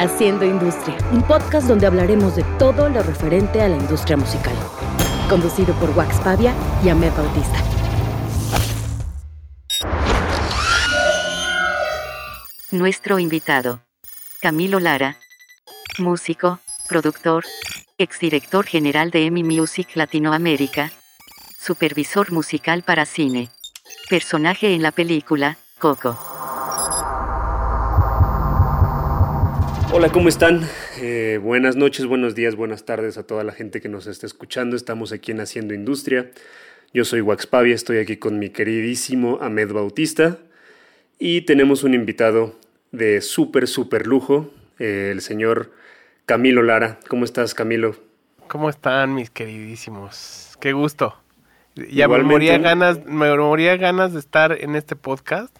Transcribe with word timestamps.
Haciendo 0.00 0.44
Industria, 0.44 0.96
un 1.10 1.24
podcast 1.24 1.66
donde 1.66 1.84
hablaremos 1.84 2.36
de 2.36 2.44
todo 2.56 2.88
lo 2.88 3.02
referente 3.02 3.60
a 3.60 3.68
la 3.68 3.76
industria 3.76 4.16
musical. 4.16 4.54
Conducido 5.28 5.74
por 5.74 5.90
Wax 5.90 6.20
Pavia 6.20 6.54
y 6.84 6.88
Ahmed 6.88 7.10
Bautista. 7.14 7.64
Nuestro 12.70 13.18
invitado, 13.18 13.80
Camilo 14.40 14.78
Lara, 14.78 15.16
músico, 15.98 16.60
productor, 16.88 17.44
exdirector 17.98 18.66
general 18.66 19.10
de 19.10 19.26
EMI 19.26 19.42
Music 19.42 19.96
Latinoamérica, 19.96 20.92
supervisor 21.58 22.30
musical 22.30 22.84
para 22.84 23.04
cine, 23.04 23.48
personaje 24.08 24.76
en 24.76 24.82
la 24.82 24.92
película, 24.92 25.58
Coco. 25.80 26.37
Hola, 29.98 30.10
¿cómo 30.10 30.28
están? 30.28 30.60
Eh, 31.00 31.40
buenas 31.42 31.74
noches, 31.74 32.06
buenos 32.06 32.36
días, 32.36 32.54
buenas 32.54 32.84
tardes 32.84 33.18
a 33.18 33.26
toda 33.26 33.42
la 33.42 33.50
gente 33.50 33.80
que 33.80 33.88
nos 33.88 34.06
está 34.06 34.26
escuchando. 34.26 34.76
Estamos 34.76 35.10
aquí 35.10 35.32
en 35.32 35.40
Haciendo 35.40 35.74
Industria. 35.74 36.30
Yo 36.94 37.04
soy 37.04 37.20
Wax 37.20 37.48
Pavia, 37.48 37.74
estoy 37.74 37.98
aquí 37.98 38.16
con 38.16 38.38
mi 38.38 38.50
queridísimo 38.50 39.40
Ahmed 39.40 39.72
Bautista 39.72 40.38
y 41.18 41.40
tenemos 41.40 41.82
un 41.82 41.94
invitado 41.94 42.54
de 42.92 43.20
súper, 43.20 43.66
súper 43.66 44.06
lujo, 44.06 44.52
eh, 44.78 45.10
el 45.10 45.20
señor 45.20 45.72
Camilo 46.26 46.62
Lara. 46.62 47.00
¿Cómo 47.08 47.24
estás, 47.24 47.52
Camilo? 47.52 47.96
¿Cómo 48.46 48.70
están 48.70 49.16
mis 49.16 49.30
queridísimos? 49.30 50.56
Qué 50.60 50.74
gusto. 50.74 51.16
Ya 51.74 52.06
me 52.06 52.22
moría, 52.22 52.56
ganas, 52.58 53.04
me 53.04 53.36
moría 53.36 53.76
ganas 53.76 54.12
de 54.12 54.20
estar 54.20 54.52
en 54.60 54.76
este 54.76 54.94
podcast 54.94 55.52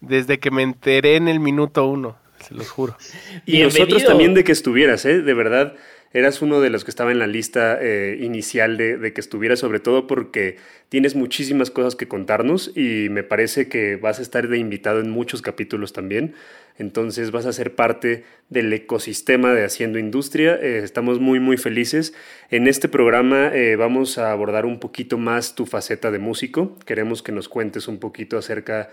desde 0.00 0.40
que 0.40 0.50
me 0.50 0.64
enteré 0.64 1.14
en 1.14 1.28
el 1.28 1.38
minuto 1.38 1.86
uno, 1.86 2.16
se 2.46 2.54
los 2.54 2.70
juro. 2.70 2.96
Y 3.46 3.62
nosotros 3.62 4.04
también 4.04 4.34
de 4.34 4.44
que 4.44 4.52
estuvieras, 4.52 5.04
¿eh? 5.04 5.20
De 5.20 5.34
verdad, 5.34 5.74
eras 6.12 6.42
uno 6.42 6.60
de 6.60 6.70
los 6.70 6.84
que 6.84 6.90
estaba 6.90 7.10
en 7.10 7.18
la 7.18 7.26
lista 7.26 7.76
eh, 7.80 8.18
inicial 8.20 8.76
de, 8.76 8.96
de, 8.96 9.12
que 9.12 9.20
estuvieras, 9.20 9.58
sobre 9.58 9.80
todo 9.80 10.06
porque 10.06 10.56
tienes 10.88 11.16
muchísimas 11.16 11.70
cosas 11.70 11.96
que 11.96 12.06
contarnos 12.06 12.70
y 12.76 13.08
me 13.10 13.24
parece 13.24 13.68
que 13.68 13.96
vas 13.96 14.20
a 14.20 14.22
estar 14.22 14.46
de 14.48 14.58
invitado 14.58 15.00
en 15.00 15.10
muchos 15.10 15.42
capítulos 15.42 15.92
también. 15.92 16.34
Entonces 16.76 17.30
vas 17.30 17.46
a 17.46 17.52
ser 17.52 17.74
parte 17.74 18.24
del 18.48 18.72
ecosistema 18.72 19.54
de 19.54 19.64
Haciendo 19.64 19.98
Industria. 19.98 20.56
Eh, 20.56 20.80
estamos 20.82 21.20
muy, 21.20 21.38
muy 21.38 21.56
felices. 21.56 22.14
En 22.50 22.66
este 22.66 22.88
programa 22.88 23.54
eh, 23.54 23.76
vamos 23.76 24.18
a 24.18 24.32
abordar 24.32 24.66
un 24.66 24.80
poquito 24.80 25.16
más 25.16 25.54
tu 25.54 25.66
faceta 25.66 26.10
de 26.10 26.18
músico. 26.18 26.76
Queremos 26.84 27.22
que 27.22 27.30
nos 27.30 27.48
cuentes 27.48 27.86
un 27.86 27.98
poquito 27.98 28.38
acerca 28.38 28.78
de 28.78 28.88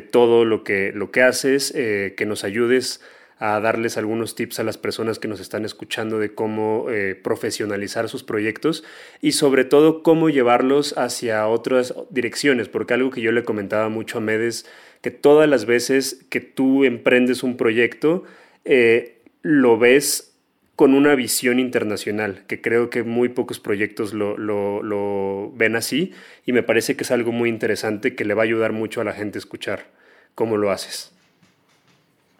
todo 0.00 0.44
lo 0.44 0.64
que, 0.64 0.92
lo 0.94 1.10
que 1.10 1.22
haces, 1.22 1.72
eh, 1.76 2.14
que 2.16 2.26
nos 2.26 2.44
ayudes 2.44 3.00
a 3.38 3.58
darles 3.58 3.96
algunos 3.98 4.36
tips 4.36 4.60
a 4.60 4.62
las 4.62 4.78
personas 4.78 5.18
que 5.18 5.26
nos 5.26 5.40
están 5.40 5.64
escuchando 5.64 6.20
de 6.20 6.32
cómo 6.32 6.86
eh, 6.90 7.16
profesionalizar 7.20 8.08
sus 8.08 8.22
proyectos 8.22 8.84
y 9.20 9.32
sobre 9.32 9.64
todo 9.64 10.04
cómo 10.04 10.30
llevarlos 10.30 10.96
hacia 10.96 11.48
otras 11.48 11.92
direcciones, 12.10 12.68
porque 12.68 12.94
algo 12.94 13.10
que 13.10 13.20
yo 13.20 13.32
le 13.32 13.42
comentaba 13.42 13.88
mucho 13.88 14.18
a 14.18 14.20
Medes, 14.20 14.64
que 15.00 15.10
todas 15.10 15.48
las 15.48 15.66
veces 15.66 16.24
que 16.30 16.40
tú 16.40 16.84
emprendes 16.84 17.42
un 17.42 17.56
proyecto, 17.56 18.22
eh, 18.64 19.18
lo 19.42 19.76
ves 19.76 20.31
con 20.76 20.94
una 20.94 21.14
visión 21.14 21.60
internacional, 21.60 22.44
que 22.46 22.60
creo 22.60 22.88
que 22.88 23.02
muy 23.02 23.28
pocos 23.28 23.60
proyectos 23.60 24.14
lo, 24.14 24.38
lo, 24.38 24.82
lo 24.82 25.52
ven 25.54 25.76
así 25.76 26.12
y 26.46 26.52
me 26.52 26.62
parece 26.62 26.96
que 26.96 27.04
es 27.04 27.10
algo 27.10 27.30
muy 27.30 27.48
interesante 27.48 28.14
que 28.14 28.24
le 28.24 28.34
va 28.34 28.42
a 28.42 28.44
ayudar 28.44 28.72
mucho 28.72 29.00
a 29.00 29.04
la 29.04 29.12
gente 29.12 29.38
a 29.38 29.40
escuchar 29.40 29.86
cómo 30.34 30.56
lo 30.56 30.70
haces. 30.70 31.12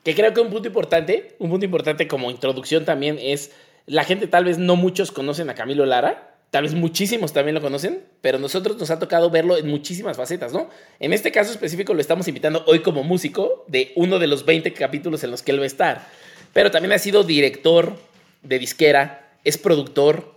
Que 0.03 0.15
creo 0.15 0.33
que 0.33 0.41
un 0.41 0.51
punto 0.51 0.67
importante, 0.67 1.37
un 1.39 1.51
punto 1.51 1.65
importante 1.65 2.09
como 2.09 2.31
introducción 2.31 2.85
también 2.85 3.19
es, 3.21 3.53
la 3.87 4.05
gente 4.05 4.27
tal 4.27 4.45
vez 4.45 4.59
no 4.59 4.77
muchos 4.77 5.13
conocen 5.13 5.49
a 5.51 5.55
Camilo 5.55 5.87
Lara, 5.87 6.35
tal 6.51 6.65
vez 6.65 6.75
muchísimos 6.75 7.33
también 7.33 7.55
lo 7.55 7.61
conocen, 7.61 8.03
pero 8.21 8.39
nosotros 8.39 8.79
nos 8.79 8.91
ha 8.91 8.99
tocado 8.99 9.31
verlo 9.31 9.57
en 9.57 9.69
muchísimas 9.69 10.17
facetas, 10.17 10.53
¿no? 10.53 10.69
En 10.99 11.13
este 11.13 11.31
caso 11.31 11.53
específico 11.53 11.95
lo 11.95 12.01
estamos 12.01 12.27
invitando 12.29 12.65
hoy 12.67 12.81
como 12.81 13.05
músico 13.05 13.65
de 13.69 13.93
uno 13.95 14.19
de 14.19 14.27
los 14.27 14.45
20 14.45 14.73
capítulos 14.73 15.23
en 15.23 15.31
los 15.31 15.43
que 15.43 15.53
él 15.53 15.61
va 15.61 15.65
a 15.65 15.67
estar, 15.67 16.09
pero 16.53 16.71
también 16.71 16.93
ha 16.93 16.99
sido 16.99 17.23
director 17.23 17.95
de 18.43 18.59
disquera, 18.59 19.31
es 19.45 19.59
productor, 19.59 20.35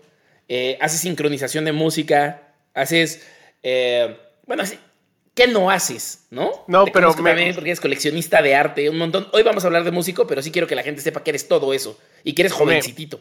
eh, 0.47 0.77
hace 0.81 0.97
sincronización 0.97 1.65
de 1.65 1.71
música, 1.71 2.53
haces, 2.73 3.25
eh, 3.63 4.17
bueno, 4.45 4.63
¿Qué 5.35 5.47
no 5.47 5.69
haces? 5.69 6.25
¿No? 6.31 6.49
No, 6.67 6.85
pero. 6.85 7.09
Me... 7.15 7.31
También 7.31 7.53
porque 7.53 7.69
eres 7.69 7.81
coleccionista 7.81 8.41
de 8.41 8.55
arte, 8.55 8.89
un 8.89 8.97
montón. 8.97 9.27
Hoy 9.33 9.43
vamos 9.43 9.65
a 9.65 9.67
hablar 9.67 9.83
de 9.83 9.91
músico, 9.91 10.25
pero 10.27 10.41
sí 10.41 10.49
quiero 10.49 10.65
que 10.65 10.75
la 10.75 10.83
gente 10.83 11.01
sepa 11.01 11.23
que 11.23 11.31
eres 11.31 11.49
todo 11.49 11.73
eso 11.73 11.99
y 12.23 12.33
que 12.33 12.43
eres 12.43 12.53
jovencitito. 12.53 13.19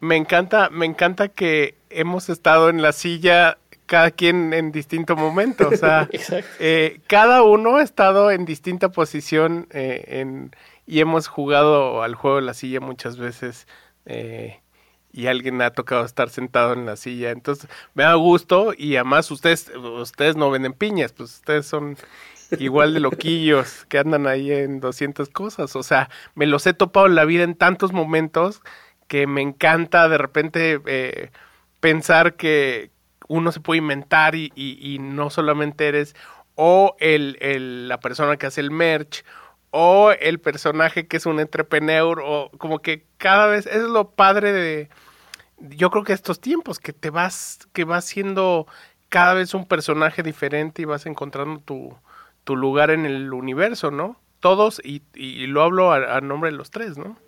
Me, 0.00 0.08
me 0.08 0.16
encanta, 0.16 0.70
me 0.70 0.86
encanta 0.86 1.28
que 1.28 1.76
hemos 1.88 2.28
estado 2.28 2.68
en 2.68 2.82
la 2.82 2.90
silla 2.90 3.58
cada 3.86 4.10
quien 4.10 4.52
en 4.54 4.72
distinto 4.72 5.14
momento. 5.14 5.68
O 5.68 5.76
sea, 5.76 6.08
eh, 6.58 7.00
cada 7.06 7.42
uno 7.42 7.76
ha 7.76 7.82
estado 7.82 8.32
en 8.32 8.44
distinta 8.44 8.88
posición 8.90 9.68
eh, 9.70 10.04
en, 10.08 10.56
y 10.86 10.98
hemos 10.98 11.28
jugado 11.28 12.02
al 12.02 12.16
juego 12.16 12.36
de 12.36 12.42
la 12.42 12.54
silla 12.54 12.80
muchas 12.80 13.18
veces. 13.18 13.68
Eh, 14.06 14.60
y 15.12 15.26
alguien 15.26 15.60
ha 15.60 15.70
tocado 15.70 16.04
estar 16.04 16.30
sentado 16.30 16.72
en 16.72 16.86
la 16.86 16.96
silla. 16.96 17.30
Entonces, 17.30 17.68
me 17.94 18.04
da 18.04 18.14
gusto 18.14 18.72
y 18.76 18.96
además 18.96 19.30
ustedes, 19.30 19.70
ustedes 19.76 20.36
no 20.36 20.50
venden 20.50 20.72
piñas, 20.72 21.12
pues 21.12 21.34
ustedes 21.34 21.66
son 21.66 21.96
igual 22.58 22.94
de 22.94 23.00
loquillos 23.00 23.84
que 23.88 23.98
andan 23.98 24.26
ahí 24.26 24.50
en 24.50 24.80
200 24.80 25.28
cosas. 25.28 25.76
O 25.76 25.82
sea, 25.82 26.08
me 26.34 26.46
los 26.46 26.66
he 26.66 26.74
topado 26.74 27.06
en 27.06 27.14
la 27.14 27.24
vida 27.24 27.44
en 27.44 27.54
tantos 27.54 27.92
momentos 27.92 28.62
que 29.08 29.26
me 29.26 29.42
encanta 29.42 30.08
de 30.08 30.18
repente 30.18 30.80
eh, 30.86 31.30
pensar 31.80 32.36
que 32.36 32.90
uno 33.28 33.52
se 33.52 33.60
puede 33.60 33.78
inventar 33.78 34.34
y, 34.34 34.52
y, 34.54 34.94
y 34.94 34.98
no 34.98 35.30
solamente 35.30 35.88
eres 35.88 36.14
o 36.54 36.96
el, 36.98 37.36
el, 37.40 37.88
la 37.88 38.00
persona 38.00 38.36
que 38.36 38.46
hace 38.46 38.60
el 38.60 38.70
merch 38.70 39.24
o 39.72 40.12
el 40.12 40.38
personaje 40.38 41.06
que 41.08 41.16
es 41.16 41.26
un 41.26 41.40
entrepreneur 41.40 42.20
o 42.22 42.50
como 42.58 42.80
que 42.80 43.06
cada 43.16 43.46
vez 43.46 43.66
es 43.66 43.82
lo 43.82 44.10
padre 44.10 44.52
de 44.52 44.88
yo 45.58 45.90
creo 45.90 46.04
que 46.04 46.12
estos 46.12 46.40
tiempos 46.40 46.78
que 46.78 46.92
te 46.92 47.10
vas 47.10 47.58
que 47.72 47.84
vas 47.84 48.04
siendo 48.04 48.66
cada 49.08 49.34
vez 49.34 49.54
un 49.54 49.66
personaje 49.66 50.22
diferente 50.22 50.82
y 50.82 50.84
vas 50.84 51.06
encontrando 51.06 51.60
tu, 51.60 51.94
tu 52.44 52.56
lugar 52.56 52.90
en 52.90 53.04
el 53.06 53.32
universo, 53.32 53.90
¿no? 53.90 54.18
Todos 54.40 54.80
y, 54.84 55.02
y 55.14 55.46
lo 55.46 55.62
hablo 55.62 55.92
a, 55.92 56.16
a, 56.16 56.20
nombre 56.20 56.50
de 56.50 56.56
los 56.56 56.70
tres, 56.70 56.96
¿no? 56.96 57.18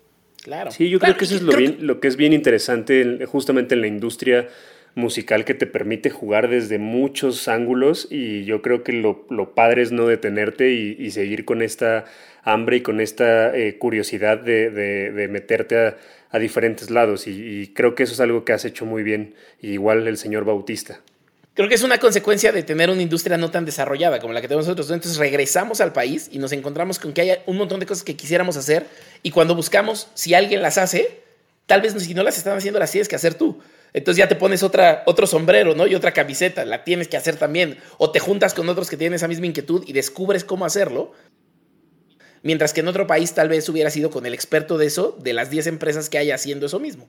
Claro. 0.43 0.71
Sí, 0.71 0.89
yo 0.89 0.99
claro, 0.99 1.13
creo 1.13 1.19
que 1.19 1.25
eso 1.25 1.35
es 1.35 1.41
lo, 1.41 1.55
bien, 1.55 1.77
lo 1.81 1.99
que 1.99 2.07
es 2.07 2.17
bien 2.17 2.33
interesante 2.33 3.25
justamente 3.25 3.75
en 3.75 3.81
la 3.81 3.87
industria 3.87 4.47
musical 4.95 5.43
que 5.43 5.53
te 5.53 5.67
permite 5.67 6.09
jugar 6.09 6.49
desde 6.49 6.79
muchos 6.79 7.47
ángulos 7.47 8.07
y 8.09 8.45
yo 8.45 8.61
creo 8.61 8.83
que 8.83 8.93
lo, 8.93 9.25
lo 9.29 9.53
padre 9.53 9.81
es 9.81 9.91
no 9.91 10.07
detenerte 10.07 10.71
y, 10.71 11.11
seguir 11.11 11.45
con 11.45 11.61
esta 11.61 12.05
hambre 12.43 12.77
y 12.77 12.81
con 12.81 13.01
esta 13.01 13.55
eh, 13.55 13.77
curiosidad 13.77 14.37
de, 14.37 14.69
de, 14.71 15.27
meterte 15.27 15.77
a, 15.77 16.39
diferentes 16.39 16.89
lados 16.89 17.27
y, 17.27 17.31
y, 17.31 17.67
creo 17.67 17.95
que 17.95 18.03
eso 18.03 18.13
es 18.13 18.19
algo 18.19 18.43
que 18.43 18.51
has 18.53 18.65
hecho 18.65 18.85
muy 18.85 19.03
bien, 19.03 19.35
igual 19.61 20.07
el 20.07 20.17
señor 20.17 20.43
Bautista. 20.43 20.99
Creo 21.53 21.69
que 21.69 21.75
es 21.75 21.83
una 21.83 21.99
consecuencia 21.99 22.51
de 22.51 22.63
tener 22.63 22.89
una 22.89 23.01
industria 23.01 23.37
no 23.37 23.49
tan 23.49 23.63
desarrollada 23.63 24.19
como 24.19 24.33
la 24.33 24.41
que 24.41 24.49
tenemos 24.49 24.65
nosotros. 24.65 24.91
Entonces 24.91 25.17
regresamos 25.17 25.79
al 25.79 25.93
país 25.93 26.27
y 26.29 26.37
nos 26.37 26.51
encontramos 26.51 26.99
con 26.99 27.13
que 27.13 27.21
hay 27.21 27.37
un 27.45 27.55
montón 27.55 27.79
de 27.79 27.85
cosas 27.85 28.03
que 28.03 28.17
quisiéramos 28.17 28.57
hacer 28.57 28.87
y 29.23 29.31
cuando 29.31 29.55
buscamos 29.55 30.09
si 30.15 30.33
alguien 30.33 30.61
las 30.61 30.77
hace, 30.77 31.21
tal 31.65 31.79
vez 31.81 31.93
si 31.93 32.13
no 32.13 32.23
las 32.23 32.37
están 32.37 32.57
haciendo 32.57 32.77
las 32.77 32.91
tienes 32.91 33.07
que 33.07 33.15
hacer 33.15 33.35
tú. 33.35 33.61
Entonces 33.95 34.17
ya 34.17 34.27
te 34.27 34.35
pones 34.35 34.61
otra, 34.61 35.03
otro 35.05 35.25
sombrero, 35.25 35.73
¿no? 35.73 35.87
Y 35.87 35.95
otra 35.95 36.11
camiseta, 36.11 36.65
la 36.65 36.83
tienes 36.83 37.07
que 37.07 37.15
hacer 37.15 37.37
también. 37.37 37.77
O 37.97 38.11
te 38.11 38.19
juntas 38.19 38.53
con 38.53 38.67
otros 38.67 38.89
que 38.89 38.97
tienen 38.97 39.15
esa 39.15 39.29
misma 39.29 39.45
inquietud 39.45 39.85
y 39.87 39.93
descubres 39.93 40.43
cómo 40.43 40.65
hacerlo. 40.65 41.13
Mientras 42.43 42.73
que 42.73 42.81
en 42.81 42.89
otro 42.89 43.07
país 43.07 43.33
tal 43.33 43.47
vez 43.47 43.69
hubiera 43.69 43.89
sido 43.89 44.09
con 44.09 44.25
el 44.25 44.33
experto 44.33 44.77
de 44.77 44.87
eso, 44.87 45.17
de 45.21 45.31
las 45.31 45.49
10 45.49 45.67
empresas 45.67 46.09
que 46.09 46.17
hay 46.17 46.31
haciendo 46.31 46.65
eso 46.65 46.77
mismo. 46.77 47.07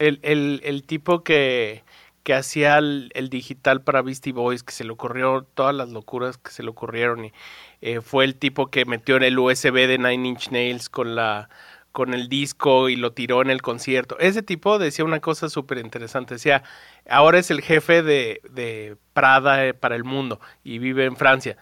El, 0.00 0.18
el, 0.64 0.82
tipo 0.82 1.22
que, 1.22 1.84
que 2.24 2.34
hacía 2.34 2.78
el, 2.78 3.12
el, 3.14 3.28
digital 3.28 3.82
para 3.82 4.02
Beastie 4.02 4.32
Boys, 4.32 4.64
que 4.64 4.72
se 4.72 4.82
le 4.82 4.90
ocurrió 4.90 5.46
todas 5.54 5.72
las 5.72 5.90
locuras 5.90 6.36
que 6.36 6.50
se 6.50 6.64
le 6.64 6.70
ocurrieron. 6.70 7.26
Y, 7.26 7.32
eh, 7.80 8.00
fue 8.00 8.24
el 8.24 8.34
tipo 8.34 8.72
que 8.72 8.84
metió 8.86 9.16
en 9.16 9.22
el 9.22 9.38
USB 9.38 9.86
de 9.86 9.98
Nine 9.98 10.26
Inch 10.30 10.50
Nails 10.50 10.88
con 10.88 11.14
la 11.14 11.48
con 11.94 12.12
el 12.12 12.28
disco 12.28 12.88
y 12.88 12.96
lo 12.96 13.12
tiró 13.12 13.40
en 13.40 13.50
el 13.50 13.62
concierto. 13.62 14.18
Ese 14.18 14.42
tipo 14.42 14.80
decía 14.80 15.04
una 15.04 15.20
cosa 15.20 15.48
súper 15.48 15.78
interesante. 15.78 16.34
Decía, 16.34 16.64
ahora 17.08 17.38
es 17.38 17.52
el 17.52 17.60
jefe 17.60 18.02
de, 18.02 18.40
de 18.50 18.96
Prada 19.12 19.64
eh, 19.64 19.74
para 19.74 19.94
el 19.94 20.02
mundo 20.02 20.40
y 20.64 20.80
vive 20.80 21.04
en 21.04 21.14
Francia. 21.14 21.56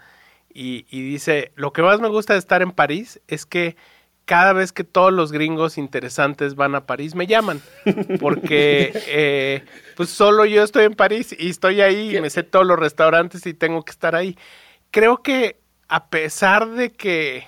Y, 0.55 0.87
y, 0.89 1.03
dice, 1.03 1.53
lo 1.55 1.75
que 1.75 1.83
más 1.83 2.01
me 2.01 2.09
gusta 2.09 2.33
de 2.33 2.39
estar 2.39 2.63
en 2.63 2.73
París 2.73 3.21
es 3.29 3.45
que 3.45 3.77
cada 4.25 4.55
vez 4.55 4.73
que 4.73 4.85
todos 4.85 5.13
los 5.13 5.33
gringos 5.33 5.77
interesantes 5.77 6.55
van 6.55 6.77
a 6.77 6.87
París 6.87 7.15
me 7.15 7.27
llaman. 7.27 7.61
Porque 8.19 8.91
eh, 9.09 9.65
pues 9.97 10.09
solo 10.09 10.47
yo 10.47 10.63
estoy 10.63 10.85
en 10.85 10.95
París 10.95 11.37
y 11.39 11.51
estoy 11.51 11.83
ahí 11.83 12.17
y 12.17 12.21
me 12.23 12.31
sé 12.31 12.43
todos 12.43 12.67
los 12.67 12.79
restaurantes 12.79 13.45
y 13.45 13.53
tengo 13.53 13.85
que 13.85 13.93
estar 13.93 14.15
ahí. 14.15 14.39
Creo 14.91 15.23
que 15.23 15.59
a 15.89 16.07
pesar 16.07 16.71
de 16.71 16.91
que 16.91 17.47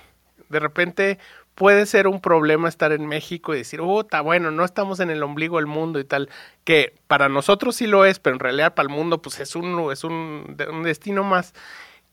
de 0.49 0.59
repente 0.59 1.17
puede 1.55 1.85
ser 1.85 2.07
un 2.07 2.19
problema 2.19 2.69
estar 2.69 2.91
en 2.91 3.07
México 3.07 3.53
y 3.53 3.59
decir, 3.59 3.79
está 4.01 4.21
bueno, 4.21 4.51
no 4.51 4.65
estamos 4.65 4.99
en 4.99 5.09
el 5.09 5.23
ombligo 5.23 5.57
del 5.57 5.67
mundo 5.67 5.99
y 5.99 6.03
tal, 6.03 6.29
que 6.65 6.93
para 7.07 7.29
nosotros 7.29 7.77
sí 7.77 7.87
lo 7.87 8.05
es, 8.05 8.19
pero 8.19 8.35
en 8.35 8.41
realidad 8.41 8.75
para 8.75 8.89
el 8.89 8.93
mundo 8.93 9.21
pues 9.21 9.39
es 9.39 9.55
un, 9.55 9.91
es 9.91 10.03
un, 10.03 10.57
destino 10.83 11.23
más. 11.23 11.53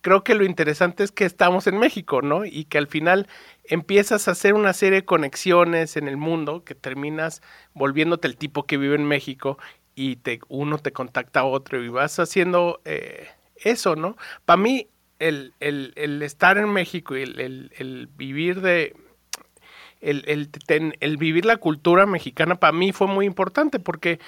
Creo 0.01 0.25
que 0.25 0.35
lo 0.35 0.45
interesante 0.45 1.05
es 1.05 1.13
que 1.13 1.25
estamos 1.25 1.67
en 1.67 1.79
México, 1.79 2.23
¿no? 2.23 2.45
Y 2.45 2.65
que 2.65 2.79
al 2.79 2.89
final 2.89 3.29
empiezas 3.65 4.27
a 4.27 4.33
hacer 4.33 4.55
una 4.55 4.73
serie 4.73 5.01
de 5.01 5.05
conexiones 5.05 5.97
en 5.97 6.09
el 6.09 6.17
mundo 6.17 6.65
que 6.65 6.75
terminas 6.75 7.41
volviéndote 7.75 8.27
el 8.27 8.37
tipo 8.37 8.65
que 8.65 8.79
vive 8.79 8.97
en 8.97 9.05
México 9.07 9.59
y 9.95 10.19
uno 10.49 10.79
te 10.79 10.93
contacta 10.93 11.41
a 11.41 11.45
otro 11.45 11.83
y 11.83 11.89
vas 11.89 12.19
haciendo 12.19 12.81
eh, 12.85 13.29
eso, 13.57 13.95
¿no? 13.95 14.17
Para 14.45 14.57
mí, 14.57 14.89
el, 15.19 15.53
el, 15.61 15.93
el, 15.95 16.21
estar 16.23 16.59
en 16.59 16.73
México 16.73 17.17
y 17.17 17.23
el, 17.23 17.71
el 17.77 18.09
vivir 18.17 18.61
de... 18.61 18.95
El, 20.03 20.51
el, 21.01 21.17
vivir 21.17 21.47
la 21.47 21.57
cultura 21.57 22.05
mexicana 22.07 22.57
para 22.57 22.73
mí 22.73 22.93
fue 22.93 23.07
muy 23.07 23.25
importante 23.25 23.79
porque 23.79 24.19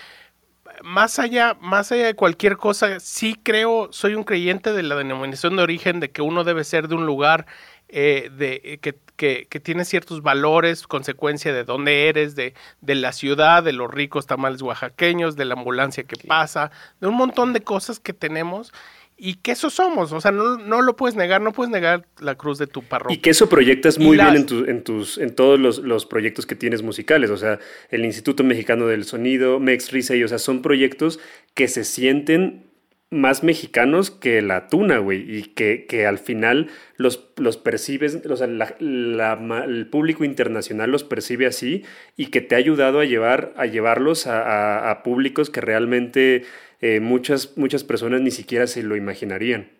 más 0.83 1.19
allá, 1.19 1.57
más 1.61 1.93
allá 1.93 2.07
de 2.07 2.15
cualquier 2.15 2.57
cosa, 2.57 3.01
sí 3.01 3.39
creo, 3.43 3.89
soy 3.93 4.15
un 4.15 4.25
creyente 4.25 4.73
de 4.73 4.83
la 4.83 4.95
denominación 4.95 5.57
de 5.57 5.63
origen, 5.63 6.01
de 6.01 6.11
que 6.11 6.23
uno 6.23 6.45
debe 6.45 6.65
ser 6.65 6.89
de 6.89 6.95
un 6.95 7.07
lugar 7.07 7.47
eh, 7.89 8.31
de, 8.37 8.79
que 8.81 8.95
que, 9.17 9.61
tiene 9.63 9.85
ciertos 9.85 10.23
valores, 10.23 10.87
consecuencia 10.87 11.53
de 11.53 11.65
dónde 11.65 12.09
eres, 12.09 12.35
de, 12.35 12.55
de, 12.81 12.95
la 12.95 13.13
ciudad, 13.13 13.63
de 13.63 13.73
los 13.73 13.91
ricos 13.91 14.27
tamales 14.27 14.63
oaxaqueños, 14.63 15.37
de 15.37 15.45
la 15.45 15.55
ambulancia 15.55 16.05
que 16.05 16.17
pasa, 16.17 16.71
de 17.01 17.07
un 17.07 17.15
montón 17.15 17.53
de 17.53 17.63
cosas 17.63 18.01
que 18.01 18.13
tenemos 18.13 18.73
y 19.17 19.35
que 19.35 19.53
eso 19.53 19.71
somos, 19.71 20.13
o 20.13 20.21
sea, 20.21 20.33
no, 20.33 20.57
no, 20.59 20.83
lo 20.83 20.97
puedes 20.97 21.15
negar, 21.15 21.41
no 21.41 21.53
puedes 21.53 21.71
negar 21.71 22.07
la 22.21 22.35
cruz 22.35 22.59
de 22.59 22.67
tu 22.67 22.83
parroquia. 22.83 23.17
Y 23.17 23.21
que 23.21 23.31
eso 23.31 23.49
proyectas 23.49 23.99
muy 23.99 24.17
bien 24.17 24.35
en, 24.35 24.47
tu, 24.47 24.65
en, 24.65 24.83
tus, 24.83 25.19
en 25.19 25.35
todos 25.35 25.59
los, 25.59 25.79
los, 25.79 26.05
proyectos 26.05 26.47
que 26.47 26.57
tienes 26.57 26.83
musicales, 26.83 27.31
o 27.31 27.37
sea, 27.37 27.61
el 27.91 28.05
Instituto 28.05 28.43
Mexicano 28.43 28.87
del 28.87 29.05
Sonido, 29.05 29.61
Mex 29.61 29.93
Risey, 29.93 30.25
o 30.25 30.29
sea, 30.29 30.39
son 30.39 30.63
proyectos 30.63 31.21
que 31.55 31.69
se 31.69 31.85
sienten 31.85 32.65
más 33.11 33.43
mexicanos 33.43 34.11
que 34.11 34.43
la 34.43 34.69
tuna, 34.69 34.99
güey, 34.99 35.39
y 35.39 35.43
que, 35.45 35.87
que, 35.87 36.07
al 36.07 36.19
final 36.19 36.69
los, 36.97 37.31
los 37.37 37.57
percibes, 37.57 38.21
o 38.29 38.37
sea, 38.37 38.47
el 38.47 39.89
público 39.91 40.25
internacional 40.25 40.91
los 40.91 41.05
percibe 41.05 41.47
así 41.47 41.85
y 42.17 42.27
que 42.27 42.41
te 42.41 42.55
ha 42.55 42.59
ayudado 42.59 43.01
a, 43.01 43.05
llevar, 43.05 43.55
a 43.57 43.67
llevarlos 43.67 44.27
a, 44.27 45.01
públicos 45.05 45.51
que 45.51 45.61
realmente 45.61 46.45
eh, 46.81 47.01
muchas, 47.01 47.57
muchas 47.57 47.85
personas 47.85 48.21
ni 48.21 48.31
siquiera 48.31 48.67
se 48.67 48.83
lo 48.83 48.97
imaginarían. 48.97 49.71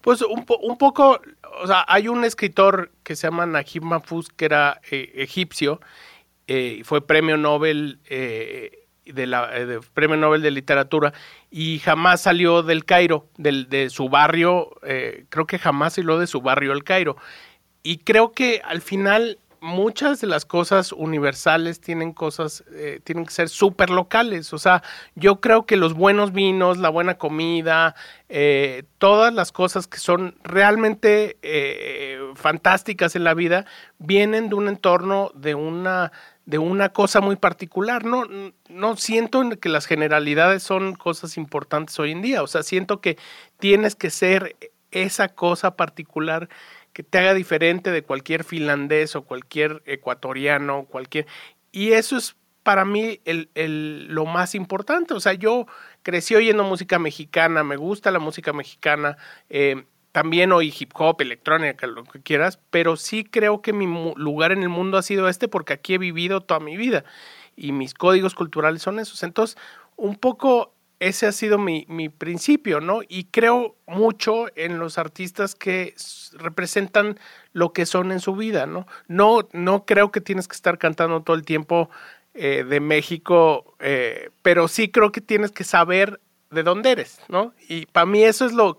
Pues 0.00 0.20
un, 0.20 0.44
un, 0.60 0.76
poco, 0.76 1.22
o 1.62 1.66
sea, 1.66 1.84
hay 1.88 2.08
un 2.08 2.24
escritor 2.24 2.90
que 3.02 3.16
se 3.16 3.26
llama 3.26 3.46
Najib 3.46 3.82
Mahfouz, 3.82 4.28
que 4.28 4.44
era 4.44 4.80
eh, 4.90 5.12
egipcio, 5.14 5.80
eh, 6.46 6.82
fue 6.84 7.06
premio 7.06 7.38
Nobel 7.38 8.00
de 9.06 9.26
la, 9.26 9.48
de 9.50 9.80
Premio 9.92 10.16
Nobel 10.16 10.42
de 10.42 10.50
Literatura 10.50 11.12
y 11.50 11.78
jamás 11.80 12.22
salió 12.22 12.62
del 12.62 12.84
Cairo, 12.84 13.28
del, 13.36 13.68
de 13.68 13.90
su 13.90 14.08
barrio, 14.08 14.70
eh, 14.82 15.26
creo 15.28 15.46
que 15.46 15.58
jamás 15.58 15.94
salió 15.94 16.18
de 16.18 16.26
su 16.26 16.40
barrio 16.40 16.72
el 16.72 16.84
Cairo. 16.84 17.16
Y 17.82 17.98
creo 17.98 18.32
que 18.32 18.62
al 18.64 18.80
final 18.80 19.38
muchas 19.60 20.20
de 20.20 20.26
las 20.26 20.44
cosas 20.44 20.92
universales 20.92 21.80
tienen 21.80 22.12
cosas, 22.12 22.64
eh, 22.72 23.00
tienen 23.04 23.24
que 23.24 23.32
ser 23.32 23.48
súper 23.48 23.90
locales. 23.90 24.52
O 24.52 24.58
sea, 24.58 24.82
yo 25.14 25.40
creo 25.40 25.64
que 25.64 25.76
los 25.76 25.94
buenos 25.94 26.32
vinos, 26.32 26.78
la 26.78 26.88
buena 26.88 27.14
comida, 27.14 27.94
eh, 28.28 28.84
todas 28.98 29.32
las 29.32 29.52
cosas 29.52 29.86
que 29.86 29.98
son 29.98 30.36
realmente 30.42 31.38
fantásticas 32.34 33.16
en 33.16 33.24
la 33.24 33.34
vida, 33.34 33.66
vienen 33.98 34.48
de 34.48 34.54
un 34.54 34.68
entorno, 34.68 35.30
de 35.34 35.54
una 35.54 36.10
de 36.46 36.58
una 36.58 36.90
cosa 36.90 37.20
muy 37.20 37.36
particular. 37.36 38.04
No, 38.04 38.24
no 38.68 38.96
siento 38.96 39.48
que 39.60 39.68
las 39.68 39.86
generalidades 39.86 40.62
son 40.62 40.94
cosas 40.94 41.36
importantes 41.36 41.98
hoy 41.98 42.12
en 42.12 42.22
día. 42.22 42.42
O 42.42 42.46
sea, 42.46 42.62
siento 42.62 43.00
que 43.00 43.16
tienes 43.58 43.96
que 43.96 44.10
ser 44.10 44.56
esa 44.90 45.28
cosa 45.28 45.76
particular 45.76 46.48
que 46.92 47.02
te 47.02 47.18
haga 47.18 47.34
diferente 47.34 47.90
de 47.90 48.02
cualquier 48.02 48.44
finlandés 48.44 49.16
o 49.16 49.24
cualquier 49.24 49.82
ecuatoriano, 49.86 50.84
cualquier. 50.84 51.26
Y 51.72 51.92
eso 51.92 52.16
es 52.16 52.36
para 52.62 52.84
mí 52.84 53.20
el, 53.24 53.50
el, 53.54 54.06
lo 54.08 54.26
más 54.26 54.54
importante. 54.54 55.14
O 55.14 55.20
sea, 55.20 55.34
yo 55.34 55.66
crecí 56.02 56.34
oyendo 56.34 56.64
música 56.64 56.98
mexicana, 56.98 57.64
me 57.64 57.76
gusta 57.76 58.10
la 58.10 58.20
música 58.20 58.52
mexicana. 58.52 59.16
Eh, 59.48 59.84
también 60.14 60.52
oí 60.52 60.72
hip 60.78 60.92
hop, 60.94 61.20
electrónica, 61.22 61.88
lo 61.88 62.04
que 62.04 62.22
quieras, 62.22 62.60
pero 62.70 62.94
sí 62.94 63.24
creo 63.24 63.62
que 63.62 63.72
mi 63.72 63.84
lugar 64.14 64.52
en 64.52 64.62
el 64.62 64.68
mundo 64.68 64.96
ha 64.96 65.02
sido 65.02 65.28
este 65.28 65.48
porque 65.48 65.72
aquí 65.72 65.94
he 65.94 65.98
vivido 65.98 66.40
toda 66.40 66.60
mi 66.60 66.76
vida 66.76 67.04
y 67.56 67.72
mis 67.72 67.94
códigos 67.94 68.36
culturales 68.36 68.80
son 68.80 69.00
esos. 69.00 69.24
Entonces, 69.24 69.58
un 69.96 70.14
poco 70.14 70.72
ese 71.00 71.26
ha 71.26 71.32
sido 71.32 71.58
mi, 71.58 71.84
mi 71.88 72.10
principio, 72.10 72.80
¿no? 72.80 73.00
Y 73.08 73.24
creo 73.24 73.74
mucho 73.88 74.46
en 74.54 74.78
los 74.78 74.98
artistas 74.98 75.56
que 75.56 75.96
representan 76.34 77.18
lo 77.52 77.72
que 77.72 77.84
son 77.84 78.12
en 78.12 78.20
su 78.20 78.36
vida, 78.36 78.66
¿no? 78.66 78.86
No, 79.08 79.48
no 79.50 79.84
creo 79.84 80.12
que 80.12 80.20
tienes 80.20 80.46
que 80.46 80.54
estar 80.54 80.78
cantando 80.78 81.22
todo 81.22 81.34
el 81.34 81.44
tiempo 81.44 81.90
eh, 82.34 82.62
de 82.62 82.78
México, 82.78 83.76
eh, 83.80 84.30
pero 84.42 84.68
sí 84.68 84.92
creo 84.92 85.10
que 85.10 85.20
tienes 85.20 85.50
que 85.50 85.64
saber 85.64 86.20
de 86.54 86.62
dónde 86.62 86.92
eres, 86.92 87.18
¿no? 87.28 87.52
Y 87.68 87.86
para 87.86 88.06
mí 88.06 88.22
eso 88.22 88.46
es 88.46 88.52
lo, 88.52 88.76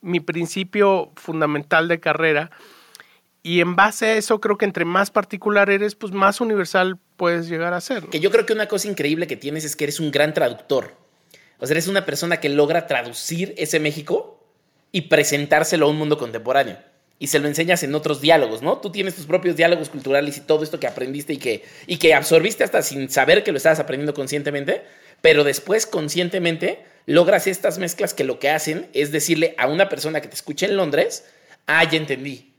mi 0.00 0.20
principio 0.20 1.12
fundamental 1.16 1.88
de 1.88 2.00
carrera. 2.00 2.50
Y 3.42 3.60
en 3.60 3.74
base 3.74 4.06
a 4.06 4.16
eso 4.16 4.40
creo 4.40 4.56
que 4.56 4.64
entre 4.64 4.84
más 4.84 5.10
particular 5.10 5.68
eres, 5.70 5.94
pues 5.94 6.12
más 6.12 6.40
universal 6.40 6.98
puedes 7.16 7.48
llegar 7.48 7.74
a 7.74 7.80
ser. 7.80 8.04
Que 8.04 8.20
yo 8.20 8.30
creo 8.30 8.46
que 8.46 8.52
una 8.52 8.68
cosa 8.68 8.88
increíble 8.88 9.26
que 9.26 9.36
tienes 9.36 9.64
es 9.64 9.74
que 9.74 9.84
eres 9.84 9.98
un 9.98 10.10
gran 10.10 10.32
traductor. 10.32 10.94
O 11.58 11.66
sea, 11.66 11.74
eres 11.74 11.88
una 11.88 12.04
persona 12.04 12.38
que 12.38 12.48
logra 12.48 12.86
traducir 12.86 13.54
ese 13.56 13.80
México 13.80 14.44
y 14.92 15.02
presentárselo 15.02 15.86
a 15.86 15.88
un 15.88 15.96
mundo 15.96 16.18
contemporáneo. 16.18 16.78
Y 17.18 17.28
se 17.28 17.38
lo 17.38 17.46
enseñas 17.46 17.82
en 17.84 17.94
otros 17.94 18.20
diálogos, 18.20 18.62
¿no? 18.62 18.78
Tú 18.78 18.90
tienes 18.90 19.14
tus 19.14 19.26
propios 19.26 19.56
diálogos 19.56 19.88
culturales 19.88 20.36
y 20.38 20.40
todo 20.40 20.64
esto 20.64 20.80
que 20.80 20.88
aprendiste 20.88 21.32
y 21.32 21.38
que, 21.38 21.64
y 21.86 21.98
que 21.98 22.14
absorbiste 22.14 22.64
hasta 22.64 22.82
sin 22.82 23.08
saber 23.08 23.44
que 23.44 23.52
lo 23.52 23.58
estabas 23.58 23.78
aprendiendo 23.78 24.12
conscientemente, 24.12 24.82
pero 25.20 25.44
después 25.44 25.86
conscientemente 25.86 26.84
logras 27.06 27.46
estas 27.46 27.78
mezclas 27.78 28.14
que 28.14 28.24
lo 28.24 28.38
que 28.38 28.50
hacen 28.50 28.88
es 28.92 29.12
decirle 29.12 29.54
a 29.58 29.66
una 29.66 29.88
persona 29.88 30.20
que 30.20 30.28
te 30.28 30.34
escucha 30.34 30.66
en 30.66 30.76
Londres, 30.76 31.24
ah, 31.66 31.84
ya 31.88 31.98
entendí. 31.98 32.52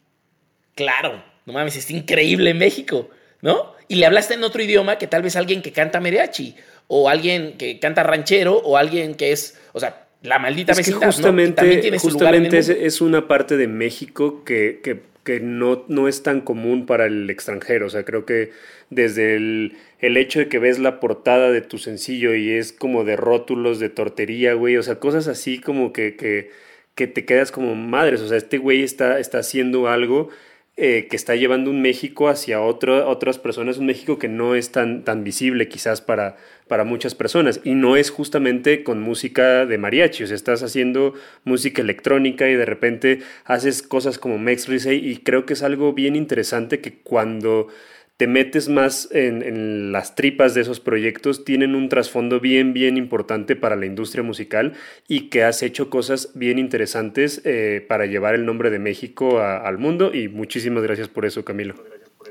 Claro, 0.75 1.23
no 1.45 1.53
mames, 1.53 1.75
es 1.75 1.89
increíble 1.91 2.49
en 2.51 2.57
México, 2.57 3.09
¿no? 3.41 3.73
Y 3.87 3.95
le 3.95 4.05
hablaste 4.05 4.33
en 4.33 4.43
otro 4.43 4.63
idioma 4.63 4.97
que 4.97 5.07
tal 5.07 5.21
vez 5.21 5.35
alguien 5.35 5.61
que 5.61 5.71
canta 5.71 5.99
mariachi, 5.99 6.55
o 6.87 7.09
alguien 7.09 7.57
que 7.57 7.79
canta 7.79 8.03
ranchero, 8.03 8.57
o 8.57 8.77
alguien 8.77 9.15
que 9.15 9.31
es, 9.31 9.57
o 9.73 9.79
sea, 9.79 10.07
la 10.21 10.39
maldita 10.39 10.73
vecindad, 10.73 11.07
justamente, 11.07 11.97
justamente 11.99 12.85
es, 12.85 13.01
una 13.01 13.27
parte 13.27 13.57
de 13.57 13.67
México 13.67 14.43
que, 14.45 14.79
que, 14.81 15.01
que 15.23 15.39
no, 15.39 15.85
no 15.87 16.07
es 16.07 16.23
tan 16.23 16.41
común 16.41 16.85
para 16.85 17.05
el 17.05 17.29
extranjero. 17.29 17.87
O 17.87 17.89
sea, 17.89 18.03
creo 18.03 18.25
que 18.25 18.51
desde 18.89 19.35
el, 19.35 19.77
el, 19.99 20.17
hecho 20.17 20.39
de 20.39 20.49
que 20.49 20.59
ves 20.59 20.79
la 20.79 20.99
portada 20.99 21.51
de 21.51 21.61
tu 21.61 21.77
sencillo 21.77 22.33
y 22.35 22.51
es 22.51 22.73
como 22.73 23.03
de 23.03 23.15
rótulos 23.15 23.79
de 23.79 23.89
tortería, 23.89 24.53
güey, 24.53 24.77
o 24.77 24.83
sea, 24.83 24.95
cosas 24.99 25.27
así 25.27 25.59
como 25.59 25.93
que, 25.93 26.15
que, 26.15 26.51
que 26.95 27.07
te 27.07 27.25
quedas 27.25 27.51
como 27.51 27.75
madres, 27.75 28.21
o 28.21 28.27
sea, 28.27 28.37
este 28.37 28.57
güey 28.57 28.83
está, 28.83 29.19
está 29.19 29.39
haciendo 29.39 29.87
algo 29.87 30.29
eh, 30.75 31.07
que 31.07 31.15
está 31.15 31.35
llevando 31.35 31.69
un 31.69 31.83
México 31.83 32.29
hacia 32.29 32.59
otras 32.59 33.37
personas, 33.37 33.77
un 33.77 33.85
México 33.85 34.17
que 34.17 34.27
no 34.27 34.55
es 34.55 34.71
tan, 34.71 35.03
tan 35.03 35.23
visible 35.23 35.67
quizás 35.67 36.01
para, 36.01 36.37
para 36.67 36.83
muchas 36.83 37.13
personas. 37.13 37.61
Y 37.63 37.75
no 37.75 37.95
es 37.95 38.09
justamente 38.09 38.83
con 38.83 38.99
música 38.99 39.67
de 39.67 39.77
mariachi, 39.77 40.23
o 40.23 40.27
sea, 40.27 40.35
estás 40.35 40.63
haciendo 40.63 41.13
música 41.43 41.83
electrónica 41.83 42.49
y 42.49 42.55
de 42.55 42.65
repente 42.65 43.19
haces 43.45 43.83
cosas 43.83 44.17
como 44.17 44.39
Max 44.39 44.67
Risey 44.67 44.97
y 44.97 45.17
creo 45.17 45.45
que 45.45 45.53
es 45.53 45.61
algo 45.61 45.93
bien 45.93 46.15
interesante 46.15 46.79
que 46.79 46.93
cuando 47.03 47.67
te 48.17 48.27
metes 48.27 48.69
más 48.69 49.09
en, 49.11 49.91
las 49.91 50.15
tripas 50.15 50.53
de 50.53 50.61
esos 50.61 50.79
proyectos, 50.79 51.45
tienen 51.45 51.75
un 51.75 51.89
trasfondo 51.89 52.39
bien, 52.39 52.73
bien 52.73 52.97
importante 52.97 53.55
para 53.55 53.75
la 53.75 53.85
industria 53.85 54.23
musical 54.23 54.73
y 55.07 55.29
que 55.29 55.43
has 55.43 55.63
hecho 55.63 55.89
cosas 55.89 56.31
bien 56.35 56.59
interesantes 56.59 57.41
eh, 57.43 57.85
para 57.87 58.05
llevar 58.05 58.35
el 58.35 58.45
nombre 58.45 58.69
de 58.69 58.79
México 58.79 59.39
al 59.39 59.77
mundo. 59.77 60.13
Y 60.13 60.27
muchísimas 60.27 60.83
gracias 60.83 61.07
por 61.07 61.25
eso, 61.25 61.43
Camilo. 61.43 61.75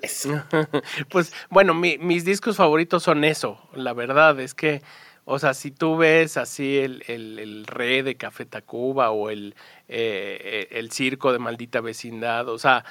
pues 1.11 1.33
bueno, 1.51 1.75
mis 1.75 2.25
discos 2.25 2.57
favoritos 2.57 3.03
son 3.03 3.25
eso, 3.25 3.69
la 3.75 3.93
verdad. 3.93 4.39
Es 4.41 4.55
que... 4.55 4.83
O 5.25 5.39
sea, 5.39 5.55
si 5.55 5.71
tú 5.71 5.97
ves 5.97 6.37
así 6.37 6.79
el, 6.79 7.05
el, 7.07 7.65
de 7.65 8.17
Café 8.17 8.45
Tacuba 8.45 9.13
o 9.13 9.31
el, 9.31 9.55
eh, 9.87 10.67
el 10.73 10.91
Circo 10.91 11.33
de 11.33 11.39
Maldita 11.39 11.81
Vecindad, 11.81 12.49
o 12.49 12.59
sea, 12.59 12.85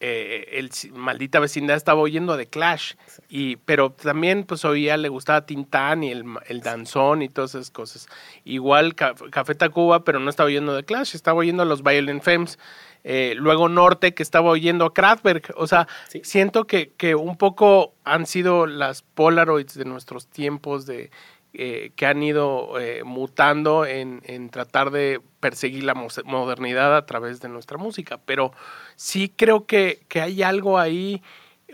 eh, 0.00 0.58
el 0.58 0.70
maldita 0.94 1.40
vecindad 1.40 1.76
estaba 1.76 2.00
oyendo 2.00 2.38
de 2.38 2.46
Clash, 2.46 2.94
y, 3.28 3.56
pero 3.56 3.92
también 3.92 4.44
pues 4.44 4.64
oía, 4.64 4.96
le 4.96 5.10
gustaba 5.10 5.44
Tintán 5.44 6.02
y 6.02 6.10
el, 6.10 6.24
el 6.46 6.60
danzón 6.62 7.20
y 7.20 7.28
todas 7.28 7.54
esas 7.54 7.70
cosas. 7.70 8.08
Igual 8.44 8.94
Café 8.94 9.54
Tacuba, 9.54 10.02
pero 10.02 10.18
no 10.18 10.30
estaba 10.30 10.46
oyendo 10.46 10.74
de 10.74 10.84
Clash, 10.84 11.14
estaba 11.14 11.38
oyendo 11.40 11.62
a 11.62 11.66
los 11.66 11.82
Violent 11.82 12.22
Femmes. 12.22 12.58
eh, 13.04 13.34
luego 13.36 13.68
Norte, 13.68 14.14
que 14.14 14.22
estaba 14.22 14.50
oyendo 14.50 14.84
a 14.86 14.94
Kraftwerk. 14.94 15.52
O 15.56 15.66
sea, 15.66 15.86
siento 16.22 16.66
que, 16.66 16.92
que, 16.96 17.14
un 17.14 17.36
poco 17.36 17.94
han 18.04 18.26
sido 18.26 18.66
las 18.66 19.02
Polaroids 19.02 19.74
de 19.74 19.84
nuestros 19.84 20.26
tiempos 20.26 20.86
de 20.86 21.10
eh, 21.52 21.90
que 21.96 22.06
han 22.06 22.22
ido 22.22 22.78
eh, 22.78 23.02
mutando 23.04 23.84
en, 23.84 24.22
en, 24.24 24.50
tratar 24.50 24.90
de 24.92 25.20
perseguir 25.40 25.82
la 25.82 25.94
modernidad 25.94 26.96
a 26.96 27.06
través 27.06 27.40
de 27.40 27.48
nuestra 27.48 27.76
música. 27.76 28.20
Pero 28.24 28.52
sí 28.94 29.32
creo 29.34 29.66
que, 29.66 30.02
que 30.08 30.20
hay 30.20 30.42
algo 30.44 30.78
ahí, 30.78 31.22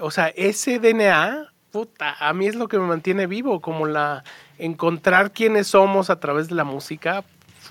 o 0.01 0.11
sea, 0.11 0.29
ese 0.29 0.79
DNA, 0.79 1.53
puta, 1.71 2.17
a 2.19 2.33
mí 2.33 2.47
es 2.47 2.55
lo 2.55 2.69
que 2.69 2.79
me 2.79 2.87
mantiene 2.87 3.27
vivo, 3.27 3.61
como 3.61 3.87
la 3.87 4.25
encontrar 4.59 5.33
quiénes 5.33 5.67
somos 5.67 6.09
a 6.09 6.21
través 6.21 6.49
de 6.49 6.55
la 6.55 6.65
música 6.65 7.25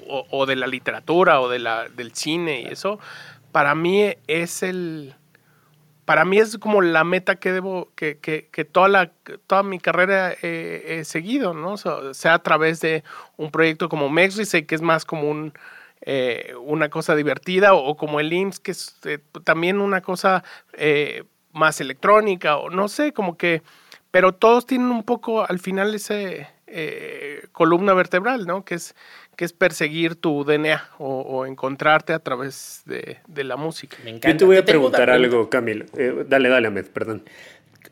o, 0.07 0.27
o 0.29 0.45
de 0.45 0.55
la 0.55 0.67
literatura 0.67 1.41
o 1.41 1.50
de 1.50 1.57
la, 1.57 1.89
del 1.89 2.13
cine 2.13 2.62
y 2.62 2.65
eso, 2.65 3.00
para 3.51 3.74
mí 3.74 4.13
es 4.27 4.62
el 4.62 5.15
para 6.05 6.24
mí 6.24 6.38
es 6.38 6.57
como 6.59 6.81
la 6.81 7.03
meta 7.03 7.35
que 7.35 7.51
debo, 7.51 7.89
que, 7.95 8.17
que, 8.19 8.47
que 8.51 8.63
toda, 8.63 8.88
la, 8.88 9.12
toda 9.47 9.63
mi 9.63 9.79
carrera 9.79 10.33
he, 10.41 11.03
seguido, 11.03 11.53
¿no? 11.53 11.77
sea 11.77 12.35
a 12.35 12.43
través 12.43 12.79
de 12.79 13.03
un 13.38 13.51
proyecto 13.51 13.89
como 13.89 14.09
Mexrice, 14.09 14.65
que 14.65 14.75
es 14.75 14.81
más 14.81 15.03
como 15.03 15.29
un, 15.29 15.53
eh, 16.01 16.53
una 16.62 16.89
cosa 16.89 17.15
divertida, 17.15 17.74
o, 17.74 17.97
como 17.97 18.19
el 18.19 18.31
IMSS, 18.31 18.59
que 18.59 18.71
es 18.71 18.95
eh, 19.05 19.19
también 19.43 19.81
una 19.81 20.01
cosa 20.01 20.43
eh, 20.74 21.24
más 21.51 21.81
electrónica, 21.81 22.57
o 22.57 22.69
no 22.69 22.88
sé, 22.88 23.12
como 23.12 23.35
que, 23.35 23.63
pero 24.12 24.33
todos 24.33 24.67
tienen 24.67 24.91
un 24.91 25.03
poco 25.03 25.43
al 25.50 25.59
final 25.59 25.95
ese 25.95 26.47
columna 27.51 27.93
vertebral, 27.93 28.45
¿no? 28.45 28.65
Que 28.65 28.75
es 28.75 28.95
que 29.36 29.45
es 29.45 29.53
perseguir 29.53 30.15
tu 30.15 30.43
DNA 30.43 30.91
o, 30.98 31.45
encontrarte 31.45 32.13
a 32.13 32.19
través 32.19 32.84
de, 32.86 33.43
la 33.43 33.57
música. 33.57 33.98
Me 34.03 34.12
encanta. 34.12 34.31
Yo 34.31 34.38
te 34.38 34.45
voy 34.45 34.57
a 34.57 34.65
preguntar 34.65 35.10
algo, 35.10 35.50
Camilo. 35.50 35.86
Eh, 35.98 36.25
dale, 36.27 36.50
dale, 36.50 36.67
Ahmed, 36.67 36.86
perdón. 36.88 37.24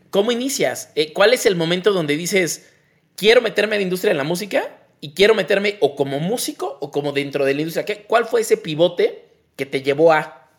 ¿Cómo 0.09 0.31
inicias? 0.31 0.91
Eh, 0.95 1.13
¿Cuál 1.13 1.33
es 1.33 1.45
el 1.45 1.55
momento 1.55 1.91
donde 1.91 2.15
dices, 2.15 2.71
quiero 3.15 3.41
meterme 3.41 3.75
a 3.75 3.79
la 3.79 3.83
industria 3.83 4.13
de 4.13 4.17
la 4.17 4.23
música 4.23 4.63
y 5.01 5.13
quiero 5.13 5.35
meterme 5.35 5.77
o 5.81 5.95
como 5.95 6.19
músico 6.19 6.77
o 6.81 6.91
como 6.91 7.11
dentro 7.11 7.45
de 7.45 7.53
la 7.53 7.61
industria? 7.61 7.85
¿Qué, 7.85 8.03
¿Cuál 8.03 8.25
fue 8.25 8.41
ese 8.41 8.57
pivote 8.57 9.25
que 9.55 9.65
te 9.65 9.81
llevó 9.81 10.13
a...? 10.13 10.49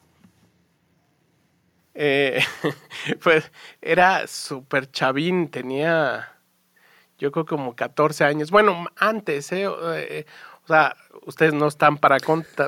Eh, 1.94 2.40
pues 3.22 3.50
era 3.80 4.26
súper 4.26 4.90
chavín, 4.90 5.48
tenía 5.48 6.33
yo 7.24 7.32
creo 7.32 7.46
como 7.46 7.74
14 7.74 8.24
años. 8.24 8.50
Bueno, 8.50 8.86
antes, 8.96 9.50
¿eh? 9.52 9.66
O 9.66 10.66
sea, 10.66 10.94
ustedes 11.24 11.54
no 11.54 11.66
están 11.66 11.96
para, 11.96 12.18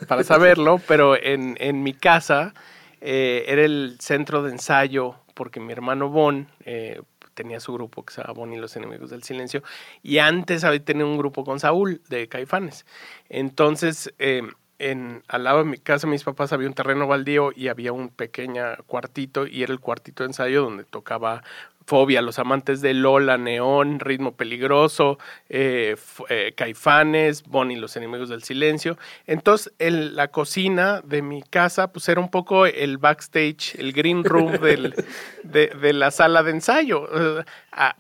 para 0.09 0.25
saberlo, 0.25 0.81
pero 0.89 1.15
en, 1.15 1.57
en 1.61 1.83
mi 1.83 1.93
casa 1.93 2.55
eh, 3.03 3.45
era 3.49 3.63
el 3.63 3.99
centro 4.01 4.43
de 4.43 4.53
ensayo 4.53 5.17
porque 5.35 5.61
mi 5.61 5.75
hermano 5.75 6.09
Bon 6.09 6.49
eh, 6.65 7.03
tenía 7.35 7.61
su 7.61 7.75
grupo 7.75 8.03
que 8.03 8.15
se 8.15 8.23
llama 8.23 8.33
Bon 8.33 8.53
y 8.55 8.57
los 8.57 8.75
enemigos 8.77 9.11
del 9.11 9.23
silencio 9.23 9.63
y 10.03 10.19
antes 10.19 10.65
había 10.65 10.83
tenido 10.83 11.07
un 11.07 11.19
grupo 11.19 11.45
con 11.45 11.61
Saúl 11.61 12.01
de 12.09 12.29
Caifanes. 12.29 12.87
Entonces, 13.29 14.15
eh, 14.19 14.43
en, 14.79 15.23
al 15.29 15.45
lado 15.45 15.59
de 15.59 15.65
mi 15.65 15.79
casa, 15.79 16.07
mis 16.07 16.25
papás 16.25 16.55
había 16.55 16.69
un 16.69 16.75
terreno 16.75 17.07
baldío 17.07 17.51
y 17.55 17.69
había 17.69 17.93
un 17.93 18.09
pequeño 18.09 18.63
cuartito 18.87 19.47
y 19.47 19.63
era 19.63 19.73
el 19.73 19.81
cuartito 19.81 20.23
de 20.23 20.29
ensayo 20.29 20.63
donde 20.63 20.85
tocaba 20.85 21.43
Fobia, 21.87 22.21
Los 22.21 22.39
Amantes 22.39 22.81
de 22.81 22.95
Lola, 22.95 23.39
Neón, 23.39 24.01
Ritmo 24.01 24.33
Peligroso, 24.33 25.19
eh, 25.49 25.97
eh, 26.29 26.53
Caifanes, 26.57 27.45
Bonnie, 27.45 27.77
Los 27.77 27.97
Enemigos 27.97 28.29
del 28.29 28.43
Silencio. 28.43 28.99
Entonces, 29.27 29.73
el, 29.79 30.17
la 30.17 30.29
cocina 30.29 31.01
de 31.03 31.23
mi 31.23 31.43
casa, 31.43 31.93
pues 31.93 32.09
era 32.09 32.21
un 32.21 32.31
poco 32.31 32.67
el 32.67 32.99
backstage, 32.99 33.77
el 33.79 33.93
green 33.93 34.25
room 34.25 34.53
del, 34.61 34.95
de, 35.45 35.69
de, 35.69 35.93
la 35.93 36.11
sala 36.11 36.43
de 36.43 36.51
ensayo. 36.51 37.09
Eh, 37.41 37.45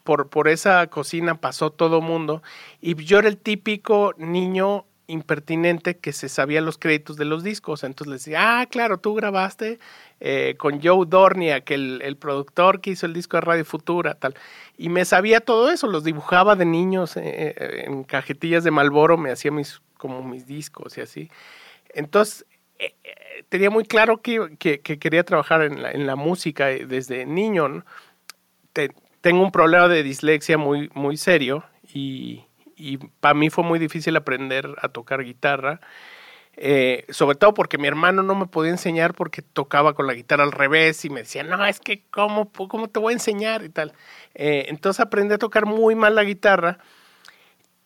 por, 0.02 0.28
por 0.30 0.48
esa 0.48 0.86
cocina 0.88 1.40
pasó 1.40 1.70
todo 1.70 2.00
mundo 2.00 2.42
y 2.80 2.94
yo 3.04 3.18
era 3.18 3.28
el 3.28 3.36
típico 3.36 4.14
niño 4.16 4.84
impertinente 5.08 5.98
que 5.98 6.12
se 6.12 6.28
sabía 6.28 6.60
los 6.60 6.78
créditos 6.78 7.16
de 7.16 7.24
los 7.24 7.44
discos. 7.44 7.84
Entonces 7.84 8.08
le 8.08 8.14
decía, 8.14 8.60
ah, 8.60 8.66
claro, 8.66 8.98
tú 8.98 9.14
grabaste 9.14 9.78
eh, 10.20 10.54
con 10.58 10.82
Joe 10.82 11.06
Dornia, 11.06 11.60
que 11.60 11.74
el, 11.74 12.00
el, 12.02 12.16
productor 12.16 12.80
que 12.80 12.90
hizo 12.90 13.06
el 13.06 13.12
disco 13.12 13.36
de 13.36 13.42
Radio 13.42 13.64
Futura, 13.64 14.14
tal. 14.14 14.34
Y 14.76 14.88
me 14.88 15.04
sabía 15.04 15.40
todo 15.40 15.70
eso, 15.70 15.86
los 15.86 16.04
dibujaba 16.04 16.56
de 16.56 16.64
niños 16.64 17.16
eh, 17.16 17.54
eh, 17.56 17.84
en 17.86 18.04
cajetillas 18.04 18.64
de 18.64 18.70
Malboro, 18.70 19.16
me 19.16 19.30
hacía 19.30 19.50
mis, 19.50 19.80
como 19.96 20.22
mis 20.22 20.46
discos 20.46 20.98
y 20.98 21.00
así. 21.00 21.30
Entonces, 21.90 22.44
tenía 23.48 23.70
muy 23.70 23.84
claro 23.84 24.20
que, 24.20 24.56
que, 24.58 24.80
quería 24.80 25.24
trabajar 25.24 25.62
en 25.62 25.82
la, 25.82 25.92
en 25.92 26.06
la, 26.06 26.16
música 26.16 26.66
desde 26.66 27.24
niño. 27.24 27.84
tengo 29.20 29.42
un 29.42 29.52
problema 29.52 29.88
de 29.88 30.02
dislexia 30.02 30.58
muy, 30.58 30.90
muy 30.94 31.16
serio 31.16 31.64
y 31.94 32.44
y 32.76 32.98
para 32.98 33.34
mí 33.34 33.50
fue 33.50 33.64
muy 33.64 33.78
difícil 33.78 34.16
aprender 34.16 34.74
a 34.80 34.88
tocar 34.88 35.24
guitarra. 35.24 35.80
Eh, 36.58 37.04
sobre 37.10 37.36
todo 37.36 37.52
porque 37.52 37.76
mi 37.76 37.86
hermano 37.86 38.22
no 38.22 38.34
me 38.34 38.46
podía 38.46 38.70
enseñar 38.70 39.12
porque 39.12 39.42
tocaba 39.42 39.92
con 39.94 40.06
la 40.06 40.14
guitarra 40.14 40.42
al 40.42 40.52
revés 40.52 41.04
y 41.04 41.10
me 41.10 41.20
decía, 41.20 41.42
no, 41.42 41.66
es 41.66 41.80
que 41.80 42.04
¿cómo, 42.10 42.50
cómo 42.50 42.88
te 42.88 42.98
voy 42.98 43.12
a 43.12 43.16
enseñar? 43.16 43.62
y 43.62 43.68
tal. 43.68 43.92
Eh, 44.34 44.66
entonces 44.68 45.00
aprendí 45.00 45.34
a 45.34 45.38
tocar 45.38 45.66
muy 45.66 45.94
mal 45.94 46.14
la 46.14 46.24
guitarra 46.24 46.78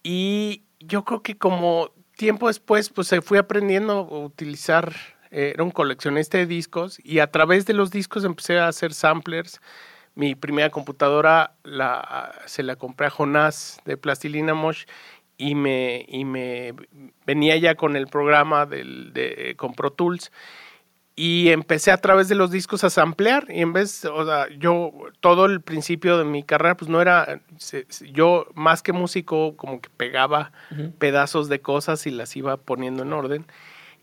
y 0.04 0.62
yo 0.78 1.04
creo 1.04 1.22
que 1.22 1.36
como 1.36 1.90
tiempo 2.16 2.46
después 2.46 2.90
pues 2.90 3.12
fui 3.24 3.38
aprendiendo 3.38 3.92
a 3.92 4.18
utilizar, 4.18 4.94
eh, 5.32 5.52
era 5.54 5.64
un 5.64 5.72
coleccionista 5.72 6.38
de 6.38 6.46
discos 6.46 7.00
y 7.02 7.18
a 7.18 7.30
través 7.30 7.66
de 7.66 7.72
los 7.72 7.90
discos 7.90 8.24
empecé 8.24 8.58
a 8.58 8.68
hacer 8.68 8.94
samplers 8.94 9.60
mi 10.14 10.34
primera 10.34 10.70
computadora 10.70 11.54
la, 11.62 12.34
se 12.46 12.62
la 12.62 12.76
compré 12.76 13.06
a 13.06 13.10
Jonás 13.10 13.80
de 13.84 13.96
Plastilina 13.96 14.54
Mosh 14.54 14.84
y 15.36 15.54
me, 15.54 16.04
y 16.08 16.24
me 16.24 16.74
venía 17.24 17.56
ya 17.56 17.74
con 17.74 17.96
el 17.96 18.06
programa 18.06 18.66
del, 18.66 19.12
de, 19.12 19.54
con 19.56 19.74
Pro 19.74 19.90
Tools. 19.90 20.30
Y 21.16 21.50
empecé 21.50 21.90
a 21.90 21.98
través 21.98 22.28
de 22.28 22.34
los 22.34 22.50
discos 22.50 22.84
a 22.84 22.88
samplear 22.88 23.46
y 23.50 23.60
en 23.60 23.72
vez, 23.72 24.04
o 24.06 24.24
sea, 24.24 24.48
yo 24.58 24.92
todo 25.20 25.44
el 25.44 25.60
principio 25.60 26.16
de 26.16 26.24
mi 26.24 26.42
carrera 26.42 26.76
pues 26.76 26.88
no 26.88 27.02
era, 27.02 27.40
yo 28.12 28.46
más 28.54 28.82
que 28.82 28.92
músico 28.92 29.54
como 29.56 29.80
que 29.82 29.90
pegaba 29.90 30.52
pedazos 30.98 31.48
de 31.48 31.60
cosas 31.60 32.06
y 32.06 32.10
las 32.10 32.36
iba 32.36 32.56
poniendo 32.56 33.02
en 33.02 33.12
orden. 33.12 33.46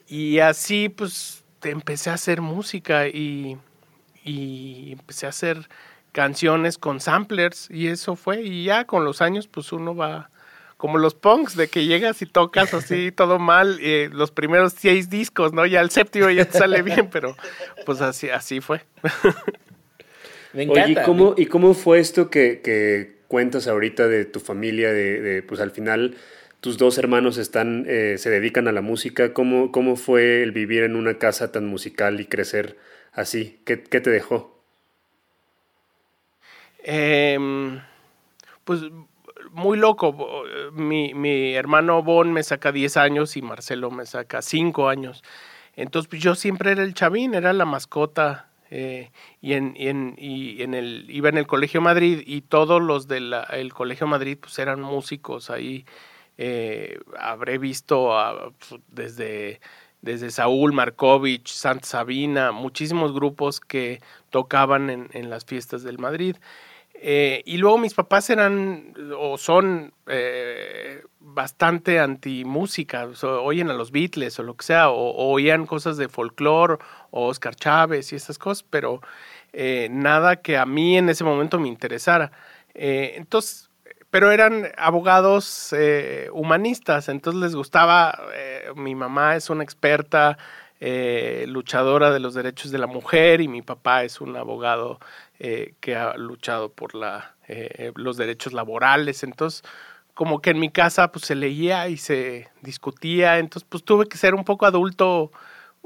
Y 0.07 0.39
así 0.39 0.89
pues 0.89 1.43
empecé 1.63 2.11
a 2.11 2.15
hacer 2.15 2.41
música 2.41 3.07
y, 3.07 3.57
y 4.23 4.91
empecé 4.91 5.25
a 5.25 5.29
hacer 5.29 5.69
canciones 6.11 6.77
con 6.77 6.99
samplers 6.99 7.69
y 7.69 7.87
eso 7.87 8.15
fue. 8.15 8.41
Y 8.41 8.65
ya 8.65 8.85
con 8.85 9.05
los 9.05 9.21
años 9.21 9.47
pues 9.47 9.71
uno 9.71 9.95
va 9.95 10.29
como 10.77 10.99
los 10.99 11.15
punks 11.15 11.55
de 11.55 11.67
que 11.67 11.85
llegas 11.85 12.21
y 12.21 12.25
tocas 12.27 12.73
así 12.73 13.11
todo 13.15 13.39
mal 13.39 13.79
eh, 13.81 14.09
los 14.11 14.31
primeros 14.31 14.73
seis 14.77 15.09
discos 15.09 15.51
no 15.51 15.65
ya 15.65 15.81
el 15.81 15.89
séptimo 15.89 16.29
ya 16.29 16.45
te 16.45 16.57
sale 16.59 16.83
bien 16.83 17.09
pero 17.11 17.35
pues 17.85 18.01
así 18.01 18.29
así 18.29 18.61
fue. 18.61 18.81
Me 20.53 20.63
encanta. 20.63 20.83
Oye, 20.85 20.91
¿y 20.93 21.05
cómo, 21.05 21.35
¿y 21.37 21.45
cómo 21.47 21.73
fue 21.73 21.99
esto 21.99 22.29
que, 22.29 22.61
que 22.63 23.17
cuentas 23.27 23.67
ahorita 23.67 24.07
de 24.07 24.25
tu 24.25 24.39
familia 24.39 24.91
de, 24.91 25.21
de, 25.21 25.43
pues 25.43 25.59
al 25.59 25.71
final 25.71 26.15
tus 26.61 26.77
dos 26.77 26.97
hermanos 26.97 27.37
están 27.37 27.85
eh, 27.87 28.15
se 28.17 28.29
dedican 28.29 28.67
a 28.67 28.71
la 28.71 28.81
música 28.81 29.33
cómo 29.33 29.71
cómo 29.71 29.95
fue 29.95 30.41
el 30.41 30.51
vivir 30.51 30.83
en 30.83 30.95
una 30.95 31.17
casa 31.17 31.51
tan 31.51 31.65
musical 31.65 32.19
y 32.19 32.25
crecer 32.25 32.77
así 33.11 33.59
qué, 33.65 33.83
qué 33.83 33.99
te 33.99 34.09
dejó 34.09 34.56
eh, 36.87 37.79
pues 38.63 38.81
muy 39.51 39.77
loco. 39.77 40.43
Mi, 40.73 41.13
mi, 41.13 41.53
hermano 41.53 42.01
Bon 42.03 42.31
me 42.31 42.43
saca 42.43 42.71
10 42.71 42.97
años 42.97 43.35
y 43.37 43.41
Marcelo 43.41 43.91
me 43.91 44.05
saca 44.05 44.41
5 44.41 44.87
años. 44.87 45.23
Entonces 45.75 46.09
pues, 46.09 46.21
yo 46.21 46.35
siempre 46.35 46.71
era 46.71 46.83
el 46.83 46.93
chavín, 46.93 47.33
era 47.33 47.53
la 47.53 47.65
mascota. 47.65 48.49
Eh, 48.69 49.11
y, 49.41 49.53
en, 49.53 49.75
en, 49.77 50.15
y 50.17 50.61
en 50.61 50.73
el 50.73 51.05
iba 51.09 51.29
en 51.29 51.37
el 51.37 51.47
Colegio 51.47 51.79
Madrid 51.79 52.21
y 52.25 52.41
todos 52.41 52.81
los 52.81 53.07
del 53.07 53.33
el 53.51 53.73
Colegio 53.73 54.07
Madrid 54.07 54.37
pues 54.41 54.59
eran 54.59 54.81
músicos 54.81 55.49
ahí 55.49 55.85
eh, 56.37 56.99
habré 57.17 57.59
visto 57.59 58.11
pues, 58.59 58.81
desde 58.89 59.61
desde 60.01 60.29
Saúl 60.31 60.73
Markovich, 60.73 61.47
Santa 61.47 61.85
Sabina, 61.85 62.51
muchísimos 62.51 63.13
grupos 63.13 63.59
que 63.59 64.01
tocaban 64.29 64.89
en, 64.89 65.09
en 65.13 65.29
las 65.29 65.45
fiestas 65.45 65.83
del 65.83 65.97
Madrid. 65.97 66.35
Eh, 66.99 67.43
y 67.45 67.57
luego 67.57 67.77
mis 67.77 67.93
papás 67.93 68.29
eran 68.31 68.93
o 69.17 69.37
son 69.37 69.93
eh, 70.07 71.03
bastante 71.19 71.99
anti-música, 71.99 73.07
oyen 73.23 73.69
a 73.69 73.73
los 73.73 73.91
Beatles 73.91 74.39
o 74.39 74.43
lo 74.43 74.55
que 74.55 74.65
sea, 74.65 74.89
o, 74.89 75.31
oían 75.31 75.67
cosas 75.67 75.97
de 75.97 76.09
folclore 76.09 76.77
o 77.11 77.27
Oscar 77.27 77.55
Chávez 77.55 78.11
y 78.11 78.15
esas 78.15 78.39
cosas, 78.39 78.63
pero 78.67 79.01
eh, 79.53 79.89
nada 79.91 80.37
que 80.37 80.57
a 80.57 80.65
mí 80.65 80.97
en 80.97 81.09
ese 81.09 81.23
momento 81.23 81.59
me 81.59 81.67
interesara. 81.67 82.31
entonces, 82.73 83.69
pero 84.09 84.31
eran 84.31 84.69
abogados 84.77 85.73
humanistas, 86.31 87.09
entonces 87.09 87.41
les 87.41 87.55
gustaba, 87.55 88.17
mi 88.75 88.95
mamá 88.95 89.35
es 89.35 89.49
una 89.49 89.63
experta 89.63 90.37
luchadora 91.47 92.11
de 92.11 92.19
los 92.19 92.33
derechos 92.33 92.71
de 92.71 92.77
la 92.77 92.87
mujer 92.87 93.41
y 93.41 93.47
mi 93.47 93.61
papá 93.61 94.03
es 94.03 94.21
un 94.21 94.35
abogado 94.37 94.99
eh, 95.39 95.73
que 95.79 95.95
ha 95.95 96.15
luchado 96.17 96.69
por 96.71 96.95
la, 96.95 97.35
eh, 97.47 97.91
los 97.95 98.17
derechos 98.17 98.53
laborales. 98.53 99.23
Entonces, 99.23 99.63
como 100.13 100.41
que 100.41 100.51
en 100.51 100.59
mi 100.59 100.69
casa 100.71 101.11
pues 101.11 101.25
se 101.25 101.35
leía 101.35 101.87
y 101.89 101.97
se 101.97 102.49
discutía, 102.61 103.37
entonces 103.39 103.67
pues 103.69 103.83
tuve 103.83 104.07
que 104.07 104.17
ser 104.17 104.33
un 104.35 104.43
poco 104.43 104.65
adulto 104.65 105.31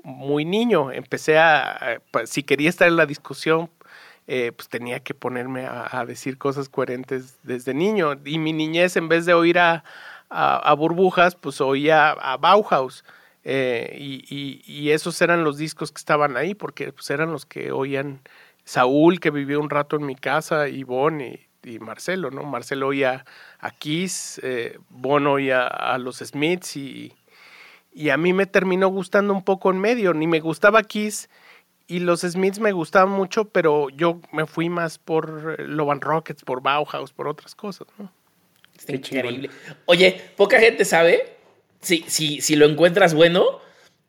muy 0.03 0.45
niño. 0.45 0.91
Empecé 0.91 1.37
a, 1.37 2.01
pues, 2.11 2.29
si 2.29 2.43
quería 2.43 2.69
estar 2.69 2.87
en 2.87 2.95
la 2.95 3.05
discusión, 3.05 3.69
pues 4.25 4.69
tenía 4.69 5.01
que 5.01 5.13
ponerme 5.13 5.65
a, 5.65 6.05
decir 6.07 6.37
cosas 6.37 6.69
coherentes 6.69 7.37
desde 7.43 7.73
niño. 7.73 8.13
Y 8.23 8.39
mi 8.39 8.53
niñez, 8.53 8.95
en 8.95 9.09
vez 9.09 9.25
de 9.25 9.33
oír 9.33 9.59
a, 9.59 9.83
a 10.29 10.73
burbujas, 10.75 11.35
pues 11.35 11.59
oía 11.59 12.11
a 12.11 12.37
Bauhaus. 12.37 13.03
Eh, 13.43 13.97
y, 13.99 14.91
esos 14.91 15.21
eran 15.21 15.43
los 15.43 15.57
discos 15.57 15.91
que 15.91 15.99
estaban 15.99 16.37
ahí, 16.37 16.53
porque 16.53 16.91
pues, 16.93 17.09
eran 17.09 17.31
los 17.31 17.45
que 17.45 17.71
oían 17.71 18.21
Saúl, 18.71 19.19
que 19.19 19.31
vivió 19.31 19.59
un 19.59 19.69
rato 19.69 19.97
en 19.97 20.05
mi 20.05 20.15
casa, 20.15 20.69
y 20.69 20.83
Bon 20.83 21.19
y, 21.19 21.79
Marcelo, 21.79 22.31
¿no? 22.31 22.43
Marcelo 22.43 22.87
oía 22.87 23.25
a 23.59 23.71
Kiss, 23.71 24.39
eh, 24.43 24.79
oía 25.03 25.67
a 25.67 25.97
los 25.97 26.19
Smiths, 26.19 26.77
y, 26.77 27.11
y 27.93 28.11
a 28.11 28.17
mí 28.17 28.31
me 28.31 28.45
terminó 28.45 28.87
gustando 28.87 29.33
un 29.33 29.43
poco 29.43 29.71
en 29.71 29.79
medio. 29.79 30.13
Ni 30.13 30.25
me 30.25 30.39
gustaba 30.39 30.83
Kiss, 30.83 31.29
y 31.85 31.99
los 31.99 32.21
Smiths 32.21 32.59
me 32.59 32.71
gustaban 32.71 33.09
mucho, 33.09 33.49
pero 33.49 33.89
yo 33.89 34.21
me 34.31 34.45
fui 34.45 34.69
más 34.69 34.97
por 34.99 35.59
Loban 35.59 35.99
Rockets, 35.99 36.45
por 36.45 36.61
Bauhaus, 36.61 37.11
por 37.11 37.27
otras 37.27 37.55
cosas, 37.55 37.89
¿no? 37.97 38.09
increíble. 38.87 39.49
Oye, 39.85 40.31
poca 40.37 40.61
gente 40.61 40.85
sabe 40.85 41.35
si, 41.81 42.05
si, 42.07 42.39
si 42.39 42.55
lo 42.55 42.67
encuentras 42.67 43.13
bueno, 43.13 43.59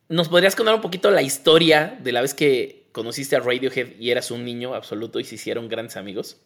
¿nos 0.08 0.28
podrías 0.28 0.54
contar 0.54 0.76
un 0.76 0.80
poquito 0.80 1.10
la 1.10 1.22
historia 1.22 1.98
de 2.00 2.12
la 2.12 2.20
vez 2.20 2.32
que 2.32 2.81
conociste 2.92 3.36
a 3.36 3.40
Radiohead 3.40 3.98
y 3.98 4.10
eras 4.10 4.30
un 4.30 4.44
niño 4.44 4.74
absoluto 4.74 5.20
y 5.20 5.24
se 5.24 5.34
hicieron 5.36 5.68
grandes 5.68 5.96
amigos? 5.96 6.40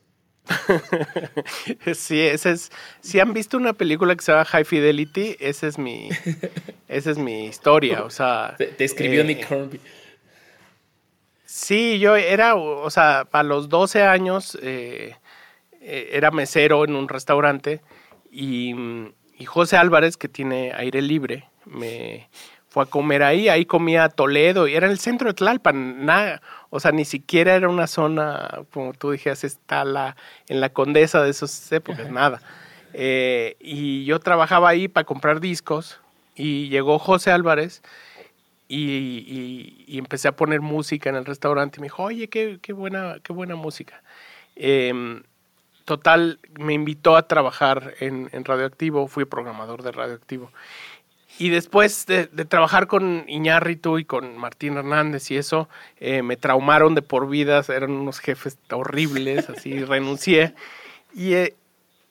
sí, 1.94 2.20
ese 2.20 2.52
es. 2.52 2.70
Si 3.00 3.18
han 3.18 3.32
visto 3.32 3.56
una 3.56 3.72
película 3.72 4.14
que 4.14 4.22
se 4.22 4.32
llama 4.32 4.44
High 4.44 4.64
Fidelity, 4.64 5.36
esa 5.40 5.66
es 5.66 5.76
mi, 5.76 6.08
esa 6.88 7.10
es 7.10 7.18
mi 7.18 7.46
historia. 7.46 8.04
O 8.04 8.10
sea. 8.10 8.54
Te, 8.56 8.84
escribió 8.84 9.22
eh, 9.22 9.24
Nick 9.24 9.50
Hornby. 9.50 9.80
Sí, 11.44 11.98
yo 11.98 12.16
era, 12.16 12.54
o 12.54 12.88
sea, 12.90 13.26
a 13.32 13.42
los 13.42 13.68
12 13.68 14.02
años 14.02 14.56
eh, 14.62 15.16
eh, 15.80 16.10
era 16.12 16.30
mesero 16.30 16.84
en 16.84 16.94
un 16.94 17.08
restaurante 17.08 17.80
y 18.30 18.74
y 19.38 19.44
José 19.44 19.76
Álvarez, 19.76 20.16
que 20.16 20.28
tiene 20.28 20.72
aire 20.74 21.02
libre, 21.02 21.50
me 21.66 22.28
fue 22.76 22.83
a 22.83 22.87
comer 22.87 23.23
ahí, 23.23 23.49
ahí 23.49 23.64
comía 23.64 24.11
Toledo, 24.11 24.68
y 24.68 24.75
era 24.75 24.85
en 24.85 24.92
el 24.92 24.99
centro 24.99 25.28
de 25.28 25.33
Tlalpan, 25.33 26.04
nada, 26.04 26.42
o 26.68 26.78
sea, 26.78 26.92
ni 26.92 27.06
siquiera 27.06 27.54
era 27.54 27.71
una 27.71 27.87
zona, 27.87 28.50
como 28.71 28.92
tú 28.92 29.12
dijeras, 29.12 29.45
está 29.45 29.83
la, 29.87 30.14
en 30.47 30.61
la 30.61 30.68
condesa 30.68 31.23
de 31.23 31.30
esas 31.30 31.73
épocas, 31.73 32.11
nada. 32.11 32.42
Eh, 32.92 33.56
y 33.61 34.04
yo 34.04 34.21
trabajaba 34.21 34.68
ahí 34.68 34.88
para 34.88 35.06
comprar 35.06 35.40
discos, 35.40 36.02
y 36.35 36.68
llegó 36.68 36.99
José 36.99 37.30
Álvarez, 37.30 37.83
y, 38.68 39.87
y, 39.88 39.97
empecé 39.97 40.28
a 40.28 40.37
poner 40.37 40.61
música 40.61 41.09
en 41.09 41.16
el 41.16 41.25
restaurante, 41.25 41.78
y 41.78 41.80
me 41.80 41.87
dijo, 41.87 42.02
oye, 42.02 42.28
qué, 42.28 42.59
qué 42.61 42.75
buena, 42.75 43.21
qué 43.23 43.33
buena 43.33 43.56
música. 43.56 44.02
Eh, 44.54 45.23
total, 45.87 46.40
me 46.59 46.75
invitó 46.75 47.16
a 47.16 47.26
trabajar 47.26 47.95
en, 48.00 48.28
Radioactivo, 48.45 49.06
fui 49.06 49.25
programador 49.25 49.83
de 49.83 49.92
Radioactivo. 49.92 50.50
Y 51.38 51.50
después 51.50 52.07
de, 52.07 52.26
trabajar 52.26 52.87
con 52.87 53.25
Iñárritu 53.28 53.99
y 53.99 54.05
con 54.05 54.37
Martín 54.38 54.76
Hernández 54.76 55.31
y 55.31 55.37
eso, 55.37 55.69
eh, 55.99 56.23
me 56.23 56.37
traumaron 56.37 56.95
de 56.95 57.02
por 57.02 57.28
vida, 57.28 57.62
eran 57.69 57.90
unos 57.90 58.21
jefes 58.21 58.59
horribles, 58.71 59.50
así 59.50 59.78
renuncié. 59.85 60.55
Eh, 61.16 61.55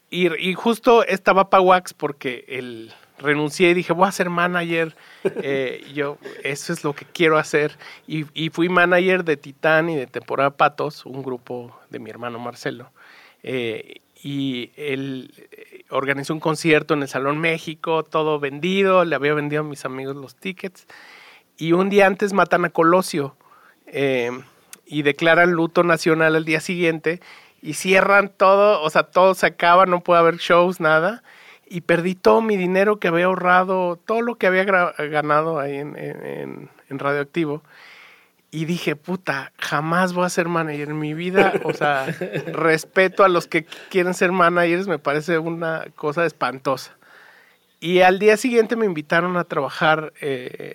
y, 0.09 0.49
y, 0.49 0.53
justo 0.53 1.03
estaba 1.03 1.49
Pawax 1.49 1.93
porque 1.93 2.45
el, 2.47 2.93
renuncié 3.17 3.71
y 3.71 3.73
dije, 3.73 3.93
voy 3.93 4.07
a 4.07 4.11
ser 4.11 4.29
manager. 4.29 4.95
Eh, 5.41 5.83
yo, 5.95 6.19
eso 6.43 6.71
es 6.71 6.83
lo 6.83 6.93
que 6.93 7.03
quiero 7.03 7.39
hacer. 7.39 7.77
Y, 8.07 8.25
y, 8.35 8.51
fui 8.51 8.69
manager 8.69 9.23
de 9.23 9.37
Titán 9.37 9.89
y 9.89 9.95
de 9.95 10.05
Temporada 10.05 10.51
Patos, 10.51 11.03
un 11.03 11.23
grupo 11.23 11.79
de 11.89 11.97
mi 11.97 12.11
hermano 12.11 12.37
Marcelo. 12.37 12.91
Eh, 13.41 14.01
y 14.25 14.71
él 14.75 15.31
eh, 15.51 15.83
organizó 15.91 16.33
un 16.33 16.39
concierto 16.39 16.95
en 16.95 17.03
el 17.03 17.07
Salón 17.07 17.37
México, 17.37 18.01
todo 18.01 18.39
vendido, 18.39 19.05
le 19.05 19.15
había 19.15 19.35
vendido 19.35 19.61
a 19.61 19.63
mis 19.63 19.85
amigos 19.85 20.15
los 20.15 20.35
tickets. 20.35 20.87
Y 21.57 21.73
un 21.73 21.91
día 21.91 22.07
antes 22.07 22.33
matan 22.33 22.65
a 22.65 22.71
Colosio 22.71 23.35
eh, 23.85 24.31
y 24.87 25.03
declaran 25.03 25.51
luto 25.51 25.83
nacional 25.83 26.35
al 26.35 26.43
día 26.43 26.59
siguiente 26.59 27.19
y 27.61 27.75
cierran 27.75 28.29
todo, 28.35 28.81
o 28.81 28.89
sea, 28.89 29.03
todo 29.03 29.35
se 29.35 29.45
acaba, 29.45 29.85
no 29.85 29.99
puede 29.99 30.21
haber 30.21 30.37
shows, 30.37 30.79
nada. 30.79 31.21
Y 31.67 31.81
perdí 31.81 32.15
todo 32.15 32.41
mi 32.41 32.57
dinero 32.57 32.97
que 32.97 33.09
había 33.09 33.25
ahorrado, 33.25 33.99
todo 34.07 34.23
lo 34.23 34.39
que 34.39 34.47
había 34.47 34.63
ganado 34.63 35.59
ahí 35.59 35.75
en, 35.75 35.95
en, 35.99 36.71
en 36.89 36.99
Radioactivo 36.99 37.61
y 38.55 38.63
dije, 38.63 38.95
puta, 38.95 39.51
jamás 39.57 40.13
voy 40.13 40.25
a 40.25 40.29
ser 40.29 40.47
manager 40.47 40.87
en 40.87 40.97
mi 40.97 41.13
vida. 41.13 41.59
O 41.65 41.73
sea, 41.73 42.05
respeto 42.53 43.25
a 43.25 43.27
los 43.27 43.47
que 43.47 43.65
quieren 43.89 44.13
ser 44.13 44.31
managers, 44.31 44.87
me 44.87 44.97
parece 44.97 45.39
una 45.39 45.87
cosa 45.97 46.25
espantosa. 46.25 46.95
Y 47.81 47.99
al 47.99 48.17
día 48.17 48.37
siguiente 48.37 48.77
me 48.77 48.85
invitaron 48.85 49.35
a 49.35 49.43
trabajar 49.43 50.13
eh, 50.21 50.73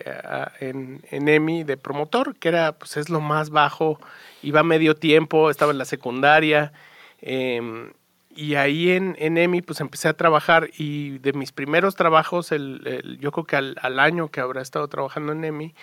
en, 0.60 1.00
en 1.10 1.26
EMI 1.26 1.64
de 1.64 1.78
promotor, 1.78 2.36
que 2.36 2.48
era, 2.48 2.72
pues 2.72 2.98
es 2.98 3.08
lo 3.08 3.22
más 3.22 3.48
bajo, 3.48 3.98
iba 4.42 4.62
medio 4.62 4.94
tiempo, 4.94 5.48
estaba 5.48 5.72
en 5.72 5.78
la 5.78 5.86
secundaria. 5.86 6.74
Em, 7.22 7.92
y 8.36 8.56
ahí 8.56 8.90
en, 8.90 9.16
en, 9.18 9.38
EMI 9.38 9.62
pues 9.62 9.80
empecé 9.80 10.08
a 10.08 10.12
trabajar 10.12 10.68
y 10.76 11.16
de 11.20 11.32
mis 11.32 11.50
primeros 11.50 11.96
trabajos, 11.96 12.52
el, 12.52 13.16
yo 13.20 13.32
creo 13.32 13.44
que 13.44 13.56
al, 13.56 13.76
al, 13.80 13.98
año 14.00 14.28
que 14.28 14.40
habrá 14.40 14.60
estado 14.60 14.86
trabajando 14.88 15.32
en 15.32 15.44
EMI, 15.44 15.74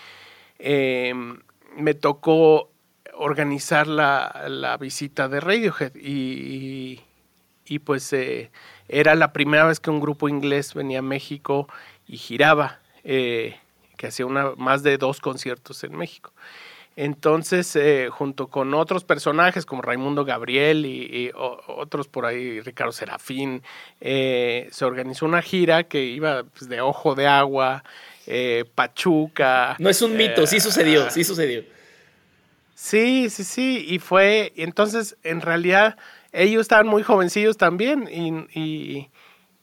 eh, 0.59 1.13
me 1.77 1.93
tocó 1.93 2.71
organizar 3.17 3.87
la, 3.87 4.77
visita 4.79 5.27
de 5.27 5.39
Radiohead 5.39 5.95
y, 5.95 7.01
y, 7.65 7.79
pues 7.79 8.11
eh, 8.13 8.51
era 8.87 9.15
la 9.15 9.33
primera 9.33 9.65
vez 9.65 9.79
que 9.79 9.89
un 9.89 9.99
grupo 9.99 10.29
inglés 10.29 10.73
venía 10.73 10.99
a 10.99 11.03
México 11.03 11.67
y 12.07 12.17
giraba, 12.17 12.79
eh, 13.03 13.57
que 13.97 14.07
hacía 14.07 14.25
una, 14.25 14.53
más 14.57 14.83
de 14.83 14.97
dos 14.97 15.19
conciertos 15.19 15.83
en 15.83 15.95
México. 15.95 16.31
Entonces, 16.95 17.75
eh, 17.75 18.09
junto 18.11 18.47
con 18.47 18.73
otros 18.73 19.03
personajes 19.03 19.67
como 19.67 19.83
Raimundo 19.83 20.25
Gabriel 20.25 20.83
y, 20.85 21.31
otros 21.35 22.07
por 22.07 22.25
ahí, 22.25 22.59
Ricardo 22.61 22.91
Serafín, 22.91 23.61
se 23.99 24.85
organizó 24.85 25.27
una 25.27 25.43
gira 25.43 25.83
que 25.83 26.03
iba 26.05 26.43
pues, 26.43 26.69
de 26.69 26.81
Ojo 26.81 27.13
de 27.13 27.27
Agua, 27.27 27.83
eh, 28.27 28.65
Pachuca. 28.75 29.75
No 29.79 29.89
es 29.89 30.01
un 30.01 30.15
mito, 30.15 30.45
sí 30.45 30.59
sucedió, 30.59 31.09
sí 31.09 31.23
sucedió. 31.23 31.63
Sí, 32.75 33.29
sí, 33.31 33.43
sí, 33.43 33.85
y 33.89 33.97
fue, 33.97 34.53
entonces 34.55 35.17
en 35.23 35.41
realidad 35.41 35.97
ellos 36.31 36.61
estaban 36.61 36.85
muy 36.85 37.01
jovencillos 37.01 37.57
también 37.57 38.07
y, 38.53 39.09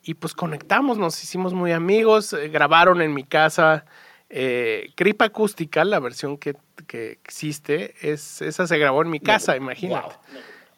y, 0.02 0.14
pues 0.14 0.34
conectamos, 0.34 0.98
nos 0.98 1.22
hicimos 1.22 1.54
muy 1.54 1.70
amigos, 1.70 2.32
eh, 2.32 2.48
grabaron 2.48 3.00
en 3.00 3.14
mi 3.14 3.22
casa 3.22 3.84
eh, 4.30 4.90
Cripa 4.96 5.26
Acústica, 5.26 5.84
la 5.84 6.00
versión 6.00 6.38
que, 6.38 6.56
que, 6.88 7.12
existe, 7.12 7.94
es, 8.00 8.42
esa 8.42 8.66
se 8.66 8.78
grabó 8.78 9.02
en 9.02 9.10
mi 9.10 9.20
casa, 9.20 9.56
imagínate. 9.56 10.16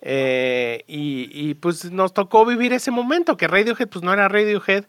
Eh, 0.03 0.85
y, 0.87 1.31
y, 1.33 1.55
pues 1.55 1.91
nos 1.91 2.13
tocó 2.13 2.45
vivir 2.45 2.75
ese 2.75 2.91
momento, 2.91 3.39
que 3.39 3.49
Radiohead 3.49 3.89
pues 3.89 4.05
no 4.05 4.13
era 4.13 4.29
Radiohead 4.29 4.85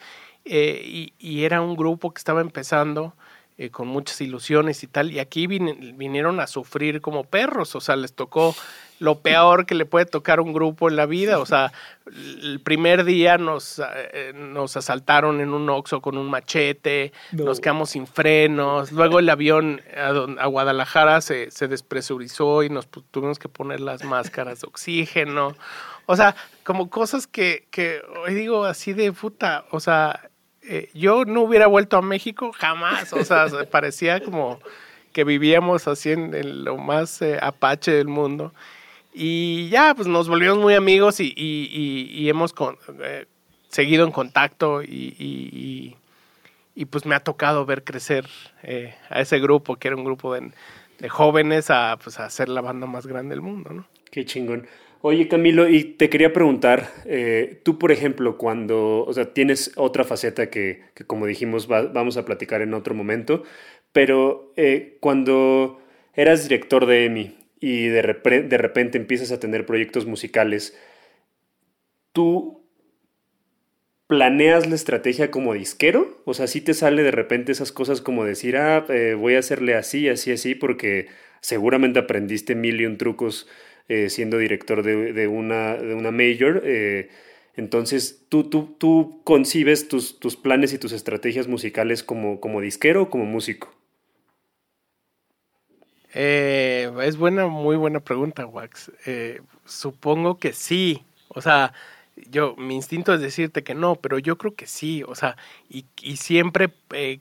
eh, 0.49 1.11
y, 1.17 1.43
era 1.43 1.61
un 1.61 1.75
grupo 1.75 2.13
que 2.13 2.19
estaba 2.19 2.41
empezando 2.41 3.13
eh, 3.57 3.69
con 3.69 3.87
muchas 3.87 4.21
ilusiones 4.21 4.83
y 4.83 4.87
tal, 4.87 5.11
y 5.11 5.19
aquí 5.19 5.47
vinieron 5.47 6.39
a 6.39 6.47
sufrir 6.47 7.01
como 7.01 7.23
perros, 7.23 7.75
o 7.75 7.81
sea, 7.81 7.95
les 7.95 8.13
tocó 8.13 8.55
lo 8.99 9.19
peor 9.19 9.65
que 9.65 9.75
le 9.75 9.85
puede 9.85 10.05
tocar 10.05 10.39
un 10.39 10.53
grupo 10.53 10.89
en 10.89 10.95
la 10.95 11.05
vida, 11.05 11.39
o 11.39 11.45
sea, 11.45 11.71
el 12.05 12.59
primer 12.63 13.03
día 13.03 13.37
nos, 13.37 13.79
eh, 13.79 14.31
nos 14.35 14.77
asaltaron 14.77 15.41
en 15.41 15.53
un 15.53 15.69
oxo 15.69 16.01
con 16.01 16.17
un 16.17 16.29
machete, 16.29 17.13
nos 17.31 17.59
quedamos 17.59 17.91
sin 17.91 18.07
frenos, 18.07 18.91
luego 18.91 19.19
el 19.19 19.29
avión 19.29 19.81
a, 19.95 20.45
Guadalajara 20.47 21.21
se, 21.21 21.51
se, 21.51 21.67
despresurizó 21.67 22.63
y 22.63 22.69
nos 22.69 22.87
tuvimos 22.87 23.39
que 23.39 23.49
poner 23.49 23.79
las 23.79 24.03
máscaras 24.03 24.61
de 24.61 24.67
oxígeno, 24.67 25.55
o 26.07 26.15
sea, 26.15 26.35
como 26.63 26.89
cosas 26.89 27.27
que, 27.27 27.67
que 27.69 28.01
hoy 28.25 28.33
digo 28.33 28.63
así 28.63 28.93
de 28.93 29.11
puta, 29.11 29.65
o 29.71 29.79
sea, 29.79 30.29
eh, 30.67 30.89
yo 30.93 31.25
no 31.25 31.41
hubiera 31.41 31.67
vuelto 31.67 31.97
a 31.97 32.01
México 32.01 32.51
jamás, 32.53 33.13
o 33.13 33.23
sea, 33.23 33.47
parecía 33.71 34.19
como 34.19 34.59
que 35.13 35.23
vivíamos 35.23 35.87
así 35.87 36.11
en, 36.11 36.63
lo 36.63 36.77
más 36.77 37.21
eh, 37.21 37.39
apache 37.41 37.91
del 37.91 38.07
mundo. 38.07 38.53
Y 39.13 39.69
ya, 39.69 39.95
pues 39.95 40.07
nos 40.07 40.29
volvimos 40.29 40.57
muy 40.59 40.75
amigos 40.75 41.19
y, 41.19 41.33
y, 41.35 42.29
hemos 42.29 42.53
con, 42.53 42.77
eh, 43.01 43.25
seguido 43.69 44.05
en 44.05 44.11
contacto 44.11 44.83
y, 44.83 45.95
y 46.75 46.85
pues 46.85 47.07
me 47.07 47.15
ha 47.15 47.19
tocado 47.19 47.65
ver 47.65 47.83
crecer 47.83 48.27
a 49.09 49.21
ese 49.21 49.39
grupo, 49.39 49.77
que 49.77 49.87
era 49.87 49.97
un 49.97 50.03
grupo 50.03 50.35
de, 50.35 50.51
jóvenes, 51.09 51.71
a, 51.71 51.97
pues, 51.97 52.19
a 52.19 52.29
ser 52.29 52.49
la 52.49 52.61
banda 52.61 52.85
más 52.85 53.07
grande 53.07 53.33
del 53.33 53.41
mundo, 53.41 53.71
¿no? 53.73 53.87
Qué 54.11 54.23
chingón. 54.23 54.67
Oye, 55.01 55.27
Camilo, 55.27 55.69
y 55.69 55.83
te 55.83 56.09
quería 56.09 56.33
preguntar, 56.33 56.91
eh, 57.05 57.61
tú, 57.63 57.77
por 57.77 57.91
ejemplo, 57.91 58.37
cuando, 58.37 59.05
o 59.05 59.13
sea, 59.13 59.31
tienes 59.33 59.71
otra 59.75 60.03
faceta 60.03 60.49
que, 60.49 60.81
como 61.05 61.27
dijimos, 61.27 61.67
vamos 61.67 62.17
a 62.17 62.25
platicar 62.25 62.61
en 62.61 62.73
otro 62.73 62.95
momento, 62.95 63.43
pero 63.91 64.53
eh, 64.57 64.97
cuando 64.99 65.79
eras 66.15 66.43
director 66.43 66.87
de 66.87 67.05
EMI 67.05 67.37
y 67.59 67.87
de, 67.87 68.01
repente 68.01 68.97
empiezas 68.97 69.31
a 69.31 69.39
tener 69.39 69.67
proyectos 69.67 70.07
musicales, 70.07 70.75
¿tú 72.11 72.67
planeas 74.07 74.67
la 74.67 74.75
estrategia 74.75 75.29
como 75.29 75.53
disquero? 75.53 76.21
O 76.25 76.33
sea, 76.33 76.47
si 76.47 76.59
te 76.61 76.73
sale 76.73 77.03
de 77.03 77.11
repente 77.11 77.51
esas 77.51 77.71
cosas 77.71 78.01
como 78.01 78.25
decir, 78.25 78.57
ah, 78.57 78.85
eh, 78.89 79.15
voy 79.15 79.35
a 79.35 79.39
hacerle 79.39 79.75
así, 79.75 80.09
así, 80.09 80.31
así, 80.31 80.55
porque 80.55 81.07
seguramente 81.41 81.99
aprendiste 81.99 82.55
mil 82.55 82.81
y 82.81 82.85
un 82.85 82.97
trucos 82.97 83.47
eh, 83.87 84.09
siendo 84.09 84.37
director 84.37 84.83
de, 84.83 85.27
una, 85.27 85.75
de 85.75 85.93
una 85.93 86.11
major. 86.11 86.61
Eh, 86.65 87.09
entonces, 87.55 88.25
¿tú, 88.29 88.43
tú, 88.45 88.75
tú 88.77 89.21
concibes 89.23 89.87
tus, 89.87 90.19
tus, 90.19 90.35
planes 90.35 90.73
y 90.73 90.77
tus 90.77 90.91
estrategias 90.91 91.47
musicales 91.47 92.03
como, 92.03 92.39
como 92.39 92.61
disquero 92.61 93.03
o 93.03 93.09
como 93.09 93.25
músico? 93.25 93.73
es 96.13 97.17
buena, 97.17 97.45
muy 97.45 97.75
buena 97.75 97.99
pregunta, 97.99 98.45
Wax. 98.47 98.91
supongo 99.65 100.39
que 100.39 100.51
sí. 100.51 101.03
O 101.27 101.41
sea, 101.41 101.73
yo, 102.29 102.55
mi 102.57 102.75
instinto 102.75 103.13
es 103.13 103.21
decirte 103.21 103.63
que 103.63 103.75
no, 103.75 103.95
pero 103.95 104.17
yo 104.17 104.37
creo 104.37 104.55
que 104.55 104.65
sí, 104.65 105.03
o 105.03 105.13
sea, 105.13 105.37
y, 105.69 105.85
y 106.01 106.17
siempre 106.17 106.69
he 106.93 107.19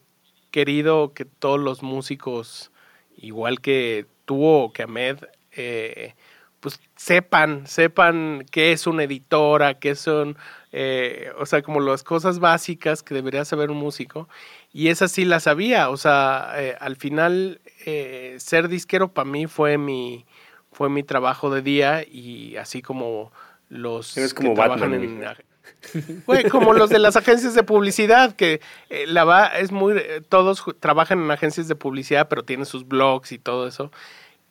querido 0.50 1.12
que 1.12 1.26
todos 1.26 1.60
los 1.60 1.82
músicos, 1.82 2.70
igual 3.16 3.60
que 3.60 4.06
tú 4.24 4.42
o 4.42 4.72
que 4.72 4.84
Ahmed, 4.84 5.18
eh, 5.52 6.14
pues 6.60 6.80
sepan, 6.96 7.66
sepan 7.66 8.44
qué 8.50 8.72
es 8.72 8.86
una 8.86 9.04
editora, 9.04 9.78
qué 9.78 9.94
son, 9.94 10.36
eh, 10.72 11.30
o 11.38 11.46
sea, 11.46 11.62
como 11.62 11.80
las 11.80 12.02
cosas 12.02 12.38
básicas 12.38 13.02
que 13.02 13.14
debería 13.14 13.44
saber 13.44 13.70
un 13.70 13.78
músico. 13.78 14.28
Y 14.72 14.88
esas 14.88 15.12
sí 15.12 15.24
las 15.24 15.44
sabía, 15.44 15.90
o 15.90 15.96
sea, 15.96 16.52
eh, 16.56 16.76
al 16.80 16.96
final 16.96 17.60
ser 18.38 18.68
disquero 18.68 19.12
para 19.12 19.30
mí 19.30 19.46
fue 19.46 19.78
mi, 19.78 20.26
fue 20.76 20.90
mi 20.90 21.02
trabajo 21.02 21.50
de 21.50 21.62
día 21.62 22.04
y 22.06 22.56
así 22.56 22.82
como 22.82 23.32
los 23.70 24.14
como 24.34 24.50
que 24.50 24.54
trabajan 24.54 24.92
en 24.92 25.24
como 26.50 26.72
los 26.74 26.90
de 26.90 26.98
las 26.98 27.16
agencias 27.16 27.54
de 27.54 27.62
publicidad 27.62 28.36
que 28.36 28.60
eh, 28.90 29.06
la 29.06 29.24
va 29.24 29.46
es 29.46 29.72
muy 29.72 30.00
todos 30.28 30.62
trabajan 30.80 31.22
en 31.22 31.30
agencias 31.30 31.66
de 31.68 31.74
publicidad 31.74 32.28
pero 32.28 32.44
tienen 32.44 32.66
sus 32.66 32.86
blogs 32.86 33.32
y 33.32 33.38
todo 33.38 33.66
eso 33.66 33.90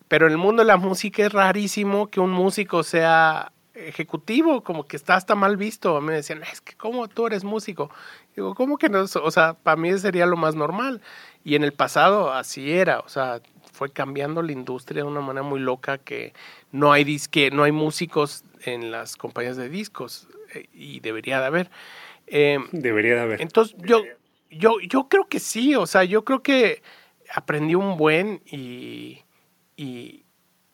pero 0.07 0.27
en 0.27 0.33
el 0.33 0.37
mundo 0.37 0.61
de 0.61 0.67
la 0.67 0.77
música 0.77 1.25
es 1.25 1.31
rarísimo 1.31 2.07
que 2.07 2.19
un 2.19 2.31
músico 2.31 2.83
sea 2.83 3.51
ejecutivo, 3.73 4.63
como 4.63 4.87
que 4.87 4.95
está 4.95 5.15
hasta 5.15 5.35
mal 5.35 5.57
visto. 5.57 5.97
A 5.97 6.01
mí 6.01 6.07
me 6.07 6.13
decían, 6.13 6.43
es 6.43 6.61
que 6.61 6.75
¿cómo 6.75 7.07
tú 7.07 7.27
eres 7.27 7.43
músico? 7.43 7.89
Digo, 8.35 8.55
¿cómo 8.55 8.77
que 8.77 8.89
no? 8.89 9.01
O 9.03 9.31
sea, 9.31 9.53
para 9.53 9.75
mí 9.75 9.97
sería 9.97 10.25
lo 10.25 10.37
más 10.37 10.55
normal. 10.55 11.01
Y 11.43 11.55
en 11.55 11.63
el 11.63 11.73
pasado 11.73 12.31
así 12.31 12.71
era, 12.71 12.99
o 12.99 13.09
sea, 13.09 13.41
fue 13.71 13.91
cambiando 13.91 14.41
la 14.41 14.51
industria 14.51 15.03
de 15.03 15.09
una 15.09 15.21
manera 15.21 15.43
muy 15.43 15.59
loca 15.59 15.97
que 15.97 16.33
no 16.71 16.91
hay 16.91 17.03
disque, 17.03 17.51
no 17.51 17.63
hay 17.63 17.71
músicos 17.71 18.43
en 18.63 18.91
las 18.91 19.15
compañías 19.17 19.57
de 19.57 19.69
discos 19.69 20.27
eh, 20.53 20.67
y 20.73 21.01
debería 21.01 21.39
de 21.39 21.45
haber. 21.45 21.69
Em, 22.27 22.67
debería 22.71 23.15
de 23.15 23.21
haber. 23.21 23.41
Entonces 23.41 23.75
yo, 23.79 24.01
yo, 24.49 24.79
yo 24.79 25.07
creo 25.07 25.27
que 25.27 25.39
sí, 25.39 25.75
o 25.75 25.85
sea, 25.85 26.03
yo 26.03 26.23
creo 26.23 26.41
que 26.41 26.81
aprendí 27.33 27.75
un 27.75 27.97
buen 27.97 28.41
y, 28.45 29.24
y, 29.77 30.25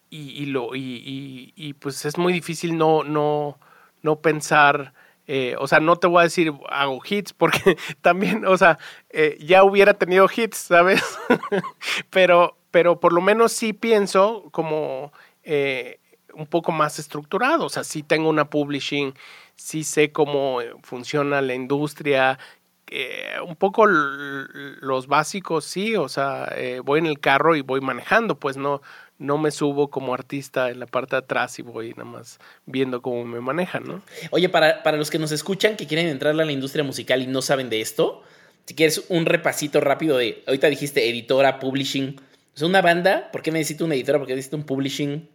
y, 0.10 0.46
lo, 0.48 0.76
y, 0.76 1.54
y, 1.56 1.74
pues 1.74 2.06
es 2.06 2.18
muy 2.18 2.34
difícil 2.34 2.78
no, 2.78 3.04
no, 3.04 3.58
no 4.02 4.22
pensar. 4.22 4.94
Eh, 5.28 5.56
o 5.60 5.68
sea, 5.68 5.80
no 5.80 5.96
te 5.96 6.08
voy 6.08 6.20
a 6.22 6.24
decir 6.24 6.52
hago 6.70 7.00
hits 7.08 7.32
porque 7.38 7.78
también, 8.02 8.46
o 8.46 8.58
sea, 8.58 8.78
eh, 9.10 9.38
ya 9.40 9.64
hubiera 9.64 9.94
tenido 9.94 10.28
hits, 10.36 10.58
¿sabes? 10.58 11.02
pero, 12.10 12.58
pero 12.72 13.00
por 13.00 13.14
lo 13.14 13.22
menos 13.22 13.54
sí 13.54 13.72
pienso 13.74 14.50
como 14.52 15.14
eh, 15.44 16.00
un 16.34 16.48
poco 16.48 16.72
más 16.72 17.00
estructurado. 17.00 17.66
O 17.66 17.70
sea, 17.70 17.84
sí 17.84 18.04
tengo 18.04 18.30
una 18.30 18.50
publishing, 18.50 19.14
sí 19.56 19.84
sé 19.84 20.12
cómo 20.12 20.60
funciona 20.84 21.42
la 21.42 21.54
industria. 21.54 22.38
Eh, 22.94 23.36
un 23.48 23.56
poco 23.56 23.86
los 23.88 25.08
básicos, 25.08 25.64
sí, 25.64 25.96
o 25.96 26.10
sea, 26.10 26.52
eh, 26.58 26.82
voy 26.84 27.00
en 27.00 27.06
el 27.06 27.22
carro 27.22 27.56
y 27.56 27.62
voy 27.62 27.80
manejando, 27.80 28.38
pues 28.38 28.58
no, 28.58 28.82
no 29.18 29.38
me 29.38 29.52
subo 29.52 29.90
como 29.90 30.14
artista 30.14 30.70
en 30.70 30.82
la 30.82 30.88
parte 30.88 31.16
de 31.16 31.20
atrás 31.20 31.58
y 31.58 31.62
voy 31.62 31.92
nada 31.92 32.04
más 32.04 32.40
viendo 32.66 33.02
cómo 33.02 33.24
me 33.24 33.40
manejan, 33.40 33.86
¿no? 33.86 34.02
Oye, 34.32 34.50
para, 34.50 34.84
para 34.84 34.98
los 34.98 35.10
que 35.10 35.20
nos 35.20 35.32
escuchan, 35.32 35.78
que 35.78 35.88
quieren 35.88 36.08
entrar 36.08 36.38
a 36.38 36.46
la 36.46 36.52
industria 36.52 36.84
musical 36.84 37.22
y 37.22 37.28
no 37.28 37.42
saben 37.42 37.70
de 37.70 37.80
esto, 37.80 38.24
si 38.66 38.76
quieres 38.76 39.06
un 39.08 39.26
repasito 39.26 39.80
rápido 39.80 40.18
de, 40.18 40.44
ahorita 40.46 40.68
dijiste 40.68 41.10
editora, 41.10 41.60
publishing, 41.60 42.20
es 42.54 42.62
una 42.62 42.82
banda, 42.82 43.32
¿por 43.32 43.42
qué 43.42 43.52
necesito 43.52 43.86
una 43.86 43.96
editora? 43.96 44.18
¿Por 44.18 44.28
qué 44.28 44.36
necesito 44.36 44.58
un 44.58 44.64
publishing? 44.66 45.30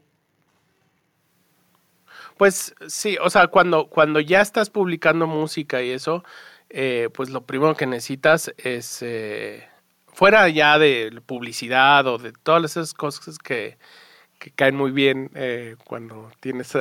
Pues 2.37 2.75
sí, 2.87 3.17
o 3.23 3.31
sea, 3.31 3.47
cuando, 3.47 3.87
cuando 3.87 4.21
ya 4.21 4.43
estás 4.43 4.69
publicando 4.69 5.27
música 5.27 5.83
y 5.83 5.91
eso, 5.91 6.23
eh, 6.71 7.09
pues 7.15 7.31
lo 7.31 7.43
primero 7.43 7.77
que 7.77 7.87
necesitas 7.87 8.53
es, 8.59 9.03
eh, 9.03 9.69
fuera 10.09 10.49
ya 10.49 10.79
de 10.79 11.21
publicidad 11.27 12.07
o 12.07 12.19
de 12.19 12.33
todas 12.33 12.73
esas 12.73 12.95
cosas 12.95 13.39
que, 13.39 13.79
que 14.39 14.51
caen 14.51 14.77
muy 14.77 14.91
bien 14.91 15.31
eh, 15.35 15.77
cuando 15.85 16.31
tienes 16.41 16.73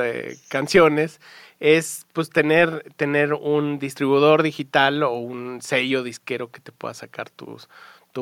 canciones, 0.48 1.20
es 1.60 2.06
pues 2.12 2.30
tener, 2.30 2.92
tener 2.96 3.34
un 3.34 3.78
distribuidor 3.78 4.42
digital 4.42 5.02
o 5.02 5.12
un 5.12 5.62
sello 5.62 6.02
disquero 6.02 6.50
que 6.50 6.60
te 6.60 6.72
pueda 6.72 6.94
sacar 6.94 7.30
tu 7.30 7.58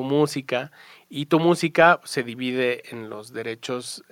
música. 0.03 0.72
Y 1.09 1.27
tu 1.27 1.40
música 1.40 2.00
se 2.05 2.22
divide 2.22 2.90
en 2.90 3.09
los 3.11 3.33
derechos 3.33 4.03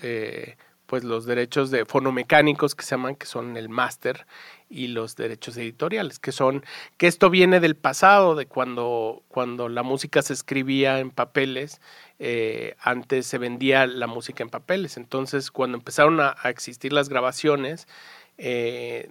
pues 0.92 1.05
los 1.05 1.24
derechos 1.24 1.70
de 1.70 1.87
fonomecánicos 1.87 2.74
que 2.74 2.85
se 2.85 2.90
llaman, 2.90 3.16
que 3.16 3.24
son 3.24 3.57
el 3.57 3.70
máster, 3.70 4.26
y 4.68 4.88
los 4.88 5.16
derechos 5.16 5.57
editoriales, 5.57 6.18
que 6.18 6.33
son, 6.33 6.66
que 6.98 7.07
esto 7.07 7.31
viene 7.31 7.61
del 7.61 7.76
pasado, 7.76 8.35
de 8.35 8.44
cuando, 8.44 9.22
cuando 9.28 9.70
la 9.70 9.83
música 9.83 10.20
se 10.20 10.35
escribía 10.35 10.98
en 10.98 11.11
papeles, 11.11 11.81
eh, 12.18 12.76
antes 12.78 13.26
se 13.26 13.38
vendía 13.38 13.87
la 13.87 14.07
música 14.07 14.42
en 14.42 14.50
papeles. 14.50 14.98
Entonces, 14.98 15.50
cuando 15.50 15.78
empezaron 15.78 16.20
a, 16.20 16.37
a 16.42 16.50
existir 16.50 16.92
las 16.92 17.09
grabaciones, 17.09 17.88
eh, 18.37 19.09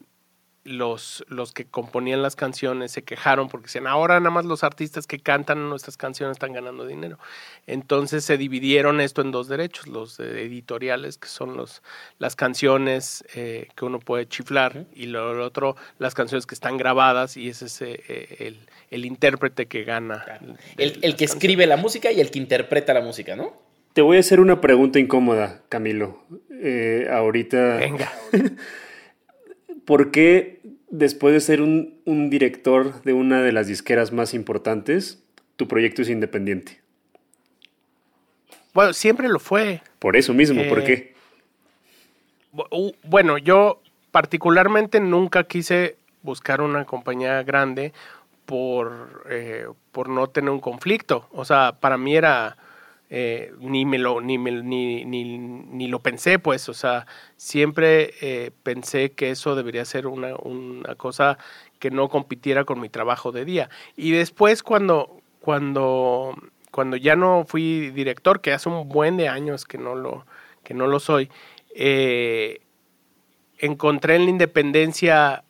los, 0.64 1.26
los 1.28 1.54
que 1.54 1.66
componían 1.66 2.22
las 2.22 2.36
canciones 2.36 2.92
se 2.92 3.04
quejaron 3.04 3.50
porque 3.50 3.66
decían, 3.66 3.88
ahora 3.88 4.20
nada 4.20 4.30
más 4.30 4.46
los 4.46 4.64
artistas 4.64 5.08
que 5.08 5.20
cantan 5.20 5.70
nuestras 5.70 5.98
canciones 5.98 6.36
están 6.36 6.54
ganando 6.54 6.86
dinero. 6.86 7.18
Entonces 7.66 8.24
se 8.24 8.38
dividieron 8.38 9.02
esto 9.02 9.22
en 9.22 9.32
dos 9.32 9.48
derechos, 9.48 9.88
los 9.88 10.20
editoriales, 10.20 11.18
que 11.18 11.28
son 11.28 11.58
los, 11.58 11.82
las 12.20 12.36
canciones 12.36 13.24
eh, 13.36 13.70
que 13.76 13.86
uno 13.86 14.00
puede 14.00 14.28
chiflar, 14.28 14.86
y 14.94 15.08
lo, 15.08 15.44
otro, 15.44 15.76
las 15.98 16.14
canciones 16.14 16.46
que 16.46 16.56
están 16.56 16.78
grabadas, 16.78 17.38
y 17.38 17.50
ese 17.50 17.66
es 17.66 17.82
eh, 17.82 18.36
el, 18.40 18.60
el, 18.92 19.06
intérprete 19.06 19.66
que 19.66 19.84
gana. 19.84 20.40
El, 20.78 21.00
el 21.02 21.16
que 21.16 21.26
escribe 21.26 21.66
la 21.66 21.78
música 21.78 22.12
y 22.12 22.22
el 22.22 22.30
que 22.30 22.40
interpreta 22.40 22.94
la 22.94 23.02
música, 23.02 23.36
¿no? 23.36 23.54
Te 23.94 24.02
voy 24.02 24.18
a 24.18 24.20
hacer 24.22 24.40
una 24.40 24.62
pregunta 24.62 25.00
incómoda, 25.00 25.64
Camilo. 25.68 26.24
Eh, 26.64 27.08
ahorita... 27.12 27.78
Venga. 27.78 28.12
¿por 29.92 30.10
qué 30.10 30.62
después 30.90 31.34
de 31.34 31.42
ser 31.42 31.62
un, 31.62 32.30
director 32.30 33.04
de 33.04 33.12
una 33.12 33.42
de 33.42 33.52
las 33.52 33.68
disqueras 33.68 34.14
más 34.14 34.34
importantes, 34.34 35.22
tu 35.58 35.68
proyecto 35.68 36.02
es 36.02 36.08
independiente? 36.08 36.80
Bueno, 38.74 38.94
siempre 38.94 39.28
lo 39.28 39.38
fue. 39.38 39.82
Por 40.00 40.16
eso 40.16 40.34
mismo, 40.34 40.64
¿por 40.70 40.86
qué? 40.86 41.14
Eh, 42.72 42.94
bueno, 43.04 43.38
yo 43.38 43.82
particularmente 44.12 45.02
nunca 45.02 45.44
quise 45.44 45.98
buscar 46.22 46.62
una 46.62 46.86
compañía 46.86 47.44
grande 47.44 47.92
por, 48.46 49.26
eh, 49.30 49.66
por 49.92 50.08
no 50.08 50.28
tener 50.28 50.52
un 50.52 50.62
conflicto. 50.62 51.28
O 51.34 51.44
sea, 51.44 51.74
para 51.82 51.98
mí 51.98 52.16
era 52.16 52.56
eh, 53.14 53.52
ni 53.60 53.86
me 53.86 53.98
lo 53.98 54.22
ni, 54.22 54.38
ni, 54.38 55.04
ni, 55.04 55.38
ni, 55.38 55.88
lo 55.90 56.00
pensé 56.00 56.40
pues 56.40 56.70
o 56.70 56.74
sea 56.74 57.06
siempre 57.36 58.14
eh, 58.22 58.52
pensé 58.64 59.12
que 59.12 59.32
eso 59.32 59.54
debería 59.54 59.84
ser 59.84 60.08
una, 60.08 60.34
una, 60.38 60.96
cosa 60.96 61.38
que 61.80 61.92
no 61.92 62.08
compitiera 62.08 62.64
con 62.64 62.80
mi 62.80 62.88
trabajo 62.88 63.34
de 63.34 63.44
día 63.44 63.70
y 63.98 64.12
después 64.12 64.64
cuando 64.64 65.22
cuando 65.42 66.38
cuando 66.72 66.96
ya 66.96 67.18
no 67.18 67.44
fui 67.46 67.90
director 67.90 68.40
que 68.40 68.54
hace 68.54 68.70
un 68.70 68.88
buen 68.88 69.18
de 69.18 69.28
años 69.28 69.66
que 69.66 69.78
no 69.78 69.94
lo 69.94 70.26
que 70.64 70.74
no 70.74 70.88
lo 70.88 71.02
soy 71.02 71.30
eh, 71.76 72.62
encontré 73.58 74.16
en 74.16 74.24
la 74.24 74.30
independencia 74.30 75.44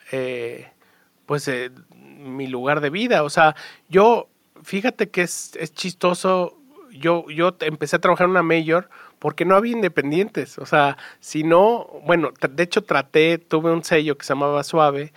pues 1.28 1.48
mi 1.94 2.48
lugar 2.48 2.82
de 2.82 2.90
vida 2.90 3.22
o 3.22 3.30
sea 3.30 3.56
yo 3.88 4.30
fíjate 4.64 5.10
que 5.10 5.22
es, 5.22 5.56
es 5.58 5.74
chistoso. 5.74 6.61
Yo, 6.92 7.30
yo 7.30 7.56
empecé 7.62 7.96
a 7.96 8.00
trabajar 8.00 8.26
en 8.26 8.32
una 8.32 8.44
mayor 8.44 8.90
porque 9.20 9.46
no 9.46 9.56
había 9.56 9.74
independientes. 9.74 10.58
O 10.58 10.66
sea, 10.66 10.98
si 11.20 11.44
no, 11.44 11.88
bueno, 12.06 12.32
de 12.50 12.64
hecho 12.64 12.84
traté, 12.84 13.38
tuve 13.38 13.72
un 13.72 13.84
sello 13.84 14.18
que 14.18 14.26
se 14.26 14.34
llamaba 14.34 14.64
Suave 14.64 15.14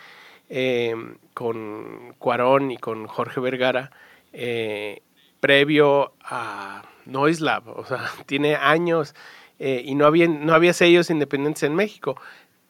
eh, 0.50 0.94
con 1.32 2.14
Cuarón 2.18 2.70
y 2.70 2.76
con 2.76 3.06
Jorge 3.06 3.40
Vergara, 3.40 3.90
eh, 4.32 5.02
previo 5.40 6.12
a 6.22 6.82
Noislab. 7.06 7.68
O 7.68 7.84
sea, 7.86 8.10
tiene 8.26 8.56
años 8.56 9.14
eh, 9.58 9.82
y 9.84 9.94
no 9.94 10.06
había, 10.06 10.28
no 10.28 10.54
había 10.54 10.72
sellos 10.72 11.10
independientes 11.10 11.62
en 11.62 11.74
México. 11.74 12.20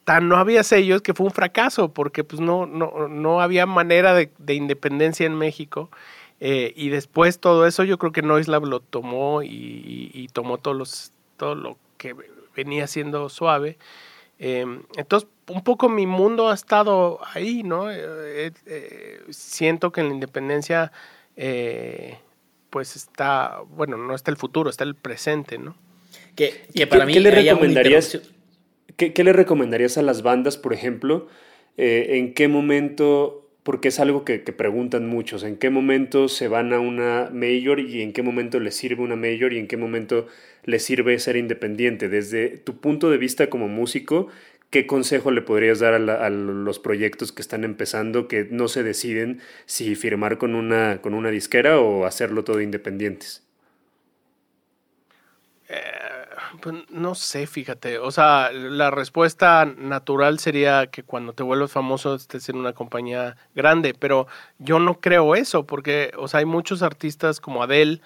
Tan 0.05 0.29
no 0.29 0.37
había 0.37 0.63
sellos 0.63 1.03
que 1.03 1.15
fue 1.15 1.27
un 1.27 1.33
fracaso 1.33 1.93
porque 1.93 2.25
pues 2.25 2.41
no, 2.41 2.67
no, 2.67 3.09
no 3.09 3.41
había 3.41 3.67
manera 3.67 4.15
de 4.15 4.55
independencia 4.55 5.27
en 5.27 5.35
México. 5.35 5.91
Y 6.47 6.91
después 6.91 7.39
todo 7.39 7.67
eso 7.67 7.85
yo 7.85 7.97
creo 7.97 8.13
que 8.13 8.21
Noislab 8.21 8.67
lo 8.67 8.81
tomó 8.81 9.43
y, 9.43 10.11
y 10.13 10.29
tomó 10.29 10.59
todos 10.59 10.77
los 10.77 11.13
todo 11.37 11.55
lo 11.55 11.79
que 11.97 12.15
venía 12.55 12.87
siendo 12.87 13.29
suave. 13.29 13.79
Em, 14.39 14.83
entonces, 14.97 15.29
un 15.49 15.63
poco 15.63 15.89
mi 15.89 16.07
mundo 16.07 16.49
ha 16.49 16.55
estado 16.55 17.21
ahí, 17.33 17.63
¿no? 17.63 17.91
Eh, 17.91 18.53
eh, 18.67 19.21
siento 19.31 19.93
que 19.93 20.01
en 20.01 20.09
la 20.09 20.15
independencia, 20.15 20.93
eh, 21.37 22.19
pues 22.71 22.97
está, 22.97 23.61
bueno, 23.71 23.97
no 23.97 24.15
está 24.15 24.31
el 24.31 24.37
futuro, 24.37 24.71
está 24.71 24.85
el 24.85 24.95
presente, 24.95 25.59
¿no? 25.59 25.77
Que, 26.35 26.67
para 26.89 27.07
mí, 27.07 27.15
le 27.15 27.31
recomendarías? 27.31 28.21
¿qué, 28.97 29.13
le 29.25 29.33
recomendarías 29.33 29.99
a 29.99 30.03
las 30.03 30.23
bandas, 30.23 30.57
por 30.57 30.73
ejemplo? 30.73 31.29
¿En 31.77 32.35
qué 32.35 32.49
momento 32.49 33.44
porque 33.65 33.89
es 33.89 33.99
algo 33.99 34.25
que, 34.27 34.39
preguntan 34.41 35.09
muchos, 35.09 35.43
en 35.43 35.57
qué 35.57 35.71
momento 35.71 36.29
se 36.29 36.49
van 36.49 36.75
a 36.75 36.81
una 36.81 37.31
mayor 37.33 37.81
y 37.81 38.03
en 38.03 38.13
qué 38.13 38.23
momento 38.23 38.61
les 38.61 38.77
sirve 38.77 39.03
una 39.03 39.17
mayor 39.17 39.55
y 39.55 39.59
en 39.59 39.67
qué 39.67 39.79
momento 39.79 40.29
les 40.65 40.85
sirve 40.85 41.19
ser 41.19 41.37
independiente. 41.37 42.11
Desde 42.11 42.59
tu 42.59 42.79
punto 42.79 43.11
de 43.11 43.17
vista 43.17 43.49
como 43.49 43.67
músico, 43.67 44.29
¿qué 44.69 44.87
consejo 44.87 45.31
le 45.31 45.41
podrías 45.41 45.79
dar 45.79 45.95
a, 45.95 46.29
los 46.31 46.79
proyectos 46.79 47.33
que 47.33 47.41
están 47.41 47.65
empezando 47.65 48.29
que 48.29 48.47
no 48.51 48.69
se 48.69 48.83
deciden 48.83 49.41
si 49.65 49.95
firmar 49.95 50.37
con 50.37 50.55
una, 50.55 51.01
con 51.01 51.15
una 51.15 51.31
disquera 51.31 51.81
o 51.81 52.05
hacerlo 52.05 52.45
todo 52.45 52.61
independientes? 52.61 53.43
Eh, 55.71 56.14
no 56.91 57.15
sé, 57.15 57.47
fíjate. 57.47 57.99
O 57.99 58.11
sea, 58.11 58.51
la 58.53 58.91
respuesta 58.91 59.65
natural 59.65 60.39
sería 60.39 60.89
que 60.89 61.03
cuando 61.03 61.33
te 61.33 61.43
vuelves 61.43 61.73
famoso 61.73 62.15
estés 62.15 62.49
en 62.49 62.57
una 62.57 62.73
compañía 62.73 63.37
grande, 63.55 63.95
pero 63.95 64.27
yo 64.59 64.79
no 64.79 65.01
creo 65.01 65.35
eso, 65.35 65.67
porque, 65.67 66.13
o 66.17 66.29
sea, 66.29 66.41
hay 66.41 66.47
muchos 66.47 66.83
artistas 66.83 67.41
como 67.41 67.63
Adele 67.63 68.01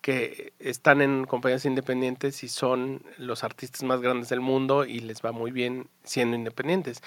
que 0.00 0.52
están 0.60 1.02
en 1.02 1.24
compañías 1.24 1.64
independientes 1.64 2.44
y 2.44 2.48
son 2.48 3.02
los 3.18 3.42
artistas 3.44 3.82
más 3.82 4.00
grandes 4.00 4.28
del 4.28 4.40
mundo 4.40 4.84
y 4.84 5.00
les 5.00 5.22
va 5.22 5.32
muy 5.32 5.50
bien 5.50 5.88
siendo 6.04 6.36
independientes. 6.36 7.02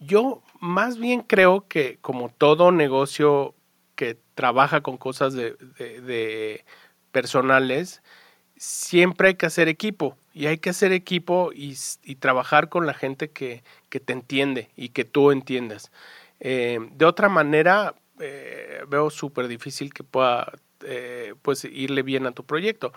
Yo 0.00 0.42
más 0.60 0.98
bien 0.98 1.22
creo 1.22 1.66
que 1.68 1.98
como 2.00 2.28
todo 2.30 2.72
negocio 2.72 3.54
que 3.94 4.18
trabaja 4.34 4.80
con 4.80 4.96
cosas 4.96 5.34
de, 5.34 5.52
de 5.78 6.64
personales, 7.12 8.02
siempre 8.56 9.28
hay 9.28 9.34
que 9.34 9.46
hacer 9.46 9.68
equipo 9.68 10.16
y 10.34 10.46
hay 10.46 10.58
que 10.58 10.70
hacer 10.70 10.92
equipo 10.92 11.50
y, 11.54 11.76
trabajar 12.16 12.68
con 12.68 12.86
la 12.86 12.94
gente 12.94 13.30
que, 13.30 13.62
te 13.88 14.12
entiende 14.12 14.70
y 14.76 14.90
que 14.90 15.04
tú 15.04 15.30
entiendas. 15.30 15.90
Eh, 16.40 16.78
de 16.92 17.04
otra 17.04 17.28
manera, 17.28 17.94
eh, 18.20 18.82
veo 18.88 19.10
súper 19.10 19.48
difícil 19.48 19.92
que 19.92 20.04
pueda 20.04 20.52
eh, 20.84 21.34
pues 21.42 21.64
irle 21.64 22.02
bien 22.02 22.26
a 22.26 22.32
tu 22.32 22.44
proyecto. 22.44 22.92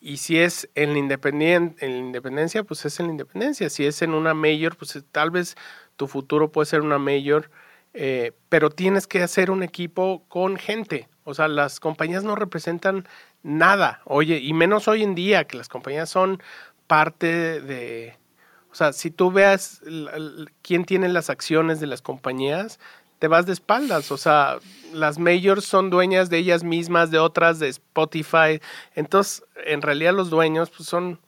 y 0.00 0.16
si 0.16 0.38
es 0.38 0.68
en 0.74 0.94
la, 1.08 1.18
en 1.24 1.76
la 1.78 1.98
independencia, 1.98 2.64
pues 2.64 2.84
es 2.84 2.98
en 3.00 3.06
la 3.06 3.12
independencia. 3.12 3.70
Si 3.70 3.86
es 3.86 4.02
en 4.02 4.14
una 4.14 4.34
mayor, 4.34 4.76
pues 4.76 5.02
tal 5.12 5.30
vez 5.30 5.56
tu 5.96 6.08
futuro 6.08 6.50
puede 6.50 6.66
ser 6.66 6.80
una 6.80 6.98
mayor, 6.98 7.50
pero 8.48 8.70
tienes 8.70 9.06
que 9.06 9.22
hacer 9.22 9.50
un 9.50 9.62
equipo 9.62 10.24
con 10.28 10.56
gente. 10.56 11.08
O 11.24 11.34
sea, 11.34 11.48
las 11.48 11.80
compañías 11.80 12.22
no 12.22 12.36
representan 12.36 13.08
nada. 13.42 14.00
Oye, 14.04 14.38
y 14.38 14.52
menos 14.52 14.88
hoy 14.88 15.02
en 15.02 15.14
día, 15.14 15.44
que 15.44 15.56
las 15.56 15.68
compañías 15.68 16.08
son 16.08 16.42
parte 16.86 17.60
de... 17.60 18.16
O 18.70 18.74
sea, 18.74 18.92
si 18.92 19.10
tú 19.10 19.30
veas 19.30 19.80
quién 20.62 20.84
tiene 20.84 21.08
las 21.08 21.30
acciones 21.30 21.80
de 21.80 21.86
las 21.86 22.02
compañías, 22.02 22.80
te 23.20 23.28
vas 23.28 23.46
de 23.46 23.52
espaldas. 23.52 24.10
O 24.10 24.18
sea, 24.18 24.58
las 24.92 25.18
majors 25.18 25.64
son 25.64 25.90
dueñas 25.90 26.28
de 26.28 26.38
ellas 26.38 26.64
mismas, 26.64 27.10
de 27.10 27.18
otras, 27.18 27.58
de 27.58 27.68
Spotify. 27.68 28.60
Entonces, 28.94 29.44
en 29.64 29.80
realidad 29.80 30.12
los 30.12 30.28
dueños 30.28 30.70
pues, 30.70 30.88
son 30.88 31.20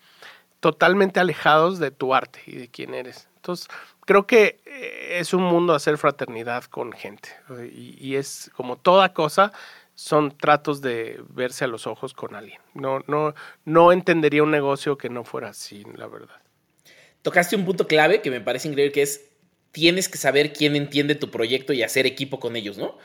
totalmente 0.61 1.21
alejados 1.21 1.79
de 1.79 1.91
tu 1.91 2.15
arte 2.15 2.41
y 2.47 2.57
de 2.57 2.69
quién 2.69 2.95
eres. 2.95 3.29
Entonces, 3.37 3.69
creo 4.05 4.27
que 4.27 4.61
eh, 4.67 5.19
es 5.21 5.33
un 5.33 5.45
mundo 5.45 5.75
hacer 5.75 5.99
fraternidad 5.99 6.65
con 6.65 6.93
gente. 6.93 7.29
Y, 7.73 7.97
y 8.01 8.17
es 8.17 8.51
como 8.57 8.77
toda 8.77 9.13
cosa, 9.13 9.53
son 9.97 10.37
tratos 10.37 10.83
de 10.83 11.21
verse 11.31 11.65
a 11.65 11.69
los 11.69 11.87
ojos 11.87 12.13
con 12.13 12.37
alguien. 12.37 12.61
No, 12.75 13.01
no, 13.09 13.35
no 13.65 13.93
entendería 13.93 14.43
un 14.43 14.51
negocio 14.51 14.97
que 14.99 15.09
no 15.09 15.25
fuera 15.25 15.49
así, 15.49 15.83
la 15.97 16.07
verdad. 16.07 16.37
Tocaste 17.23 17.57
un 17.57 17.65
punto 17.65 17.89
clave 17.89 18.21
que 18.21 18.31
me 18.31 18.41
parece 18.41 18.69
increíble, 18.69 18.93
que 18.93 19.03
es 19.03 19.31
tienes 19.73 20.09
que 20.09 20.19
saber 20.19 20.53
quién 20.53 20.77
entiende 20.77 21.15
tu 21.15 21.31
proyecto 21.31 21.73
y 21.73 21.83
hacer 21.83 22.07
equipo 22.07 22.39
con 22.39 22.57
ellos, 22.57 22.79
¿no? 22.79 22.97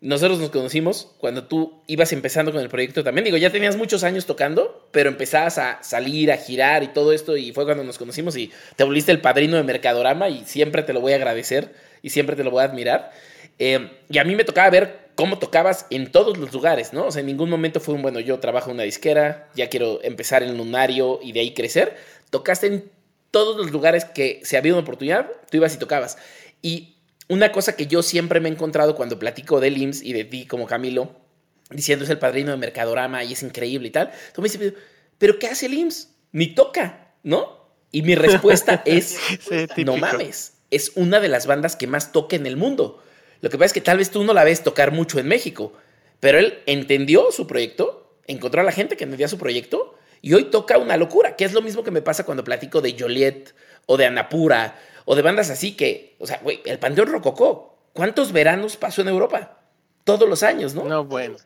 Nosotros 0.00 0.40
nos 0.40 0.50
conocimos 0.50 1.14
cuando 1.18 1.44
tú 1.44 1.80
ibas 1.86 2.12
empezando 2.12 2.50
con 2.50 2.60
el 2.60 2.68
proyecto 2.68 3.04
también. 3.04 3.24
Digo, 3.24 3.36
ya 3.36 3.50
tenías 3.50 3.76
muchos 3.76 4.02
años 4.02 4.26
tocando, 4.26 4.88
pero 4.90 5.08
empezabas 5.08 5.58
a 5.58 5.80
salir, 5.84 6.32
a 6.32 6.36
girar 6.36 6.82
y 6.82 6.88
todo 6.88 7.12
esto, 7.12 7.36
y 7.36 7.52
fue 7.52 7.64
cuando 7.64 7.84
nos 7.84 7.98
conocimos 7.98 8.36
y 8.36 8.50
te 8.74 8.82
volviste 8.82 9.12
el 9.12 9.20
padrino 9.20 9.56
de 9.56 9.62
Mercadorama 9.62 10.28
y 10.28 10.44
siempre 10.44 10.82
te 10.82 10.92
lo 10.92 11.00
voy 11.00 11.12
a 11.12 11.16
agradecer 11.16 11.72
y 12.02 12.10
siempre 12.10 12.34
te 12.34 12.42
lo 12.42 12.50
voy 12.50 12.62
a 12.62 12.66
admirar. 12.66 13.12
Eh, 13.60 13.92
y 14.08 14.18
a 14.18 14.24
mí 14.24 14.34
me 14.34 14.42
tocaba 14.42 14.70
ver 14.70 15.01
cómo 15.14 15.38
tocabas 15.38 15.86
en 15.90 16.10
todos 16.10 16.38
los 16.38 16.52
lugares, 16.52 16.92
¿no? 16.92 17.06
O 17.06 17.10
sea, 17.10 17.20
en 17.20 17.26
ningún 17.26 17.50
momento 17.50 17.80
fue 17.80 17.94
un, 17.94 18.02
bueno, 18.02 18.20
yo 18.20 18.38
trabajo 18.40 18.70
en 18.70 18.76
una 18.76 18.84
disquera, 18.84 19.48
ya 19.54 19.68
quiero 19.68 20.02
empezar 20.02 20.42
en 20.42 20.56
Lunario 20.56 21.20
y 21.22 21.32
de 21.32 21.40
ahí 21.40 21.54
crecer. 21.54 21.96
Tocaste 22.30 22.66
en 22.66 22.90
todos 23.30 23.56
los 23.56 23.70
lugares 23.70 24.04
que 24.04 24.40
se 24.44 24.56
había 24.56 24.72
una 24.72 24.82
oportunidad, 24.82 25.30
tú 25.50 25.56
ibas 25.56 25.74
y 25.74 25.78
tocabas. 25.78 26.18
Y 26.60 26.96
una 27.28 27.52
cosa 27.52 27.76
que 27.76 27.86
yo 27.86 28.02
siempre 28.02 28.40
me 28.40 28.48
he 28.48 28.52
encontrado 28.52 28.94
cuando 28.94 29.18
platico 29.18 29.60
del 29.60 29.78
IMSS 29.78 30.02
y 30.02 30.12
de 30.12 30.24
ti 30.24 30.46
como 30.46 30.66
Camilo, 30.66 31.16
diciendo 31.70 32.04
es 32.04 32.10
el 32.10 32.18
padrino 32.18 32.50
de 32.50 32.58
Mercadorama 32.58 33.24
y 33.24 33.32
es 33.32 33.42
increíble 33.42 33.88
y 33.88 33.90
tal, 33.90 34.12
tú 34.34 34.42
me 34.42 34.48
dices, 34.48 34.74
pero 35.18 35.38
¿qué 35.38 35.48
hace 35.48 35.66
el 35.66 35.74
IMSS? 35.74 36.10
Ni 36.32 36.54
toca, 36.54 37.14
¿no? 37.22 37.62
Y 37.90 38.02
mi 38.02 38.14
respuesta 38.14 38.82
es, 38.86 39.18
no 39.84 39.96
mames, 39.96 40.54
es 40.70 40.92
una 40.94 41.20
de 41.20 41.28
las 41.28 41.46
bandas 41.46 41.76
que 41.76 41.86
más 41.86 42.12
toca 42.12 42.36
en 42.36 42.46
el 42.46 42.56
mundo. 42.56 43.02
Lo 43.42 43.50
que 43.50 43.58
pasa 43.58 43.66
es 43.66 43.72
que 43.74 43.80
tal 43.80 43.98
vez 43.98 44.10
tú 44.10 44.24
no 44.24 44.32
la 44.32 44.44
ves 44.44 44.62
tocar 44.62 44.92
mucho 44.92 45.18
en 45.18 45.26
México, 45.28 45.72
pero 46.20 46.38
él 46.38 46.60
entendió 46.66 47.32
su 47.32 47.46
proyecto, 47.46 48.16
encontró 48.26 48.60
a 48.60 48.64
la 48.64 48.72
gente 48.72 48.96
que 48.96 49.04
entendía 49.04 49.28
su 49.28 49.36
proyecto 49.36 49.96
y 50.22 50.32
hoy 50.32 50.44
toca 50.44 50.78
una 50.78 50.96
locura, 50.96 51.34
que 51.34 51.44
es 51.44 51.52
lo 51.52 51.60
mismo 51.60 51.82
que 51.82 51.90
me 51.90 52.02
pasa 52.02 52.24
cuando 52.24 52.44
platico 52.44 52.80
de 52.80 52.96
Joliet 52.96 53.52
o 53.86 53.96
de 53.96 54.06
Anapura 54.06 54.78
o 55.04 55.16
de 55.16 55.22
bandas 55.22 55.50
así 55.50 55.76
que, 55.76 56.14
o 56.20 56.26
sea, 56.26 56.38
güey, 56.42 56.62
el 56.64 56.78
Panteón 56.78 57.08
Rococó, 57.08 57.76
¿cuántos 57.92 58.30
veranos 58.30 58.76
pasó 58.76 59.02
en 59.02 59.08
Europa? 59.08 59.58
Todos 60.04 60.28
los 60.28 60.44
años, 60.44 60.74
¿no? 60.76 60.84
No, 60.84 61.04
bueno. 61.04 61.36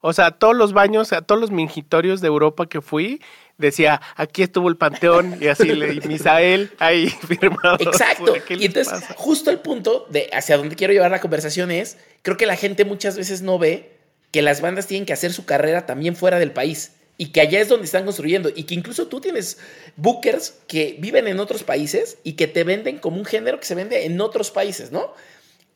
O 0.00 0.14
sea, 0.14 0.30
todos 0.30 0.56
los 0.56 0.72
baños, 0.72 1.12
a 1.12 1.20
todos 1.20 1.40
los 1.40 1.50
mingitorios 1.50 2.22
de 2.22 2.28
Europa 2.28 2.66
que 2.66 2.80
fui, 2.80 3.20
decía, 3.58 4.00
aquí 4.16 4.42
estuvo 4.42 4.68
el 4.68 4.76
panteón 4.76 5.36
y 5.40 5.48
así 5.48 5.66
le 5.72 6.00
Misael 6.06 6.70
ahí 6.78 7.08
firmado. 7.28 7.78
Exacto. 7.80 8.34
Y 8.48 8.66
entonces, 8.66 9.04
justo 9.16 9.50
el 9.50 9.58
punto 9.58 10.06
de 10.10 10.30
hacia 10.32 10.56
dónde 10.56 10.76
quiero 10.76 10.92
llevar 10.92 11.10
la 11.10 11.20
conversación 11.20 11.70
es, 11.70 11.98
creo 12.22 12.36
que 12.36 12.46
la 12.46 12.56
gente 12.56 12.84
muchas 12.84 13.16
veces 13.16 13.42
no 13.42 13.58
ve 13.58 13.98
que 14.30 14.42
las 14.42 14.60
bandas 14.60 14.86
tienen 14.86 15.06
que 15.06 15.12
hacer 15.12 15.32
su 15.32 15.44
carrera 15.44 15.86
también 15.86 16.16
fuera 16.16 16.38
del 16.38 16.52
país 16.52 16.92
y 17.16 17.32
que 17.32 17.40
allá 17.40 17.60
es 17.60 17.68
donde 17.68 17.86
están 17.86 18.04
construyendo 18.04 18.50
y 18.54 18.62
que 18.64 18.74
incluso 18.74 19.08
tú 19.08 19.20
tienes 19.20 19.58
bookers 19.96 20.54
que 20.68 20.96
viven 21.00 21.26
en 21.26 21.40
otros 21.40 21.64
países 21.64 22.18
y 22.22 22.34
que 22.34 22.46
te 22.46 22.62
venden 22.62 22.98
como 22.98 23.16
un 23.16 23.24
género 23.24 23.58
que 23.58 23.66
se 23.66 23.74
vende 23.74 24.06
en 24.06 24.20
otros 24.20 24.50
países, 24.50 24.92
¿no? 24.92 25.12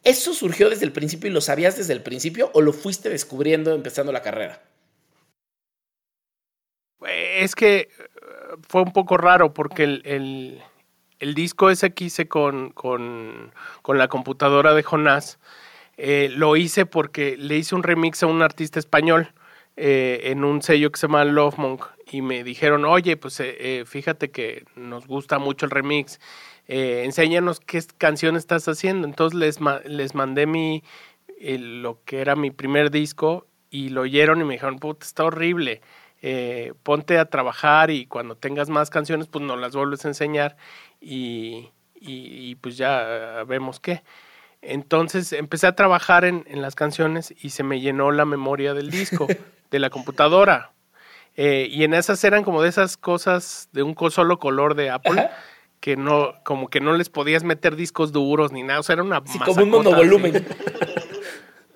¿Eso 0.04 0.34
surgió 0.34 0.70
desde 0.70 0.84
el 0.84 0.92
principio 0.92 1.28
y 1.28 1.32
lo 1.32 1.40
sabías 1.40 1.76
desde 1.76 1.92
el 1.92 2.02
principio 2.02 2.50
o 2.54 2.60
lo 2.60 2.72
fuiste 2.72 3.08
descubriendo 3.08 3.74
empezando 3.74 4.12
la 4.12 4.22
carrera? 4.22 4.62
Es 7.22 7.54
que 7.54 7.76
eh, 7.76 7.88
fue 8.68 8.82
un 8.82 8.92
poco 8.92 9.16
raro 9.16 9.54
porque 9.54 9.84
el, 9.84 10.62
disco 11.34 11.70
ese 11.70 11.94
que 11.94 12.04
hice 12.04 12.28
con, 12.28 12.70
con, 12.70 13.52
la 13.86 14.08
computadora 14.08 14.74
de 14.74 14.82
Jonás 14.82 15.38
eh, 15.96 16.28
lo 16.34 16.56
hice 16.56 16.84
porque 16.84 17.36
le 17.36 17.56
hice 17.56 17.74
un 17.74 17.82
remix 17.82 18.22
a 18.22 18.26
un 18.26 18.42
artista 18.42 18.78
español 18.80 19.32
eh, 19.76 20.20
en 20.24 20.44
un 20.44 20.62
sello 20.62 20.90
que 20.90 20.98
se 20.98 21.06
llama 21.06 21.24
Love 21.24 21.58
Monk 21.58 21.86
y 22.10 22.22
me 22.22 22.42
dijeron, 22.44 22.84
oye, 22.84 23.16
pues 23.16 23.40
fíjate 23.86 24.30
que 24.30 24.64
nos 24.74 25.06
gusta 25.06 25.38
mucho 25.38 25.64
el 25.64 25.70
remix, 25.70 26.20
enséñanos 26.66 27.60
qué 27.60 27.82
canción 27.96 28.36
estás 28.36 28.68
haciendo. 28.68 29.06
Entonces 29.06 29.38
les, 29.38 29.58
les 29.86 30.14
mandé 30.14 30.46
mi, 30.46 30.82
lo 31.38 32.02
que 32.04 32.20
era 32.20 32.36
mi 32.36 32.50
primer 32.50 32.90
disco 32.90 33.46
y 33.70 33.88
lo 33.88 34.02
oyeron 34.02 34.40
y 34.40 34.44
me 34.44 34.54
dijeron, 34.54 34.78
puta, 34.78 35.06
está 35.06 35.24
horrible. 35.24 35.80
Eh, 36.24 36.72
ponte 36.84 37.18
a 37.18 37.24
trabajar 37.24 37.90
y 37.90 38.06
cuando 38.06 38.36
tengas 38.36 38.70
más 38.70 38.90
canciones, 38.90 39.26
pues 39.26 39.44
nos 39.44 39.58
las 39.58 39.74
vuelves 39.74 40.04
a 40.04 40.08
enseñar 40.08 40.56
y, 41.00 41.70
y, 42.00 42.54
pues 42.56 42.76
ya 42.76 43.44
vemos 43.46 43.80
qué. 43.80 44.02
Entonces 44.60 45.32
empecé 45.32 45.66
a 45.66 45.74
trabajar 45.74 46.24
en, 46.24 46.44
en, 46.46 46.62
las 46.62 46.76
canciones 46.76 47.34
y 47.42 47.50
se 47.50 47.64
me 47.64 47.80
llenó 47.80 48.12
la 48.12 48.24
memoria 48.24 48.72
del 48.72 48.90
disco, 48.90 49.26
de 49.70 49.78
la 49.80 49.90
computadora. 49.90 50.72
Eh, 51.36 51.68
y 51.70 51.84
en 51.84 51.94
esas 51.94 52.22
eran 52.24 52.44
como 52.44 52.62
de 52.62 52.68
esas 52.68 52.96
cosas 52.96 53.68
de 53.72 53.82
un 53.82 53.96
solo 54.10 54.38
color 54.38 54.74
de 54.74 54.90
Apple. 54.90 55.28
que 55.80 55.96
no, 55.96 56.34
como 56.44 56.68
que 56.68 56.80
no 56.80 56.92
les 56.92 57.08
podías 57.08 57.42
meter 57.42 57.74
discos 57.74 58.12
duros 58.12 58.52
ni 58.52 58.62
nada, 58.62 58.78
o 58.78 58.82
sea, 58.84 58.92
era 58.92 59.02
una 59.02 59.20
sí, 59.24 59.40
como 59.40 59.64
un 59.64 59.70
monovolumen. 59.70 60.46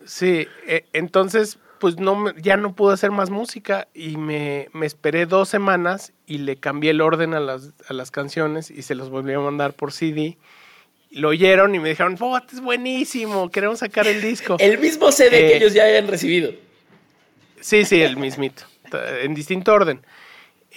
Sí, 0.05 0.47
eh, 0.69 0.85
entonces, 0.93 1.59
pues 1.79 1.99
no, 1.99 2.35
ya 2.37 2.57
no 2.57 2.75
pude 2.75 2.95
hacer 2.95 3.11
más 3.11 3.31
música 3.31 3.89
y 3.95 4.17
me, 4.17 4.69
me, 4.73 4.87
esperé 4.87 5.27
dos 5.27 5.49
semanas 5.49 6.12
y 6.27 6.39
le 6.39 6.57
cambié 6.57 6.91
el 6.91 7.01
orden 7.01 7.35
a 7.35 7.41
las, 7.41 7.73
a 7.89 7.93
las 7.93 8.11
canciones 8.11 8.71
y 8.71 8.83
se 8.83 8.95
los 8.95 9.11
volví 9.11 9.33
a 9.33 9.41
mandar 9.41 9.73
por 9.75 9.93
CD. 9.93 10.37
Lo 11.11 11.29
oyeron 11.29 11.75
y 11.75 11.79
me 11.79 11.89
dijeron, 11.91 12.17
oh, 12.21 12.39
es 12.39 12.61
buenísimo, 12.61 13.51
queremos 13.51 13.81
sacar 13.81 14.07
el 14.07 14.21
disco. 14.21 14.57
el 14.59 14.79
mismo 14.79 15.12
CD 15.12 15.31
que 15.31 15.53
eh, 15.53 15.57
ellos 15.57 15.73
ya 15.73 15.85
habían 15.85 16.09
recibido. 16.09 16.53
Sí, 17.61 17.85
sí, 17.85 18.03
el 18.03 18.17
mismito, 18.17 18.65
en 19.23 19.35
distinto 19.35 19.73
orden. 19.73 20.01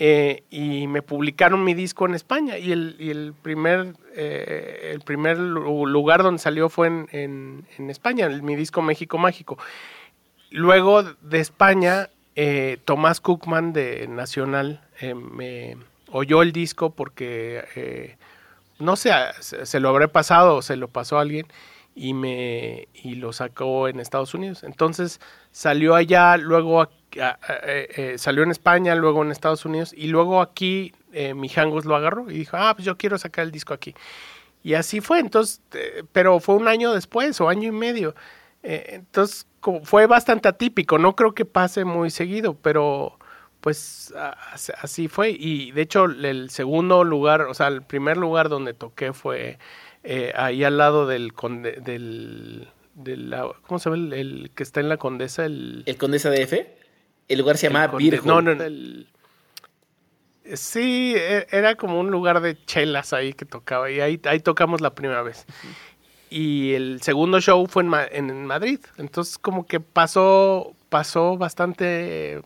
Eh, 0.01 0.43
y 0.49 0.87
me 0.87 1.01
publicaron 1.01 1.61
mi 1.65 1.73
disco 1.73 2.05
en 2.05 2.15
España 2.15 2.57
y 2.57 2.71
el, 2.71 2.95
y 2.99 3.09
el 3.09 3.33
primer, 3.33 3.95
eh, 4.15 4.91
el 4.93 5.01
primer 5.01 5.37
lugar 5.37 6.23
donde 6.23 6.39
salió 6.39 6.69
fue 6.69 6.87
en, 6.87 7.65
en, 7.77 7.89
España, 7.89 8.29
mi 8.29 8.55
disco 8.55 8.81
México 8.81 9.17
Mágico. 9.17 9.57
Luego 10.51 11.03
de 11.03 11.39
España, 11.39 12.09
eh, 12.35 12.77
Tomás 12.85 13.21
Cookman 13.21 13.73
de 13.73 14.07
Nacional 14.07 14.81
me 15.01 15.77
oyó 16.11 16.41
el 16.41 16.51
disco 16.51 16.89
porque, 16.89 18.17
no 18.79 18.95
sé, 18.95 19.11
se 19.39 19.79
lo 19.79 19.89
habré 19.89 20.07
pasado 20.07 20.57
o 20.57 20.61
se 20.61 20.75
lo 20.75 20.87
pasó 20.87 21.17
a 21.17 21.21
alguien 21.21 21.47
y, 21.95 22.13
me, 22.13 22.87
y 22.93 23.15
lo 23.15 23.33
sacó 23.33 23.87
en 23.87 23.99
Estados 23.99 24.33
Unidos. 24.33 24.63
Entonces 24.63 25.19
salió 25.51 25.95
allá, 25.95 26.37
luego 26.37 26.83
eh, 26.83 27.87
eh, 27.95 28.15
salió 28.17 28.43
en 28.43 28.51
España, 28.51 28.95
luego 28.95 29.23
en 29.23 29.31
Estados 29.31 29.65
Unidos 29.65 29.93
y 29.95 30.07
luego 30.07 30.41
aquí 30.41 30.93
eh, 31.11 31.33
mi 31.33 31.49
Hangus 31.53 31.85
lo 31.85 31.95
agarró 31.95 32.29
y 32.29 32.35
dijo, 32.35 32.57
ah, 32.57 32.73
pues 32.75 32.85
yo 32.85 32.97
quiero 32.97 33.17
sacar 33.17 33.45
el 33.45 33.51
disco 33.51 33.73
aquí. 33.73 33.95
Y 34.63 34.73
así 34.73 35.01
fue, 35.01 35.19
entonces, 35.19 35.61
pero 36.11 36.39
fue 36.39 36.55
un 36.55 36.67
año 36.67 36.93
después 36.93 37.39
o 37.41 37.49
año 37.49 37.67
y 37.67 37.71
medio. 37.71 38.13
Entonces, 38.63 39.47
fue 39.83 40.05
bastante 40.07 40.47
atípico, 40.47 40.97
no 40.97 41.15
creo 41.15 41.33
que 41.33 41.45
pase 41.45 41.85
muy 41.85 42.09
seguido, 42.09 42.55
pero 42.55 43.17
pues 43.61 44.13
así 44.81 45.07
fue. 45.07 45.31
Y 45.31 45.71
de 45.71 45.81
hecho, 45.81 46.05
el 46.05 46.49
segundo 46.49 47.03
lugar, 47.03 47.41
o 47.41 47.53
sea, 47.53 47.67
el 47.67 47.81
primer 47.81 48.17
lugar 48.17 48.49
donde 48.49 48.73
toqué 48.73 49.13
fue 49.13 49.59
ahí 50.35 50.63
al 50.63 50.77
lado 50.77 51.07
del, 51.07 51.33
del, 51.83 53.35
¿cómo 53.65 53.79
se 53.79 53.89
llama? 53.89 54.15
El, 54.15 54.51
que 54.55 54.63
está 54.63 54.79
en 54.79 54.89
la 54.89 54.97
Condesa, 54.97 55.45
el... 55.45 55.83
¿El 55.85 55.97
Condesa 55.97 56.29
de 56.29 56.41
F? 56.41 56.77
El 57.27 57.39
lugar 57.39 57.57
se 57.57 57.67
llamaba 57.67 57.97
Beer 57.97 58.25
No, 58.25 58.41
no, 58.41 58.55
no. 58.55 58.65
Sí, 60.55 61.13
e, 61.15 61.47
era 61.51 61.75
como 61.75 61.99
un 61.99 62.09
lugar 62.09 62.41
de 62.41 62.57
chelas 62.65 63.13
ahí 63.13 63.33
que 63.33 63.45
tocaba 63.45 63.91
y 63.91 63.99
ahí, 63.99 64.19
ahí 64.25 64.39
tocamos 64.39 64.81
la 64.81 64.95
primera 64.95 65.21
vez. 65.21 65.45
Y 66.29 66.73
el 66.73 67.01
segundo 67.01 67.39
show 67.41 67.65
fue 67.67 67.83
en, 67.83 68.29
en, 68.29 68.45
Madrid. 68.45 68.79
Entonces 68.97 69.37
como 69.37 69.65
que 69.65 69.79
pasó, 69.79 70.73
pasó 70.89 71.37
bastante 71.37 72.41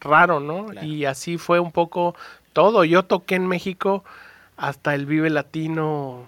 raro, 0.00 0.40
¿no? 0.40 0.66
Y 0.82 1.04
así 1.04 1.38
fue 1.38 1.58
un 1.60 1.72
poco 1.72 2.14
todo. 2.52 2.84
Yo 2.84 3.04
toqué 3.04 3.34
en 3.34 3.46
México 3.46 4.04
hasta 4.56 4.94
el 4.94 5.06
Vive 5.06 5.30
Latino 5.30 6.26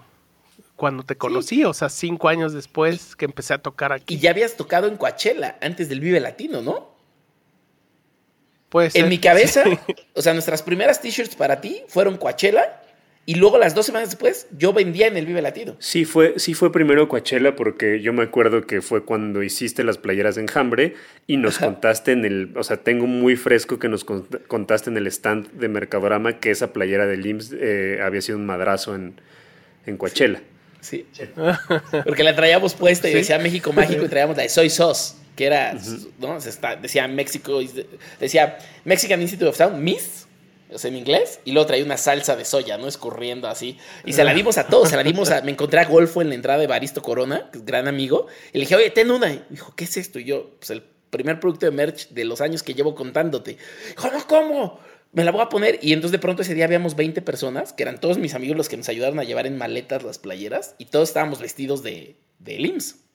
cuando 0.75 1.03
te 1.03 1.15
conocí, 1.15 1.63
o 1.63 1.73
sea, 1.73 1.87
cinco 1.87 2.27
años 2.27 2.51
después 2.53 3.15
que 3.15 3.25
empecé 3.25 3.53
a 3.53 3.59
tocar 3.59 3.93
aquí. 3.93 4.15
Y 4.15 4.19
ya 4.19 4.31
habías 4.31 4.57
tocado 4.57 4.87
en 4.87 4.97
Coachella 4.97 5.57
antes 5.61 5.87
del 5.87 6.01
Vive 6.01 6.19
Latino, 6.19 6.61
¿no? 6.61 6.93
Pues 8.69 8.93
en 8.95 9.07
mi 9.07 9.19
cabeza, 9.19 9.63
o 10.15 10.21
sea, 10.21 10.33
nuestras 10.33 10.61
primeras 10.61 10.99
t-shirts 10.99 11.35
para 11.35 11.61
ti 11.61 11.83
fueron 11.87 12.17
Coachella 12.17 12.81
y 13.27 13.35
luego 13.35 13.57
las 13.57 13.73
dos 13.73 13.87
semanas 13.87 14.09
después 14.09 14.47
yo 14.55 14.71
vendía 14.71 15.07
en 15.07 15.17
el 15.17 15.25
Vive 15.25 15.41
Latino. 15.41 15.75
Sí 15.79 16.05
fue, 16.05 16.35
sí 16.37 16.53
fue 16.53 16.71
primero 16.71 17.07
Coachella 17.07 17.55
porque 17.55 17.99
yo 18.01 18.13
me 18.13 18.23
acuerdo 18.23 18.67
que 18.67 18.81
fue 18.81 19.03
cuando 19.03 19.41
hiciste 19.41 19.83
las 19.83 19.97
playeras 19.97 20.35
de 20.35 20.43
enjambre 20.43 20.93
y 21.25 21.37
nos 21.37 21.57
contaste 21.57 22.11
en 22.11 22.23
el, 22.23 22.51
o 22.55 22.63
sea, 22.63 22.77
tengo 22.77 23.07
muy 23.07 23.35
fresco 23.35 23.79
que 23.79 23.89
nos 23.89 24.03
contaste 24.03 24.91
en 24.91 24.97
el 24.97 25.07
stand 25.07 25.51
de 25.53 25.67
Mercadorama 25.69 26.39
que 26.39 26.51
esa 26.51 26.71
playera 26.71 27.07
de 27.07 27.17
LIMS 27.17 27.55
eh, 27.59 27.99
había 28.03 28.21
sido 28.21 28.37
un 28.37 28.45
madrazo 28.45 28.93
en, 28.93 29.19
en 29.87 29.97
Coachella. 29.97 30.41
Sí. 30.81 31.07
Porque 32.05 32.23
la 32.23 32.35
traíamos 32.35 32.75
puesta 32.75 33.09
y 33.09 33.13
decía 33.13 33.39
México 33.39 33.73
Mágico 33.73 34.05
y 34.05 34.07
traíamos 34.07 34.37
la 34.37 34.43
de 34.43 34.49
Soy 34.49 34.69
Sos 34.69 35.17
que 35.35 35.45
era, 35.45 35.75
¿no? 36.19 36.37
decía 36.81 37.07
México, 37.07 37.59
decía 38.19 38.57
Mexican 38.85 39.21
Institute 39.21 39.49
of 39.49 39.57
Sound, 39.57 39.77
Miss, 39.77 40.24
o 40.71 40.77
sea, 40.77 40.89
en 40.89 40.97
inglés, 40.97 41.39
y 41.45 41.51
luego 41.51 41.67
traía 41.67 41.83
una 41.83 41.97
salsa 41.97 42.35
de 42.35 42.45
soya, 42.45 42.77
¿no? 42.77 42.87
Escurriendo 42.87 43.47
así. 43.47 43.77
Y 44.05 44.13
se 44.13 44.23
la 44.23 44.33
dimos 44.33 44.57
a 44.57 44.67
todos, 44.67 44.89
se 44.89 44.95
la 44.95 45.03
dimos 45.03 45.29
a, 45.31 45.41
me 45.43 45.51
encontré 45.51 45.79
a 45.79 45.85
Golfo 45.85 46.21
en 46.21 46.29
la 46.29 46.35
entrada 46.35 46.59
de 46.59 46.67
Baristo 46.67 47.01
Corona, 47.01 47.49
que 47.51 47.59
es 47.59 47.65
gran 47.65 47.87
amigo, 47.87 48.27
y 48.51 48.57
le 48.57 48.61
dije, 48.61 48.75
oye, 48.75 48.89
ten 48.89 49.11
una. 49.11 49.31
Y 49.31 49.43
dijo, 49.49 49.73
¿qué 49.75 49.85
es 49.85 49.97
esto? 49.97 50.19
Y 50.19 50.25
yo, 50.25 50.51
pues 50.59 50.69
el 50.71 50.83
primer 51.09 51.39
producto 51.39 51.65
de 51.65 51.71
merch 51.71 52.09
de 52.09 52.25
los 52.25 52.41
años 52.41 52.63
que 52.63 52.73
llevo 52.73 52.95
contándote. 52.95 53.57
Dijo, 53.89 54.09
no, 54.11 54.27
¿cómo? 54.27 54.79
Me 55.13 55.23
la 55.23 55.31
voy 55.31 55.41
a 55.41 55.49
poner. 55.49 55.79
Y 55.81 55.93
entonces 55.93 56.11
de 56.11 56.19
pronto 56.19 56.41
ese 56.41 56.53
día 56.53 56.65
habíamos 56.65 56.95
20 56.95 57.21
personas, 57.21 57.73
que 57.73 57.83
eran 57.83 57.99
todos 57.99 58.17
mis 58.17 58.33
amigos 58.33 58.57
los 58.57 58.69
que 58.69 58.77
nos 58.77 58.89
ayudaron 58.89 59.19
a 59.19 59.23
llevar 59.23 59.47
en 59.47 59.57
maletas 59.57 60.03
las 60.03 60.19
playeras, 60.19 60.75
y 60.77 60.85
todos 60.85 61.09
estábamos 61.09 61.39
vestidos 61.39 61.83
de, 61.83 62.17
de 62.39 62.57
LIMS. 62.59 63.05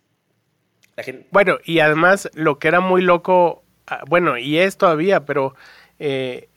Bueno, 1.30 1.58
y 1.64 1.80
además 1.80 2.28
lo 2.34 2.58
que 2.58 2.68
era 2.68 2.80
muy 2.80 3.02
loco, 3.02 3.62
ah, 3.86 4.02
bueno, 4.08 4.38
y 4.38 4.58
es 4.58 4.76
todavía, 4.76 5.24
pero, 5.24 5.54
eh, 5.98 6.48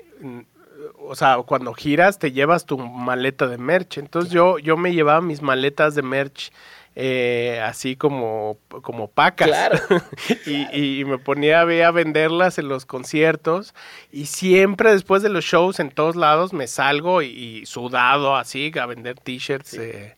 o 1.07 1.15
sea, 1.15 1.37
cuando 1.45 1.73
giras 1.73 2.19
te 2.19 2.31
llevas 2.31 2.65
tu 2.65 2.77
maleta 2.77 3.47
de 3.47 3.57
merch. 3.57 3.97
Entonces 3.97 4.31
yo, 4.31 4.59
yo 4.59 4.77
me 4.77 4.93
llevaba 4.93 5.21
mis 5.21 5.41
maletas 5.41 5.95
de 5.95 6.01
merch. 6.01 6.51
Eh, 6.95 7.59
así 7.65 7.95
como, 7.95 8.59
como 8.83 9.07
pacas. 9.07 9.47
Claro. 9.47 9.79
y, 10.45 10.99
y, 10.99 11.05
me 11.05 11.17
ponía 11.17 11.61
a, 11.61 11.91
venderlas 11.91 12.59
en 12.59 12.67
los 12.67 12.85
conciertos. 12.85 13.73
Y 14.11 14.27
siempre 14.27 14.91
después 14.91 15.23
de 15.23 15.29
los 15.29 15.43
shows 15.43 15.79
en 15.79 15.89
todos 15.89 16.15
lados 16.15 16.53
me 16.53 16.67
salgo 16.67 17.23
y, 17.23 17.65
sudado 17.65 18.35
así 18.35 18.71
a 18.79 18.85
vender 18.85 19.19
t-shirts. 19.19 19.73
Eh, 19.73 20.15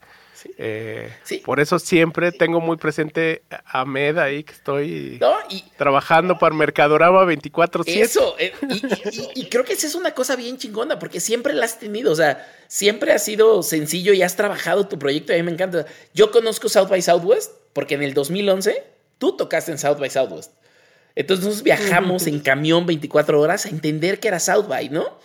eh, 0.58 1.12
por 1.44 1.60
eso 1.60 1.80
siempre 1.80 2.32
tengo 2.32 2.62
muy 2.62 2.78
presente 2.78 3.44
a 3.66 3.86
Med 3.86 4.18
ahí 4.18 4.44
que 4.44 4.54
estoy 4.54 5.20
trabajando 5.78 6.38
para 6.38 6.56
Mercadorama 6.56 7.24
24/7. 7.26 8.02
Eso, 8.02 8.36
eh, 8.40 8.54
y, 9.36 9.46
creo 9.46 9.64
que 9.66 9.74
esa 9.74 9.88
es 9.88 9.96
una 9.96 10.12
cosa 10.12 10.36
bien 10.36 10.58
chingona 10.58 11.00
porque 11.00 11.20
siempre 11.20 11.54
la 11.54 11.66
has 11.66 11.80
tenido, 11.80 12.12
o 12.12 12.16
sea, 12.16 12.48
siempre 12.68 13.12
ha 13.12 13.20
sido 13.20 13.64
sencillo 13.64 14.14
y 14.14 14.22
has 14.22 14.36
trabajado 14.36 14.88
tu 14.88 14.98
proyecto 15.00 15.32
y 15.32 15.36
a 15.36 15.38
mí 15.40 15.44
me 15.44 15.52
encanta. 15.52 15.86
Yo 16.14 16.32
conozco 16.32 16.70
South 16.70 16.90
by 16.90 17.02
Southwest 17.02 17.52
porque 17.74 17.96
en 17.96 18.04
el 18.04 18.14
2011 18.14 18.84
tú 19.18 19.36
tocaste 19.36 19.72
en 19.72 19.78
South 19.78 20.00
by 20.00 20.10
Southwest. 20.10 20.52
Entonces 21.16 21.46
nosotros 21.46 21.64
viajamos 21.64 22.28
en 22.28 22.40
camión 22.40 22.86
24 22.86 23.40
horas 23.40 23.66
a 23.66 23.70
entender 23.70 24.20
que 24.20 24.28
era 24.28 24.40
South 24.40 24.68
by, 24.68 24.90
¿no? 24.90 25.18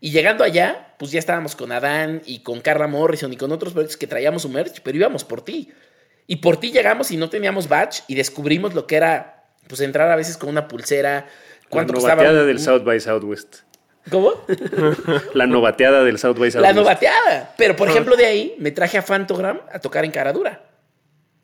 Y 0.00 0.10
llegando 0.10 0.44
allá, 0.44 0.94
pues 0.98 1.10
ya 1.10 1.18
estábamos 1.18 1.56
con 1.56 1.72
Adán 1.72 2.22
y 2.24 2.40
con 2.40 2.60
Carla 2.60 2.86
Morrison 2.86 3.32
y 3.32 3.36
con 3.36 3.50
otros 3.50 3.72
proyectos 3.72 3.96
que 3.96 4.06
traíamos 4.06 4.42
su 4.42 4.48
merch, 4.48 4.80
pero 4.82 4.96
íbamos 4.96 5.24
por 5.24 5.42
ti. 5.42 5.72
Y 6.26 6.36
por 6.36 6.58
ti 6.58 6.70
llegamos 6.70 7.10
y 7.10 7.16
no 7.16 7.30
teníamos 7.30 7.68
badge 7.68 8.02
y 8.06 8.14
descubrimos 8.14 8.74
lo 8.74 8.86
que 8.86 8.96
era, 8.96 9.44
pues 9.66 9.80
entrar 9.80 10.10
a 10.10 10.16
veces 10.16 10.36
con 10.36 10.50
una 10.50 10.68
pulsera. 10.68 11.26
¿Cuánto 11.68 11.94
La 12.00 12.00
novateada 12.00 12.44
del 12.44 12.60
South 12.60 12.84
by 12.84 13.00
Southwest. 13.00 13.56
¿Cómo? 14.10 14.32
La 15.34 15.46
novateada 15.46 16.04
del 16.04 16.18
South 16.18 16.38
by 16.38 16.50
Southwest. 16.50 16.62
La 16.62 16.72
novateada. 16.72 17.54
Pero, 17.56 17.74
por 17.74 17.88
ejemplo, 17.88 18.16
de 18.16 18.26
ahí 18.26 18.54
me 18.58 18.70
traje 18.70 18.98
a 18.98 19.02
Fantogram 19.02 19.60
a 19.72 19.78
tocar 19.80 20.04
en 20.04 20.10
Caradura. 20.10 20.62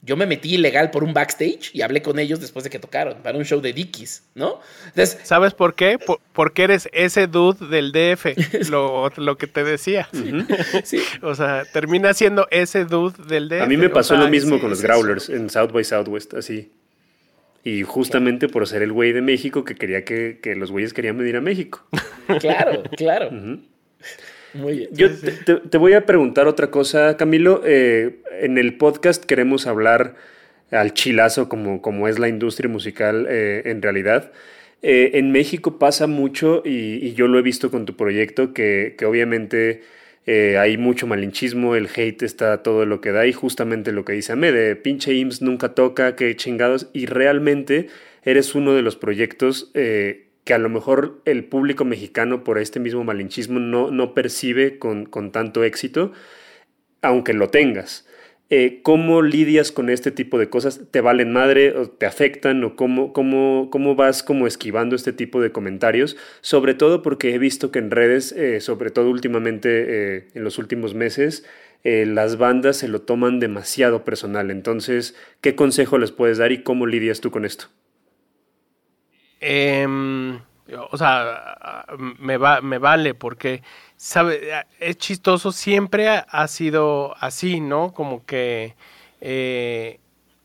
Yo 0.04 0.16
me 0.16 0.26
metí 0.26 0.54
ilegal 0.54 0.90
por 0.90 1.02
un 1.02 1.14
backstage 1.14 1.70
y 1.72 1.80
hablé 1.80 2.02
con 2.02 2.18
ellos 2.18 2.38
después 2.38 2.62
de 2.62 2.68
que 2.68 2.78
tocaron 2.78 3.22
para 3.22 3.38
un 3.38 3.44
show 3.44 3.62
de 3.62 3.72
Dickies, 3.72 4.22
¿no? 4.34 4.60
Entonces, 4.88 5.18
¿Sabes 5.22 5.54
por 5.54 5.74
qué? 5.74 5.98
porque 6.34 6.64
eres 6.64 6.90
ese 6.92 7.26
dude 7.26 7.66
del 7.68 7.90
DF, 7.90 8.26
lo, 8.70 9.10
lo 9.16 9.38
que 9.38 9.46
te 9.46 9.64
decía. 9.64 10.08
Sí. 10.84 11.00
O 11.22 11.34
sea, 11.34 11.64
termina 11.72 12.12
siendo 12.12 12.46
ese 12.50 12.84
dude 12.84 13.24
del 13.26 13.48
DF. 13.48 13.62
A 13.62 13.66
mí 13.66 13.76
me 13.76 13.88
pasó 13.88 14.16
lo 14.16 14.28
mismo 14.28 14.60
con 14.60 14.70
los 14.70 14.82
Growlers 14.82 15.30
en 15.30 15.48
South 15.48 15.72
by 15.72 15.84
Southwest, 15.84 16.34
así. 16.34 16.70
Y 17.64 17.82
justamente 17.82 18.48
por 18.48 18.66
ser 18.68 18.82
el 18.82 18.92
güey 18.92 19.12
de 19.12 19.22
México 19.22 19.64
que 19.64 19.74
quería 19.74 20.04
que, 20.04 20.38
que 20.42 20.54
los 20.54 20.70
güeyes 20.70 20.92
querían 20.92 21.16
venir 21.16 21.36
a 21.36 21.40
México. 21.40 21.86
Claro, 22.40 22.82
claro. 22.96 23.30
Muy 24.54 24.78
bien. 24.78 24.90
Yo 24.92 25.08
te, 25.70 25.78
voy 25.78 25.92
a 25.92 26.06
preguntar 26.06 26.46
otra 26.46 26.70
cosa, 26.70 27.16
Camilo. 27.16 27.62
Eh, 27.64 28.20
en 28.40 28.58
el 28.58 28.76
podcast 28.76 29.24
queremos 29.24 29.66
hablar 29.66 30.14
al 30.70 30.94
chilazo 30.94 31.48
como, 31.48 31.80
como 31.82 32.08
es 32.08 32.18
la 32.18 32.28
industria 32.28 32.68
musical 32.68 33.26
eh, 33.28 33.62
en 33.66 33.82
realidad. 33.82 34.32
Eh, 34.82 35.18
en 35.18 35.32
México 35.32 35.78
pasa 35.78 36.06
mucho, 36.06 36.62
y, 36.64 37.14
yo 37.14 37.26
lo 37.26 37.38
he 37.38 37.42
visto 37.42 37.70
con 37.70 37.86
tu 37.86 37.96
proyecto, 37.96 38.52
que, 38.52 38.94
obviamente 39.06 39.82
eh, 40.26 40.58
hay 40.58 40.76
mucho 40.76 41.06
malinchismo, 41.06 41.74
el 41.74 41.88
hate 41.94 42.22
está 42.22 42.62
todo 42.62 42.84
lo 42.84 43.00
que 43.00 43.12
da, 43.12 43.26
y 43.26 43.32
justamente 43.32 43.92
lo 43.92 44.04
que 44.04 44.12
dice 44.12 44.32
Ame, 44.32 44.52
de 44.52 44.76
pinche 44.76 45.14
IMSS 45.14 45.40
nunca 45.40 45.70
toca, 45.70 46.16
que 46.16 46.36
chingados, 46.36 46.90
y 46.92 47.06
realmente 47.06 47.88
eres 48.24 48.54
uno 48.54 48.74
de 48.74 48.82
los 48.82 48.96
proyectos 48.96 49.70
que 50.44 50.54
a 50.54 50.58
lo 50.58 50.68
mejor 50.68 51.20
el 51.24 51.44
público 51.44 51.84
mexicano 51.84 52.44
por 52.44 52.58
este 52.58 52.80
mismo 52.80 53.02
malinchismo 53.02 53.58
no, 53.58 53.90
no 53.90 54.14
percibe 54.14 54.78
con, 54.78 55.06
con 55.06 55.32
tanto 55.32 55.64
éxito, 55.64 56.12
aunque 57.02 57.32
lo 57.32 57.48
tengas. 57.48 58.06
Eh, 58.50 58.80
¿Cómo 58.82 59.22
lidias 59.22 59.72
con 59.72 59.88
este 59.88 60.10
tipo 60.10 60.38
de 60.38 60.50
cosas? 60.50 60.82
¿Te 60.90 61.00
valen 61.00 61.32
madre 61.32 61.76
o 61.76 61.88
te 61.88 62.04
afectan 62.04 62.62
o 62.62 62.76
cómo, 62.76 63.14
cómo, 63.14 63.68
cómo 63.70 63.94
vas 63.94 64.22
como 64.22 64.46
esquivando 64.46 64.94
este 64.96 65.14
tipo 65.14 65.40
de 65.40 65.50
comentarios? 65.50 66.16
Sobre 66.42 66.74
todo 66.74 67.00
porque 67.00 67.34
he 67.34 67.38
visto 67.38 67.70
que 67.70 67.78
en 67.78 67.90
redes, 67.90 68.32
eh, 68.32 68.60
sobre 68.60 68.90
todo 68.90 69.08
últimamente 69.10 69.68
eh, 69.88 70.28
en 70.34 70.44
los 70.44 70.58
últimos 70.58 70.94
meses, 70.94 71.44
las 71.84 72.38
bandas 72.38 72.78
se 72.78 72.88
lo 72.88 73.02
toman 73.02 73.40
demasiado 73.40 74.06
personal. 74.06 74.50
Entonces, 74.50 75.14
¿qué 75.42 75.54
consejo 75.54 75.98
les 75.98 76.12
puedes 76.12 76.38
dar 76.38 76.50
y 76.50 76.62
cómo 76.62 76.86
lidias 76.86 77.20
tú 77.20 77.30
con 77.30 77.44
esto? 77.44 77.66
Em, 79.46 80.40
o 80.90 80.96
sea, 80.96 81.84
me, 82.18 82.38
va, 82.38 82.62
me 82.62 82.78
vale 82.78 83.12
porque, 83.12 83.62
es 84.80 84.96
chistoso, 84.96 85.52
siempre 85.52 86.08
ha 86.08 86.48
sido 86.48 87.14
así, 87.20 87.60
¿no? 87.60 87.92
Como 87.92 88.24
que 88.24 88.74
eh, 89.20 90.00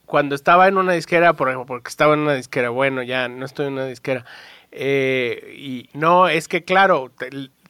cuando 0.06 0.36
estaba 0.36 0.68
en 0.68 0.78
una 0.78 0.92
disquera, 0.92 1.32
por 1.32 1.48
ejemplo, 1.48 1.66
porque 1.66 1.88
estaba 1.88 2.14
en 2.14 2.20
una 2.20 2.34
disquera, 2.34 2.72
bueno, 2.72 3.02
ya 3.02 3.30
no 3.30 3.46
estoy 3.46 3.68
en 3.68 3.74
una 3.74 3.86
disquera, 3.86 4.26
eh, 4.74 5.56
y 5.58 5.90
no, 5.94 6.28
es 6.28 6.50
que 6.50 6.66
claro, 6.66 7.10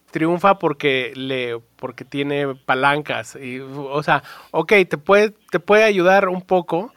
triunfa 0.10 0.58
porque 0.58 1.14
le 1.16 1.60
porque 1.76 2.06
tiene 2.06 2.56
palancas 2.56 3.38
y 3.40 3.60
o 3.60 4.02
sea 4.02 4.24
ok 4.50 4.74
te 4.90 4.98
puede 4.98 5.36
te 5.52 5.60
puede 5.60 5.84
ayudar 5.84 6.30
un 6.30 6.42
poco 6.42 6.92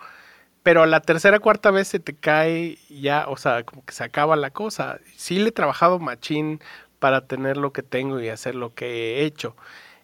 pero 0.62 0.86
la 0.86 1.00
tercera 1.00 1.40
cuarta 1.40 1.70
vez 1.70 1.88
se 1.88 1.98
te 1.98 2.14
cae 2.14 2.78
ya, 2.88 3.26
o 3.28 3.36
sea, 3.36 3.64
como 3.64 3.84
que 3.84 3.92
se 3.92 4.04
acaba 4.04 4.36
la 4.36 4.50
cosa. 4.50 5.00
Sí 5.16 5.38
le 5.38 5.48
he 5.48 5.52
trabajado 5.52 5.98
machín 5.98 6.60
para 6.98 7.26
tener 7.26 7.56
lo 7.56 7.72
que 7.72 7.82
tengo 7.82 8.20
y 8.20 8.28
hacer 8.28 8.54
lo 8.54 8.74
que 8.74 8.86
he 9.20 9.24
hecho. 9.24 9.56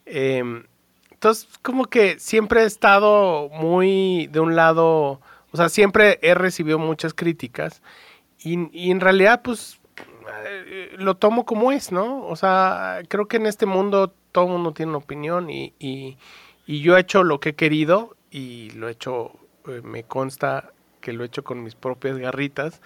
Em, 0.06 0.64
entonces, 1.12 1.48
como 1.62 1.86
que 1.86 2.18
siempre 2.18 2.62
he 2.62 2.66
estado 2.66 3.48
muy 3.50 4.28
de 4.28 4.40
un 4.40 4.56
lado, 4.56 5.20
o 5.52 5.56
sea, 5.56 5.68
siempre 5.68 6.18
he 6.22 6.34
recibido 6.34 6.78
muchas 6.78 7.14
críticas 7.14 7.82
y, 8.40 8.90
en 8.90 9.00
realidad, 9.00 9.42
pues, 9.42 9.80
eh, 10.46 10.94
lo 10.98 11.16
tomo 11.16 11.44
como 11.44 11.72
es, 11.72 11.92
¿no? 11.92 12.26
O 12.26 12.36
sea, 12.36 13.00
creo 13.08 13.26
que 13.28 13.36
en 13.38 13.46
este 13.46 13.66
mundo 13.66 14.12
todo 14.32 14.46
el 14.46 14.52
mundo 14.52 14.72
tiene 14.72 14.90
una 14.90 14.98
opinión 14.98 15.50
y, 15.50 15.74
y 15.78 16.80
yo 16.80 16.96
he 16.96 17.00
hecho 17.00 17.24
lo 17.24 17.40
que 17.40 17.50
he 17.50 17.54
querido 17.54 18.16
y 18.30 18.70
lo 18.72 18.88
he 18.88 18.92
hecho 18.92 19.32
eh, 19.68 19.82
me 19.82 20.04
consta 20.04 20.72
que 21.00 21.12
lo 21.12 21.22
he 21.22 21.26
hecho 21.26 21.44
con 21.44 21.62
mis 21.62 21.74
propias 21.74 22.18
garritas. 22.18 22.80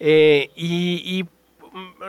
Eh, 0.00 0.50
y, 0.56 1.26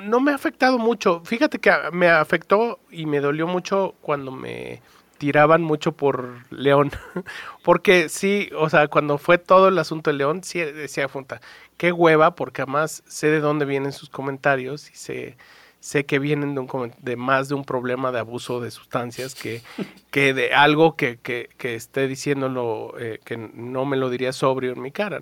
no 0.03 0.19
me 0.19 0.31
ha 0.31 0.35
afectado 0.35 0.77
mucho. 0.77 1.21
Fíjate 1.23 1.59
que 1.59 1.71
me 1.93 2.09
afectó 2.09 2.79
y 2.91 3.05
me 3.05 3.21
dolió 3.21 3.47
mucho 3.47 3.95
cuando 4.01 4.29
me 4.29 4.81
tiraban 5.17 5.61
mucho 5.61 5.93
por 5.93 6.35
León. 6.51 6.91
porque 7.63 8.09
sí, 8.09 8.49
o 8.57 8.69
sea, 8.69 8.89
cuando 8.89 9.17
fue 9.17 9.37
todo 9.37 9.69
el 9.69 9.77
asunto 9.77 10.11
de 10.11 10.17
León, 10.17 10.43
sí 10.43 10.59
decía 10.59 11.07
Funta, 11.07 11.39
qué 11.77 11.93
hueva, 11.93 12.35
porque 12.35 12.63
además 12.63 13.03
sé 13.07 13.27
de 13.27 13.39
dónde 13.39 13.63
vienen 13.65 13.93
sus 13.93 14.09
comentarios 14.09 14.91
y 14.91 14.95
sé 14.95 15.37
sé 15.83 16.05
que 16.05 16.17
vienen 16.17 16.55
de, 17.01 17.15
más 17.17 17.49
de 17.49 17.55
un 17.55 17.65
problema 17.65 18.13
de 18.13 18.19
abuso 18.19 18.61
de 18.61 18.71
sustancias 18.71 19.35
que, 19.35 20.33
de 20.33 20.53
algo 20.53 20.95
que, 20.95 21.17
que, 21.17 21.49
que 21.57 21.75
esté 21.75 22.07
diciéndolo, 22.07 22.95
eh, 22.97 23.19
que 23.25 23.35
no 23.35 23.83
me 23.83 23.97
lo 23.97 24.09
diría 24.09 24.31
sobrio 24.31 24.71
en 24.71 24.81
mi 24.81 24.91
cara. 24.91 25.19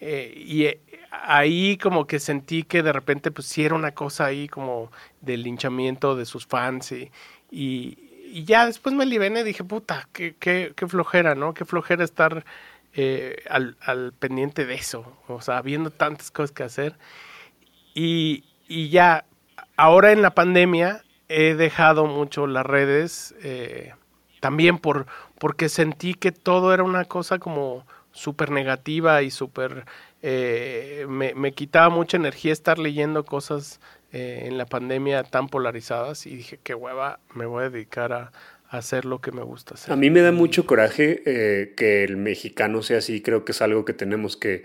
Eh, 0.00 0.32
y 0.34 0.64
eh, 0.64 0.80
ahí 1.10 1.76
como 1.76 2.06
que 2.06 2.20
sentí 2.20 2.62
que 2.62 2.82
de 2.82 2.90
repente 2.90 3.30
pues 3.30 3.46
sí 3.46 3.66
era 3.66 3.74
una 3.74 3.92
cosa 3.92 4.24
ahí 4.24 4.48
como 4.48 4.90
del 5.20 5.42
linchamiento 5.42 6.16
de 6.16 6.24
sus 6.24 6.46
fans 6.46 6.94
y, 7.50 7.98
ya 8.46 8.64
después 8.64 8.94
me 8.94 9.04
libené 9.04 9.40
y 9.40 9.44
dije, 9.44 9.62
puta, 9.62 10.08
qué, 10.14 10.72
flojera, 10.88 11.34
¿no? 11.34 11.52
Qué 11.52 11.66
flojera 11.66 12.02
estar 12.02 12.46
al, 13.50 14.12
pendiente 14.18 14.64
de 14.64 14.72
eso, 14.72 15.18
o 15.28 15.42
sea, 15.42 15.60
viendo 15.60 15.90
tantas 15.90 16.30
cosas 16.30 16.50
que 16.50 16.62
hacer. 16.62 16.96
Y 17.94 18.42
ya 18.88 19.26
ahora 19.76 20.12
en 20.12 20.22
la 20.22 20.30
pandemia 20.30 21.02
he 21.28 21.54
dejado 21.54 22.06
mucho 22.06 22.46
las 22.46 22.66
redes, 22.66 23.34
eh, 23.42 23.92
también 24.40 24.78
por, 24.78 25.06
porque 25.38 25.68
sentí 25.68 26.14
que 26.14 26.32
todo 26.32 26.74
era 26.74 26.82
una 26.82 27.04
cosa 27.04 27.38
como 27.38 27.86
súper 28.12 28.50
negativa 28.50 29.22
y 29.22 29.30
súper... 29.30 29.84
Eh, 30.24 31.06
me, 31.08 31.52
quitaba 31.52 31.88
mucha 31.88 32.16
energía 32.16 32.52
estar 32.52 32.78
leyendo 32.78 33.24
cosas 33.24 33.80
eh, 34.12 34.44
en 34.44 34.56
la 34.56 34.66
pandemia 34.66 35.24
tan 35.24 35.48
polarizadas 35.48 36.26
y 36.26 36.36
dije, 36.36 36.60
qué 36.62 36.74
hueva, 36.74 37.18
me 37.34 37.46
voy 37.46 37.64
a 37.64 37.70
dedicar 37.70 38.12
a, 38.12 38.32
hacer 38.68 39.04
lo 39.04 39.20
que 39.20 39.32
me 39.32 39.42
gusta 39.42 39.74
hacer. 39.74 39.92
A 39.92 39.96
mí 39.96 40.08
me 40.08 40.22
da 40.22 40.32
mucho 40.32 40.64
coraje 40.64 41.22
que 41.76 42.04
el 42.04 42.16
mexicano 42.16 42.82
sea 42.82 42.98
así, 42.98 43.20
creo 43.20 43.44
que 43.44 43.52
es 43.52 43.60
algo 43.60 43.84
que 43.84 43.92
tenemos 43.92 44.38
que, 44.38 44.64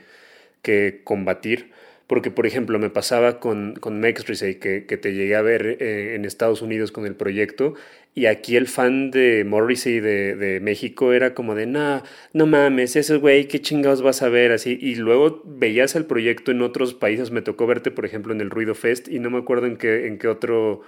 que 0.61 1.01
combatir 1.03 1.73
porque, 2.07 2.31
por 2.31 2.47
ejemplo, 2.47 2.79
me 2.79 2.89
pasaba 2.89 3.39
con, 3.39 3.75
con 3.75 3.99
Mexrisey, 3.99 4.55
que, 4.55 4.85
que 4.85 4.97
te 4.97 5.13
llegué 5.13 5.35
a 5.35 5.41
ver 5.41 5.77
eh, 5.79 6.15
en 6.15 6.25
Estados 6.25 6.61
Unidos 6.61 6.91
con 6.91 7.05
el 7.05 7.15
proyecto, 7.15 7.75
y 8.15 8.25
aquí 8.25 8.55
el 8.55 8.67
fan 8.67 9.11
de 9.11 9.43
Morrissey 9.45 9.99
de, 9.99 10.35
de 10.35 10.59
México 10.59 11.13
era 11.13 11.35
como 11.35 11.53
de, 11.53 11.67
nah, 11.67 12.01
no 12.33 12.47
mames, 12.47 12.95
ese 12.95 13.17
güey, 13.17 13.47
qué 13.47 13.61
chingados 13.61 14.01
vas 14.01 14.23
a 14.23 14.29
ver, 14.29 14.51
así. 14.51 14.75
Y 14.81 14.95
luego 14.95 15.43
veías 15.45 15.95
el 15.95 16.05
proyecto 16.05 16.51
en 16.51 16.63
otros 16.63 16.95
países, 16.95 17.29
me 17.29 17.43
tocó 17.43 17.67
verte, 17.67 17.91
por 17.91 18.05
ejemplo, 18.05 18.33
en 18.33 18.41
el 18.41 18.49
Ruido 18.49 18.73
Fest, 18.73 19.07
y 19.07 19.19
no 19.19 19.29
me 19.29 19.37
acuerdo 19.37 19.67
en 19.67 19.77
qué, 19.77 20.07
en 20.07 20.17
qué 20.17 20.27
otro 20.29 20.81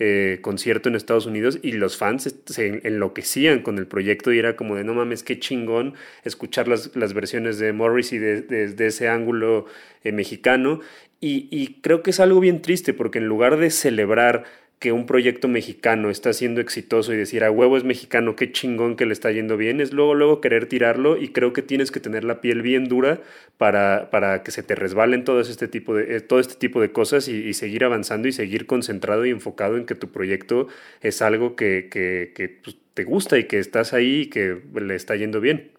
eh, 0.00 0.38
concierto 0.42 0.88
en 0.88 0.94
Estados 0.94 1.26
Unidos 1.26 1.58
y 1.60 1.72
los 1.72 1.96
fans 1.96 2.32
se 2.46 2.86
enloquecían 2.86 3.62
con 3.62 3.78
el 3.78 3.86
proyecto 3.88 4.32
y 4.32 4.38
era 4.38 4.54
como 4.54 4.76
de 4.76 4.84
no 4.84 4.94
mames, 4.94 5.24
qué 5.24 5.40
chingón 5.40 5.94
escuchar 6.24 6.68
las, 6.68 6.94
las 6.94 7.14
versiones 7.14 7.58
de 7.58 7.72
Morrissey 7.72 8.18
desde 8.18 8.74
de, 8.74 8.86
ese 8.86 9.08
ángulo 9.08 9.66
eh, 10.04 10.12
mexicano. 10.12 10.80
Y, 11.20 11.48
y 11.50 11.80
creo 11.80 12.04
que 12.04 12.10
es 12.10 12.20
algo 12.20 12.38
bien 12.38 12.62
triste 12.62 12.94
porque 12.94 13.18
en 13.18 13.26
lugar 13.26 13.56
de 13.56 13.70
celebrar 13.70 14.44
que 14.78 14.92
un 14.92 15.06
proyecto 15.06 15.48
mexicano 15.48 16.08
está 16.08 16.32
siendo 16.32 16.60
exitoso 16.60 17.12
y 17.12 17.16
decir 17.16 17.42
a 17.42 17.50
huevo 17.50 17.76
es 17.76 17.84
mexicano, 17.84 18.36
qué 18.36 18.52
chingón 18.52 18.96
que 18.96 19.06
le 19.06 19.12
está 19.12 19.32
yendo 19.32 19.56
bien, 19.56 19.80
es 19.80 19.92
luego, 19.92 20.14
luego 20.14 20.40
querer 20.40 20.66
tirarlo 20.66 21.16
y 21.16 21.28
creo 21.28 21.52
que 21.52 21.62
tienes 21.62 21.90
que 21.90 22.00
tener 22.00 22.22
la 22.24 22.40
piel 22.40 22.62
bien 22.62 22.84
dura 22.84 23.20
para, 23.56 24.08
para 24.10 24.42
que 24.44 24.52
se 24.52 24.62
te 24.62 24.76
resbalen 24.76 25.24
todo 25.24 25.40
este 25.40 25.66
tipo 25.66 25.94
de, 25.94 26.16
eh, 26.16 26.20
todo 26.20 26.38
este 26.38 26.54
tipo 26.54 26.80
de 26.80 26.92
cosas 26.92 27.26
y, 27.28 27.52
seguir 27.54 27.84
avanzando 27.84 28.28
y 28.28 28.32
seguir 28.32 28.66
concentrado 28.66 29.26
y 29.26 29.30
enfocado 29.30 29.76
en 29.76 29.84
que 29.84 29.96
tu 29.96 30.12
proyecto 30.12 30.68
es 31.00 31.22
algo 31.22 31.56
que, 31.56 31.88
que, 31.90 32.32
que 32.34 32.48
pues, 32.48 32.76
te 32.94 33.04
gusta 33.04 33.38
y 33.38 33.44
que 33.44 33.58
estás 33.58 33.92
ahí 33.92 34.22
y 34.22 34.26
que 34.26 34.58
le 34.74 34.94
está 34.94 35.16
yendo 35.16 35.40
bien. 35.40 35.77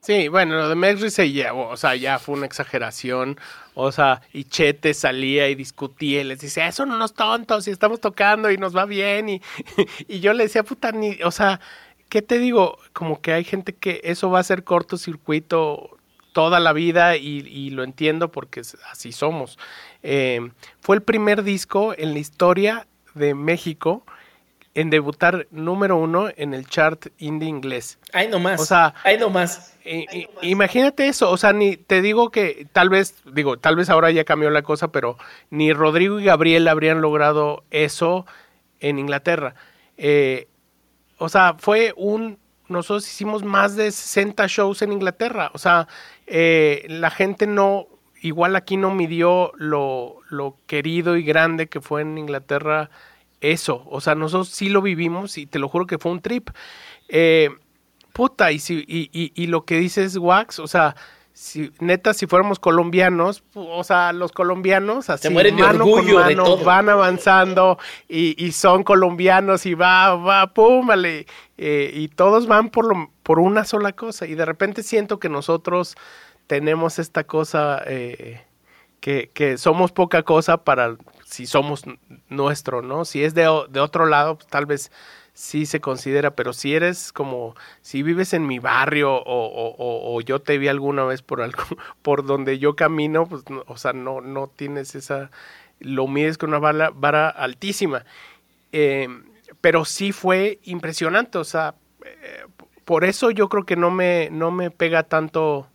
Sí, 0.00 0.28
bueno, 0.28 0.54
lo 0.54 0.68
de 0.68 0.74
Max 0.76 1.12
se 1.12 1.32
llevó, 1.32 1.68
o 1.68 1.76
sea, 1.76 1.96
ya 1.96 2.18
fue 2.18 2.36
una 2.36 2.46
exageración. 2.46 3.38
O 3.74 3.90
sea, 3.92 4.22
y 4.32 4.44
Chete 4.44 4.94
salía 4.94 5.48
y 5.48 5.54
discutía 5.54 6.20
y 6.20 6.24
les 6.24 6.40
dice, 6.40 6.66
eso 6.66 6.86
no 6.86 6.96
nos 6.96 7.14
tontos 7.14 7.66
y 7.66 7.72
estamos 7.72 8.00
tocando 8.00 8.50
y 8.50 8.56
nos 8.56 8.76
va 8.76 8.84
bien. 8.84 9.28
Y, 9.28 9.42
y 10.08 10.20
yo 10.20 10.32
le 10.32 10.44
decía, 10.44 10.62
puta, 10.62 10.92
ni, 10.92 11.20
o 11.22 11.30
sea, 11.30 11.60
¿qué 12.08 12.22
te 12.22 12.38
digo? 12.38 12.78
Como 12.92 13.20
que 13.20 13.32
hay 13.32 13.44
gente 13.44 13.74
que 13.74 14.00
eso 14.04 14.30
va 14.30 14.38
a 14.38 14.44
ser 14.44 14.64
cortocircuito 14.64 15.96
toda 16.36 16.60
la 16.60 16.74
vida 16.74 17.16
y, 17.16 17.70
lo 17.70 17.82
entiendo 17.82 18.30
porque 18.30 18.60
así 18.90 19.10
somos. 19.10 19.58
Eh, 20.02 20.50
fue 20.82 20.96
el 20.96 21.02
primer 21.02 21.42
disco 21.42 21.94
en 21.96 22.12
la 22.12 22.18
historia 22.18 22.86
de 23.14 23.34
México 23.34 24.04
en 24.76 24.90
debutar 24.90 25.46
número 25.50 25.96
uno 25.96 26.28
en 26.36 26.52
el 26.52 26.68
chart 26.68 27.06
indie 27.16 27.48
inglés. 27.48 27.98
Ay, 28.12 28.28
no 28.28 28.38
más. 28.38 28.60
O 28.60 28.66
sea, 28.66 28.92
ay, 29.04 29.16
no 29.16 29.30
más. 29.30 29.74
imagínate 30.42 31.08
eso, 31.08 31.30
o 31.30 31.38
sea, 31.38 31.54
ni 31.54 31.78
te 31.78 32.02
digo 32.02 32.30
que 32.30 32.66
tal 32.72 32.90
vez, 32.90 33.14
digo, 33.24 33.58
tal 33.58 33.74
vez 33.74 33.88
ahora 33.88 34.10
ya 34.10 34.24
cambió 34.24 34.50
la 34.50 34.60
cosa, 34.60 34.92
pero 34.92 35.16
ni 35.48 35.72
Rodrigo 35.72 36.20
y 36.20 36.24
Gabriel 36.24 36.68
habrían 36.68 37.00
logrado 37.00 37.64
eso 37.70 38.26
en 38.80 38.98
Inglaterra. 38.98 39.54
Eh, 39.96 40.46
o 41.16 41.30
sea, 41.30 41.54
fue 41.58 41.94
un, 41.96 42.38
nosotros 42.68 43.08
hicimos 43.08 43.42
más 43.44 43.76
de 43.76 43.90
60 43.90 44.46
shows 44.46 44.82
en 44.82 44.92
Inglaterra, 44.92 45.50
o 45.54 45.58
sea, 45.58 45.88
eh, 46.26 46.84
la 46.90 47.08
gente 47.08 47.46
no, 47.46 47.86
igual 48.20 48.54
aquí 48.56 48.76
no 48.76 48.94
midió 48.94 49.52
lo, 49.56 50.18
lo 50.28 50.58
querido 50.66 51.16
y 51.16 51.22
grande 51.22 51.66
que 51.66 51.80
fue 51.80 52.02
en 52.02 52.18
Inglaterra 52.18 52.90
eso, 53.52 53.82
o 53.86 54.00
sea, 54.00 54.14
nosotros 54.14 54.48
sí 54.48 54.68
lo 54.68 54.82
vivimos 54.82 55.38
y 55.38 55.46
te 55.46 55.58
lo 55.58 55.68
juro 55.68 55.86
que 55.86 55.98
fue 55.98 56.12
un 56.12 56.20
trip. 56.20 56.50
Eh, 57.08 57.50
puta, 58.12 58.52
y, 58.52 58.58
si, 58.58 58.84
y, 58.86 59.10
y, 59.12 59.32
y 59.34 59.46
lo 59.46 59.64
que 59.64 59.78
dices, 59.78 60.16
Wax, 60.16 60.58
o 60.58 60.66
sea, 60.66 60.96
si, 61.36 61.70
neta, 61.80 62.14
si 62.14 62.26
fuéramos 62.26 62.58
colombianos, 62.58 63.44
o 63.52 63.84
sea, 63.84 64.14
los 64.14 64.32
colombianos 64.32 65.10
así, 65.10 65.28
mano 65.28 65.84
con 65.84 66.14
mano, 66.14 66.56
van 66.64 66.88
avanzando 66.88 67.78
y, 68.08 68.42
y, 68.42 68.52
son 68.52 68.82
colombianos 68.82 69.66
y 69.66 69.74
va, 69.74 70.14
va, 70.16 70.54
pum, 70.54 70.86
vale, 70.86 71.26
eh, 71.58 71.90
y 71.92 72.08
todos 72.08 72.46
van 72.46 72.70
por, 72.70 72.86
lo, 72.86 73.10
por 73.22 73.38
una 73.38 73.66
sola 73.66 73.92
cosa 73.92 74.26
y 74.26 74.34
de 74.34 74.46
repente 74.46 74.82
siento 74.82 75.18
que 75.20 75.28
nosotros 75.28 75.94
tenemos 76.46 76.98
esta 76.98 77.24
cosa 77.24 77.82
eh, 77.86 78.40
que, 79.06 79.56
somos 79.56 79.92
poca 79.92 80.24
cosa 80.24 80.64
para 80.64 80.96
si 81.24 81.46
somos 81.46 81.84
nuestro, 82.28 82.82
¿no? 82.82 83.04
Si 83.04 83.22
es 83.22 83.34
de, 83.34 83.42
de 83.70 83.80
otro 83.80 84.06
lado, 84.06 84.36
pues, 84.36 84.48
tal 84.48 84.66
vez 84.66 84.90
sí 85.32 85.64
se 85.66 85.80
considera, 85.80 86.34
pero 86.34 86.52
si 86.52 86.74
eres 86.74 87.12
como, 87.12 87.54
si 87.82 88.02
vives 88.02 88.32
en 88.32 88.46
mi 88.46 88.58
barrio 88.58 89.14
o, 89.14 89.76
o, 89.78 90.20
yo 90.22 90.40
te 90.40 90.58
vi 90.58 90.66
alguna 90.66 91.04
vez 91.04 91.22
por 91.22 91.40
algo, 91.40 91.62
por 92.02 92.26
donde 92.26 92.58
yo 92.58 92.74
camino, 92.74 93.26
pues, 93.26 93.44
o 93.66 93.76
sea, 93.76 93.92
no, 93.92 94.20
no 94.20 94.48
tienes 94.48 94.96
esa, 94.96 95.30
lo 95.78 96.08
mides 96.08 96.36
con 96.36 96.52
una 96.52 96.58
vara, 96.58 97.28
altísima. 97.28 98.04
Eh, 98.72 99.08
pero 99.60 99.84
sí 99.84 100.10
fue 100.10 100.58
impresionante, 100.64 101.38
o 101.38 101.44
sea, 101.44 101.76
eh, 102.04 102.44
por 102.84 103.04
eso 103.04 103.30
yo 103.30 103.48
creo 103.48 103.64
que 103.64 103.76
no 103.76 103.90
me, 103.90 104.30
no 104.30 104.50
me 104.50 104.70
pega 104.72 105.04
tanto, 105.04 105.68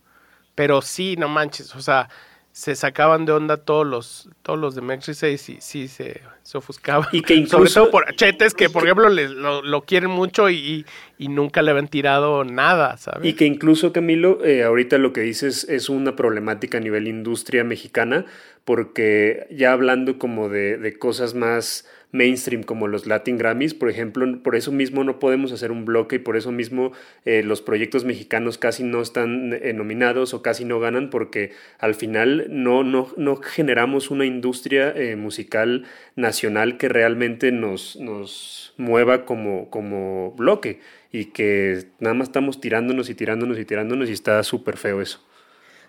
pero 0.54 0.82
sí, 0.82 1.16
no 1.16 1.28
manches, 1.28 1.74
o 1.74 1.80
sea, 1.80 2.08
se 2.52 2.76
sacaban 2.76 3.24
de 3.24 3.32
onda 3.32 3.56
todos 3.56 3.86
los 3.86 4.28
todos 4.42 4.58
los 4.58 4.74
de 4.74 4.82
Max 4.82 5.10
6 5.10 5.48
y 5.48 5.60
sí 5.60 5.88
se, 5.88 6.20
se 6.42 6.58
ofuscaban. 6.58 7.08
Y 7.12 7.22
que 7.22 7.34
incluso... 7.34 7.56
Sobre 7.56 7.70
todo 7.70 7.90
por 7.90 8.14
Chetes, 8.14 8.52
que 8.52 8.68
por 8.68 8.84
ejemplo 8.84 9.08
les, 9.08 9.30
lo, 9.30 9.62
lo, 9.62 9.82
quieren 9.82 10.10
mucho 10.10 10.50
y, 10.50 10.84
y, 11.18 11.28
nunca 11.28 11.62
le 11.62 11.70
habían 11.70 11.88
tirado 11.88 12.44
nada, 12.44 12.98
¿sabes? 12.98 13.24
Y 13.24 13.32
que 13.34 13.46
incluso, 13.46 13.92
Camilo, 13.92 14.44
eh, 14.44 14.64
ahorita 14.64 14.98
lo 14.98 15.12
que 15.14 15.22
dices 15.22 15.66
es 15.68 15.88
una 15.88 16.14
problemática 16.14 16.78
a 16.78 16.80
nivel 16.80 17.08
industria 17.08 17.64
mexicana, 17.64 18.26
porque 18.64 19.46
ya 19.50 19.72
hablando 19.72 20.18
como 20.18 20.48
de, 20.48 20.76
de 20.76 20.98
cosas 20.98 21.34
más 21.34 21.88
mainstream 22.12 22.62
como 22.62 22.86
los 22.86 23.06
Latin 23.06 23.38
Grammys, 23.38 23.74
por 23.74 23.88
ejemplo, 23.88 24.42
por 24.42 24.54
eso 24.54 24.70
mismo 24.70 25.02
no 25.02 25.18
podemos 25.18 25.50
hacer 25.50 25.72
un 25.72 25.84
bloque 25.84 26.16
y 26.16 26.18
por 26.18 26.36
eso 26.36 26.52
mismo 26.52 26.92
eh, 27.24 27.42
los 27.42 27.62
proyectos 27.62 28.04
mexicanos 28.04 28.58
casi 28.58 28.84
no 28.84 29.00
están 29.00 29.54
eh, 29.54 29.72
nominados 29.72 30.34
o 30.34 30.42
casi 30.42 30.64
no 30.64 30.78
ganan 30.78 31.10
porque 31.10 31.52
al 31.78 31.94
final 31.94 32.46
no, 32.50 32.84
no, 32.84 33.08
no 33.16 33.36
generamos 33.36 34.10
una 34.10 34.26
industria 34.26 34.92
eh, 34.94 35.16
musical 35.16 35.84
nacional 36.14 36.76
que 36.76 36.88
realmente 36.88 37.50
nos, 37.50 37.96
nos 37.96 38.74
mueva 38.76 39.24
como, 39.24 39.70
como 39.70 40.32
bloque 40.32 40.80
y 41.10 41.26
que 41.26 41.86
nada 41.98 42.14
más 42.14 42.28
estamos 42.28 42.60
tirándonos 42.60 43.08
y 43.08 43.14
tirándonos 43.14 43.58
y 43.58 43.64
tirándonos 43.64 44.10
y 44.10 44.12
está 44.12 44.42
súper 44.42 44.76
feo 44.76 45.00
eso. 45.00 45.20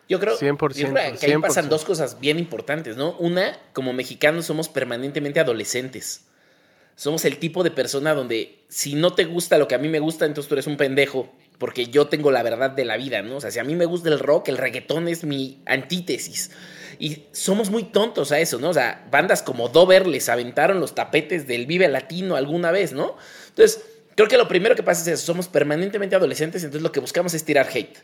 Yo 0.10 0.20
creo, 0.20 0.38
100%, 0.38 0.74
yo 0.74 0.91
creo 0.91 0.93
que 0.93 1.26
ahí 1.26 1.32
100%. 1.32 1.41
pasan 1.41 1.70
dos 1.70 1.86
cosas 1.86 2.20
bien 2.20 2.38
importantes, 2.38 2.97
¿no? 2.97 3.16
Una, 3.20 3.58
como 3.74 3.93
mexicanos 3.93 4.45
somos 4.45 4.70
permanentemente 4.70 5.39
adolescentes. 5.39 6.26
Somos 6.95 7.26
el 7.26 7.38
tipo 7.38 7.64
de 7.64 7.72
persona 7.72 8.14
donde 8.14 8.60
si 8.68 8.95
no 8.95 9.14
te 9.14 9.26
gusta 9.26 9.58
lo 9.58 9.68
que 9.68 9.76
a 9.76 9.80
mí 9.80 9.88
me 9.88 9.99
gusta, 9.99 10.26
entonces 10.26 10.47
tú 10.47 10.56
eres 10.56 10.68
un 10.68 10.78
pendejo, 10.78 11.32
porque 11.58 11.88
yo 11.88 12.08
tengo 12.08 12.32
la 12.32 12.43
verdad 12.43 12.70
de 12.72 12.86
la 12.86 12.97
vida, 12.97 13.22
¿no? 13.22 13.38
O 13.38 13.41
sea, 13.41 13.49
si 13.49 13.60
a 13.60 13.64
mí 13.64 13.76
me 13.76 13.86
gusta 13.86 14.10
el 14.10 14.20
rock, 14.20 14.49
el 14.49 14.58
reggaetón 14.58 15.08
es 15.08 15.24
mi 15.24 15.62
antítesis. 15.66 16.51
Y 16.99 17.24
somos 17.32 17.72
muy 17.72 17.84
tontos 17.84 18.32
a 18.32 18.39
eso, 18.39 18.60
¿no? 18.60 18.70
O 18.70 18.74
sea, 18.74 19.08
bandas 19.10 19.41
como 19.41 19.70
Dover 19.70 20.06
les 20.06 20.30
aventaron 20.30 20.80
los 20.80 20.93
tapetes 20.93 21.47
del 21.47 21.66
Vive 21.66 21.88
Latino 21.88 22.36
alguna 22.36 22.72
vez, 22.72 22.93
¿no? 22.93 23.18
Entonces, 23.49 23.84
creo 24.16 24.28
que 24.28 24.38
lo 24.38 24.47
primero 24.47 24.76
que 24.76 24.84
pasa 24.84 25.01
es 25.01 25.08
eso, 25.08 25.26
somos 25.26 25.47
permanentemente 25.47 26.16
adolescentes, 26.16 26.64
entonces 26.64 26.84
lo 26.84 26.91
que 26.91 26.99
buscamos 26.99 27.34
es 27.34 27.43
tirar 27.43 27.68
hate. 27.74 27.97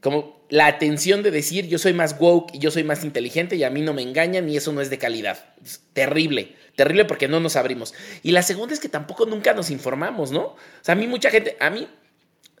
Como 0.00 0.44
la 0.48 0.66
atención 0.66 1.22
de 1.22 1.30
decir 1.30 1.66
yo 1.66 1.78
soy 1.78 1.92
más 1.92 2.16
woke 2.18 2.54
y 2.54 2.58
yo 2.58 2.70
soy 2.70 2.84
más 2.84 3.04
inteligente 3.04 3.56
y 3.56 3.64
a 3.64 3.70
mí 3.70 3.82
no 3.82 3.92
me 3.94 4.02
engañan 4.02 4.48
y 4.48 4.56
eso 4.56 4.72
no 4.72 4.80
es 4.80 4.90
de 4.90 4.98
calidad. 4.98 5.44
Terrible, 5.92 6.54
terrible 6.76 7.04
porque 7.04 7.28
no 7.28 7.40
nos 7.40 7.56
abrimos. 7.56 7.94
Y 8.22 8.32
la 8.32 8.42
segunda 8.42 8.74
es 8.74 8.80
que 8.80 8.88
tampoco 8.88 9.26
nunca 9.26 9.54
nos 9.54 9.70
informamos, 9.70 10.30
¿no? 10.30 10.40
O 10.40 10.56
sea, 10.82 10.92
a 10.92 10.96
mí 10.96 11.06
mucha 11.06 11.30
gente, 11.30 11.56
a 11.60 11.70
mí, 11.70 11.88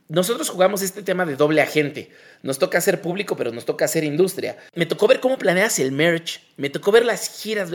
nosotros 0.08 0.50
jugamos 0.50 0.82
este 0.82 1.02
tema 1.02 1.26
de 1.26 1.36
doble 1.36 1.60
agente. 1.60 2.10
Nos 2.42 2.58
toca 2.58 2.78
hacer 2.78 3.00
público, 3.00 3.36
pero 3.36 3.50
nos 3.50 3.64
toca 3.64 3.84
hacer 3.84 4.04
industria. 4.04 4.56
Me 4.74 4.86
tocó 4.86 5.08
ver 5.08 5.20
cómo 5.20 5.36
planeas 5.36 5.78
el 5.78 5.92
merch, 5.92 6.42
me 6.56 6.70
tocó 6.70 6.92
ver 6.92 7.04
las 7.04 7.40
giras. 7.40 7.70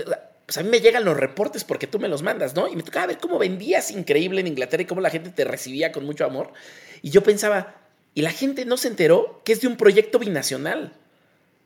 Pues 0.45 0.57
a 0.57 0.63
mí 0.63 0.69
me 0.69 0.79
llegan 0.79 1.03
los 1.03 1.17
reportes 1.17 1.63
porque 1.63 1.87
tú 1.87 1.99
me 1.99 2.07
los 2.07 2.23
mandas, 2.23 2.55
¿no? 2.55 2.67
Y 2.67 2.75
me 2.75 2.83
tocaba 2.83 3.07
ver 3.07 3.17
cómo 3.17 3.37
vendías 3.37 3.91
increíble 3.91 4.41
en 4.41 4.47
Inglaterra 4.47 4.83
y 4.83 4.85
cómo 4.85 5.01
la 5.01 5.09
gente 5.09 5.29
te 5.29 5.43
recibía 5.43 5.91
con 5.91 6.05
mucho 6.05 6.25
amor. 6.25 6.53
Y 7.01 7.09
yo 7.09 7.21
pensaba, 7.21 7.80
y 8.13 8.21
la 8.21 8.31
gente 8.31 8.65
no 8.65 8.77
se 8.77 8.87
enteró 8.87 9.41
que 9.45 9.53
es 9.53 9.61
de 9.61 9.67
un 9.67 9.77
proyecto 9.77 10.19
binacional. 10.19 10.93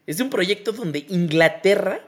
Es 0.05 0.17
de 0.17 0.23
un 0.23 0.29
proyecto 0.29 0.71
donde 0.71 1.05
Inglaterra 1.09 2.07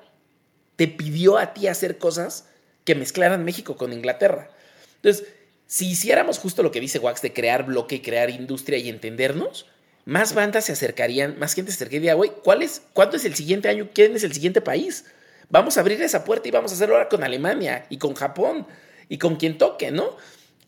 te 0.76 0.88
pidió 0.88 1.38
a 1.38 1.54
ti 1.54 1.68
hacer 1.68 1.98
cosas 1.98 2.48
que 2.84 2.96
mezclaran 2.96 3.44
México 3.44 3.76
con 3.76 3.94
Inglaterra. 3.94 4.50
Entonces, 4.98 5.28
si 5.66 5.90
hiciéramos 5.90 6.38
justo 6.38 6.64
lo 6.64 6.72
que 6.72 6.80
dice 6.80 7.00
Wax 7.00 7.22
de 7.22 7.34
crear 7.34 7.66
bloque, 7.66 8.02
crear 8.02 8.30
industria 8.30 8.78
y 8.78 8.90
entendernos, 8.90 9.66
más 10.06 10.34
bandas 10.34 10.66
se 10.66 10.72
acercarían, 10.72 11.38
más 11.40 11.54
gente 11.54 11.72
se 11.72 11.76
acercaría, 11.76 12.14
güey, 12.14 12.32
¿cuál 12.44 12.62
es, 12.62 12.84
¿cuándo 12.94 13.18
es 13.18 13.26
el 13.26 13.36
siguiente 13.36 13.68
año? 13.68 13.90
¿Quién 13.94 14.16
es 14.16 14.24
el 14.24 14.34
siguiente 14.34 14.62
país? 14.62 15.06
Vamos 15.50 15.78
a 15.78 15.82
abrir 15.82 16.02
esa 16.02 16.24
puerta 16.24 16.48
y 16.48 16.52
vamos 16.52 16.72
a 16.72 16.76
hacerlo 16.76 16.96
ahora 16.96 17.10
con 17.10 17.24
Alemania 17.24 17.86
y 17.90 17.98
con 17.98 18.14
Japón 18.14 18.68
y 19.10 19.18
con 19.18 19.36
quien 19.36 19.58
toque, 19.58 19.92
¿no? 19.92 20.16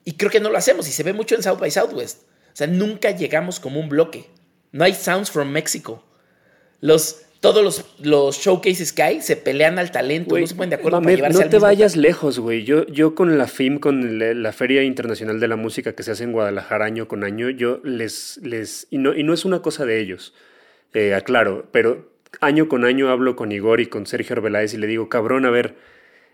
Y 0.04 0.14
creo 0.14 0.32
que 0.32 0.40
no 0.40 0.50
lo 0.50 0.58
hacemos 0.58 0.88
y 0.88 0.92
se 0.92 1.04
ve 1.04 1.14
mucho 1.14 1.36
en 1.36 1.44
South 1.44 1.60
by 1.60 1.72
Southwest. 1.72 2.24
O 2.54 2.56
sea, 2.56 2.68
nunca 2.68 3.12
llegamos 3.12 3.60
como 3.60 3.80
un 3.80 3.90
bloque. 3.90 4.26
No 4.72 4.84
hay 4.84 4.94
Sounds 4.94 5.32
from 5.32 5.50
Mexico. 5.50 6.04
Los, 6.82 7.24
todos 7.40 7.64
los, 7.64 7.86
los 8.06 8.38
showcases 8.38 8.94
que 8.94 9.04
hay 9.04 9.22
se 9.22 9.36
pelean 9.36 9.80
al 9.80 9.92
talento, 9.92 10.36
wey, 10.36 10.44
no 10.44 10.48
se 10.48 10.56
ponen 10.56 10.70
de 10.70 10.76
acuerdo 10.76 10.98
mame, 10.98 11.06
para 11.06 11.16
llevarse 11.16 11.44
No 11.46 11.50
te 11.50 11.60
vayas 11.60 11.96
lejos, 11.96 12.40
güey. 12.40 12.64
Yo, 12.64 12.86
yo 12.88 13.16
con 13.16 13.38
la 13.38 13.48
FIM, 13.48 13.80
con 13.80 14.20
la, 14.20 14.34
la, 14.34 14.52
Feria 14.52 14.84
Internacional 14.84 15.40
de 15.40 15.48
la 15.48 15.56
Música 15.56 15.94
que 15.94 16.04
se 16.04 16.12
hace 16.12 16.24
en 16.24 16.32
Guadalajara 16.32 16.86
año 16.86 17.08
con 17.08 17.24
año, 17.24 17.50
yo 17.50 17.82
les... 17.84 18.40
les 18.44 18.88
y, 18.90 18.98
no, 18.98 19.16
y 19.16 19.24
no 19.24 19.34
es 19.34 19.46
una 19.46 19.62
cosa 19.62 19.86
de 19.86 20.00
ellos, 20.00 20.34
eh, 20.94 21.14
aclaro, 21.14 21.68
pero 21.72 22.12
año 22.42 22.68
con 22.68 22.86
año 22.86 23.10
hablo 23.10 23.36
con 23.36 23.52
Igor 23.52 23.82
y 23.82 23.88
con 23.88 24.06
Sergio 24.06 24.36
Arbeláez 24.36 24.74
y 24.74 24.78
le 24.78 24.88
digo, 24.88 25.10
cabrón, 25.10 25.46
a 25.46 25.50
ver, 25.50 25.76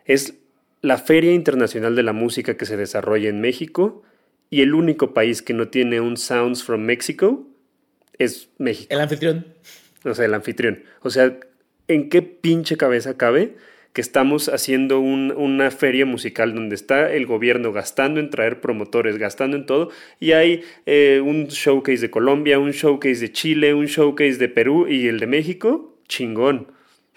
es 0.05 0.35
la 0.81 0.97
Feria 0.97 1.33
Internacional 1.33 1.95
de 1.95 2.03
la 2.03 2.13
Música 2.13 2.57
que 2.57 2.65
se 2.65 2.77
desarrolla 2.77 3.29
en 3.29 3.41
México 3.41 4.03
y 4.49 4.61
el 4.61 4.73
único 4.73 5.13
país 5.13 5.41
que 5.41 5.53
no 5.53 5.67
tiene 5.67 6.01
un 6.01 6.17
Sounds 6.17 6.63
from 6.63 6.81
Mexico 6.81 7.47
es 8.17 8.49
México. 8.57 8.93
El 8.93 9.01
anfitrión. 9.01 9.45
O 10.03 10.13
sea, 10.13 10.25
el 10.25 10.33
anfitrión. 10.33 10.83
O 11.01 11.09
sea, 11.09 11.37
¿en 11.87 12.09
qué 12.09 12.21
pinche 12.21 12.77
cabeza 12.77 13.17
cabe 13.17 13.55
que 13.95 14.01
estamos 14.01 14.49
haciendo 14.49 14.99
un, 14.99 15.31
una 15.31 15.71
feria 15.71 16.05
musical 16.05 16.53
donde 16.53 16.75
está 16.75 17.13
el 17.13 17.25
gobierno 17.25 17.71
gastando 17.71 18.19
en 18.19 18.29
traer 18.29 18.59
promotores, 18.59 19.17
gastando 19.17 19.55
en 19.55 19.65
todo, 19.65 19.89
y 20.19 20.33
hay 20.33 20.63
eh, 20.85 21.21
un 21.23 21.47
showcase 21.47 22.01
de 22.01 22.11
Colombia, 22.11 22.59
un 22.59 22.71
showcase 22.71 23.21
de 23.21 23.31
Chile, 23.31 23.73
un 23.73 23.85
showcase 23.85 24.37
de 24.37 24.49
Perú 24.49 24.85
y 24.89 25.07
el 25.07 25.21
de 25.21 25.27
México? 25.27 25.97
Chingón. 26.09 26.67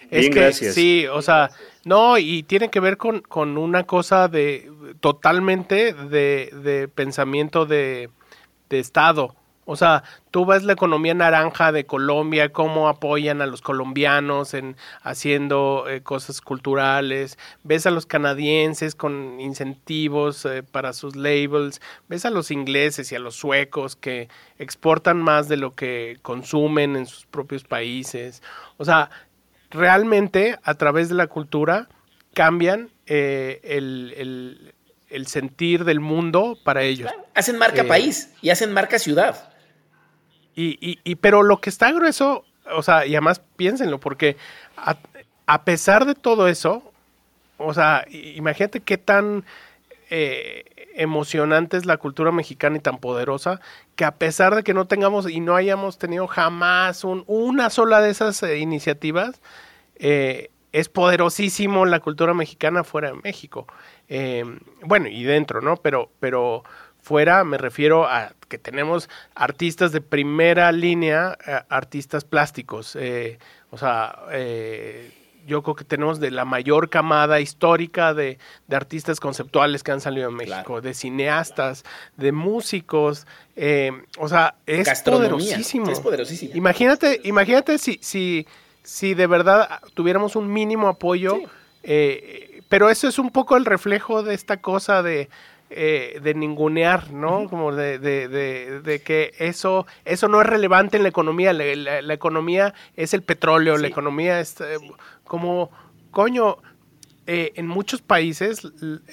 Es 0.09 0.21
Bien, 0.21 0.33
que 0.33 0.39
gracias. 0.39 0.73
sí, 0.73 1.05
o 1.05 1.21
sea, 1.21 1.49
no, 1.89 2.19
y 2.19 2.43
tiene 2.43 2.69
que 2.69 2.79
ver 2.79 2.97
con, 2.97 3.21
con 3.21 3.57
una 3.57 3.83
cosa 3.87 4.27
de 4.27 4.71
totalmente 4.99 5.91
de, 5.93 6.51
de 6.63 6.87
pensamiento 6.87 7.65
de, 7.65 8.11
de, 8.69 8.79
Estado. 8.79 9.35
O 9.65 9.75
sea, 9.75 10.03
tú 10.29 10.45
ves 10.45 10.63
la 10.63 10.73
economía 10.73 11.15
naranja 11.15 11.71
de 11.71 11.87
Colombia, 11.87 12.53
cómo 12.53 12.89
apoyan 12.89 13.41
a 13.41 13.47
los 13.47 13.63
colombianos 13.63 14.53
en 14.53 14.77
haciendo 15.01 15.85
eh, 15.89 16.01
cosas 16.01 16.41
culturales, 16.41 17.39
ves 17.63 17.87
a 17.87 17.91
los 17.91 18.05
canadienses 18.05 18.93
con 18.93 19.39
incentivos 19.39 20.45
eh, 20.45 20.61
para 20.61 20.93
sus 20.93 21.15
labels, 21.15 21.81
ves 22.07 22.23
a 22.23 22.29
los 22.29 22.51
ingleses 22.51 23.11
y 23.11 23.15
a 23.15 23.19
los 23.19 23.35
suecos 23.35 23.95
que 23.95 24.29
exportan 24.59 25.23
más 25.23 25.47
de 25.49 25.57
lo 25.57 25.73
que 25.73 26.19
consumen 26.21 26.95
en 26.95 27.07
sus 27.07 27.25
propios 27.25 27.63
países. 27.63 28.43
O 28.77 28.85
sea, 28.85 29.09
realmente 29.69 30.57
a 30.63 30.73
través 30.75 31.09
de 31.09 31.15
la 31.15 31.27
cultura 31.27 31.87
cambian 32.33 32.89
eh, 33.05 33.59
el, 33.63 34.13
el, 34.17 34.73
el, 35.09 35.27
sentir 35.27 35.83
del 35.83 35.99
mundo 35.99 36.57
para 36.63 36.83
ellos. 36.83 37.11
Claro, 37.11 37.27
hacen 37.33 37.57
marca 37.57 37.81
eh, 37.81 37.85
país 37.85 38.31
y 38.41 38.49
hacen 38.49 38.71
marca 38.71 38.99
ciudad. 38.99 39.53
Y, 40.55 40.77
y, 40.81 40.99
y, 41.03 41.15
pero 41.15 41.43
lo 41.43 41.61
que 41.61 41.69
está 41.69 41.91
grueso, 41.91 42.45
o 42.71 42.83
sea, 42.83 43.05
y 43.05 43.15
además 43.15 43.41
piénsenlo, 43.55 43.99
porque 43.99 44.37
a, 44.77 44.97
a 45.45 45.63
pesar 45.63 46.05
de 46.05 46.15
todo 46.15 46.47
eso, 46.47 46.91
o 47.57 47.73
sea, 47.73 48.05
imagínate 48.09 48.81
qué 48.81 48.97
tan 48.97 49.43
eh, 50.09 50.65
emocionante 50.95 51.77
es 51.77 51.85
la 51.85 51.97
cultura 51.97 52.31
mexicana 52.31 52.77
y 52.77 52.79
tan 52.79 52.97
poderosa 52.97 53.61
que 53.95 54.05
a 54.05 54.15
pesar 54.15 54.55
de 54.55 54.63
que 54.63 54.73
no 54.73 54.85
tengamos 54.87 55.29
y 55.29 55.39
no 55.39 55.55
hayamos 55.55 55.97
tenido 55.97 56.27
jamás 56.27 57.03
un, 57.03 57.23
una 57.27 57.69
sola 57.69 58.01
de 58.01 58.09
esas 58.09 58.41
eh, 58.43 58.57
iniciativas, 58.57 59.41
eh, 59.95 60.49
es 60.71 60.89
poderosísimo 60.89 61.85
la 61.85 61.99
cultura 61.99 62.33
mexicana 62.33 62.83
fuera 62.83 63.11
de 63.11 63.19
México. 63.23 63.67
Bueno, 64.83 65.07
y 65.07 65.23
dentro, 65.23 65.61
¿no? 65.61 65.77
Pero, 65.77 66.11
pero 66.19 66.63
fuera 67.01 67.43
me 67.43 67.57
refiero 67.57 68.07
a 68.07 68.33
que 68.47 68.57
tenemos 68.59 69.09
artistas 69.33 69.91
de 69.91 70.01
primera 70.01 70.71
línea, 70.71 71.37
artistas 71.69 72.23
plásticos. 72.23 72.95
O 73.71 73.77
sea, 73.77 74.19
yo 75.47 75.61
creo 75.63 75.75
que 75.75 75.83
tenemos 75.83 76.19
de 76.19 76.31
la 76.31 76.45
mayor 76.45 76.89
camada 76.89 77.39
histórica 77.39 78.13
de, 78.13 78.37
artistas 78.71 79.19
conceptuales 79.19 79.83
que 79.83 79.91
han 79.91 80.01
salido 80.01 80.29
en 80.29 80.35
México, 80.35 80.81
de 80.81 80.93
cineastas, 80.93 81.83
de 82.17 82.31
músicos. 82.31 83.25
o 84.17 84.27
sea, 84.27 84.55
es 84.65 85.01
poderosísimo. 85.01 85.89
Es 85.89 85.99
poderosísimo. 85.99 86.51
Imagínate, 86.55 87.21
imagínate 87.23 87.77
si, 87.77 87.99
si, 88.01 88.47
si 88.83 89.13
de 89.13 89.27
verdad 89.27 89.79
tuviéramos 89.93 90.35
un 90.35 90.51
mínimo 90.51 90.87
apoyo. 90.87 91.39
pero 91.81 92.89
eso 92.89 93.07
es 93.07 93.17
un 93.17 93.31
poco 93.31 93.57
el 93.57 93.65
reflejo 93.65 94.21
de 94.23 94.35
esta 94.35 94.57
cosa 94.57 95.01
de 95.01 95.29
eh, 95.71 96.19
de 96.23 96.33
ningunear, 96.33 97.11
¿no? 97.11 97.47
Como 97.47 97.71
de, 97.71 97.99
de, 97.99 98.27
de, 98.81 99.01
que 99.01 99.33
eso, 99.37 99.85
eso 100.03 100.27
no 100.27 100.41
es 100.41 100.47
relevante 100.47 100.97
en 100.97 101.03
la 101.03 101.09
economía. 101.09 101.53
La, 101.53 102.13
economía 102.13 102.73
es 102.95 103.13
el 103.13 103.21
petróleo, 103.21 103.77
la 103.77 103.87
economía 103.87 104.39
es 104.39 104.59
eh, 104.61 104.77
como, 105.23 105.69
coño, 106.09 106.57
eh, 107.27 107.51
en 107.53 107.67
muchos 107.67 108.01
países 108.01 108.61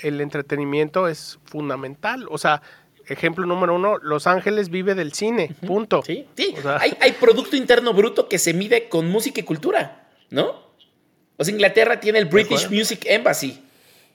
el 0.02 0.20
entretenimiento 0.22 1.08
es 1.08 1.38
fundamental. 1.44 2.26
O 2.30 2.38
sea, 2.38 2.62
ejemplo 3.06 3.44
número 3.44 3.74
uno, 3.74 3.98
Los 3.98 4.26
Ángeles 4.26 4.70
vive 4.70 4.94
del 4.94 5.12
cine, 5.12 5.54
punto. 5.66 6.02
Sí, 6.06 6.26
sí. 6.38 6.54
hay, 6.80 6.96
hay 7.02 7.12
Producto 7.12 7.56
Interno 7.56 7.92
Bruto 7.92 8.30
que 8.30 8.38
se 8.38 8.54
mide 8.54 8.88
con 8.88 9.10
música 9.10 9.40
y 9.40 9.44
cultura, 9.44 10.08
¿no? 10.30 10.64
O 11.36 11.44
sea, 11.44 11.52
Inglaterra 11.52 12.00
tiene 12.00 12.18
el 12.18 12.24
British 12.24 12.70
Music 12.70 13.04
Embassy 13.04 13.62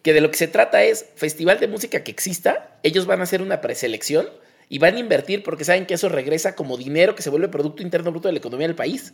que 0.02 0.14
de 0.14 0.22
lo 0.22 0.32
que 0.32 0.38
se 0.38 0.48
trata 0.48 0.84
es 0.84 1.06
festival 1.16 1.60
de 1.60 1.68
música 1.68 2.04
que 2.04 2.12
exista, 2.12 2.78
ellos 2.84 3.06
van 3.06 3.20
a 3.20 3.24
hacer 3.24 3.42
una 3.42 3.62
preselección 3.62 4.28
y 4.70 4.80
van 4.80 4.96
a 4.96 5.00
invertir 5.00 5.44
porque 5.44 5.66
saben 5.66 5.86
que 5.86 5.94
eso 5.94 6.10
regresa 6.10 6.56
como 6.56 6.78
dinero 6.78 7.16
que 7.16 7.24
se 7.24 7.30
vuelve 7.30 7.50
Producto 7.50 7.84
Interno 7.84 8.12
Bruto 8.12 8.28
de 8.28 8.34
la 8.34 8.40
economía 8.40 8.68
del 8.68 8.76
país. 8.76 9.14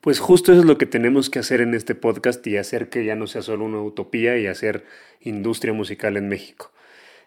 Pues 0.00 0.18
justo 0.18 0.50
eso 0.50 0.62
es 0.62 0.66
lo 0.66 0.78
que 0.78 0.86
tenemos 0.86 1.30
que 1.30 1.38
hacer 1.38 1.60
en 1.60 1.74
este 1.74 1.94
podcast 1.94 2.44
y 2.46 2.56
hacer 2.56 2.88
que 2.88 3.04
ya 3.04 3.14
no 3.14 3.28
sea 3.28 3.42
solo 3.42 3.64
una 3.64 3.80
utopía 3.80 4.36
y 4.36 4.48
hacer 4.48 4.84
industria 5.20 5.72
musical 5.72 6.16
en 6.16 6.28
México. 6.28 6.72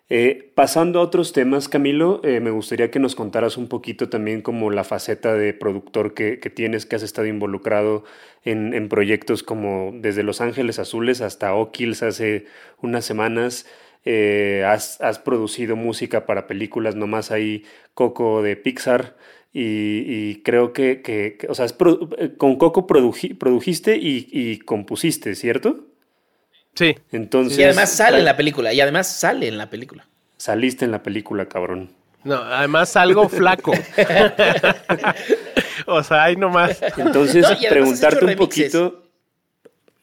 Eh, 0.07 0.51
pasando 0.53 0.99
a 0.99 1.01
otros 1.01 1.33
temas, 1.33 1.67
Camilo, 1.67 2.21
eh, 2.23 2.39
me 2.39 2.51
gustaría 2.51 2.91
que 2.91 2.99
nos 2.99 3.15
contaras 3.15 3.57
un 3.57 3.67
poquito 3.67 4.07
también 4.07 4.41
como 4.43 4.69
la 4.69 4.83
faceta 4.83 5.33
de 5.33 5.53
productor 5.53 6.13
que, 6.13 6.37
tienes, 6.53 6.85
que 6.85 6.95
has 6.95 7.01
estado 7.01 7.25
involucrado 7.27 8.03
en, 8.43 8.87
proyectos 8.87 9.41
como 9.41 9.91
desde 9.95 10.21
Los 10.21 10.41
Ángeles 10.41 10.77
Azules 10.77 11.21
hasta 11.21 11.55
O'Kills 11.55 12.03
hace 12.03 12.45
unas 12.81 13.03
semanas. 13.05 13.65
Eh, 14.05 14.63
has, 14.67 14.99
producido 15.25 15.75
música 15.75 16.27
para 16.27 16.45
películas, 16.45 16.95
nomás 16.95 17.31
ahí 17.31 17.63
Coco 17.95 18.43
de 18.43 18.55
Pixar. 18.55 19.15
Y, 19.53 20.41
creo 20.43 20.73
que, 20.73 21.37
o 21.49 21.55
sea, 21.55 21.65
con 22.37 22.57
Coco 22.57 22.85
produjiste 22.87 23.97
y 23.97 24.59
compusiste, 24.59 25.33
¿cierto? 25.33 25.94
Sí. 26.76 26.95
Entonces. 27.11 27.57
Y 27.57 27.63
además 27.63 27.91
sale 27.91 28.19
en 28.19 28.26
la 28.26 28.38
película. 28.38 28.73
Y 28.73 28.82
además 28.82 29.07
sale 29.07 29.47
en 29.47 29.57
la 29.57 29.69
película. 29.69 30.05
Saliste 30.38 30.86
en 30.86 30.91
la 30.91 31.01
película, 31.01 31.47
cabrón. 31.47 31.89
No, 32.23 32.36
además 32.36 32.89
salgo 32.89 33.30
flaco. 33.30 33.71
o 35.86 36.03
sea, 36.03 36.23
ahí 36.23 36.36
nomás. 36.36 36.82
Entonces, 36.97 37.45
preguntarte 37.69 38.26
un 38.26 38.36
poquito. 38.36 39.03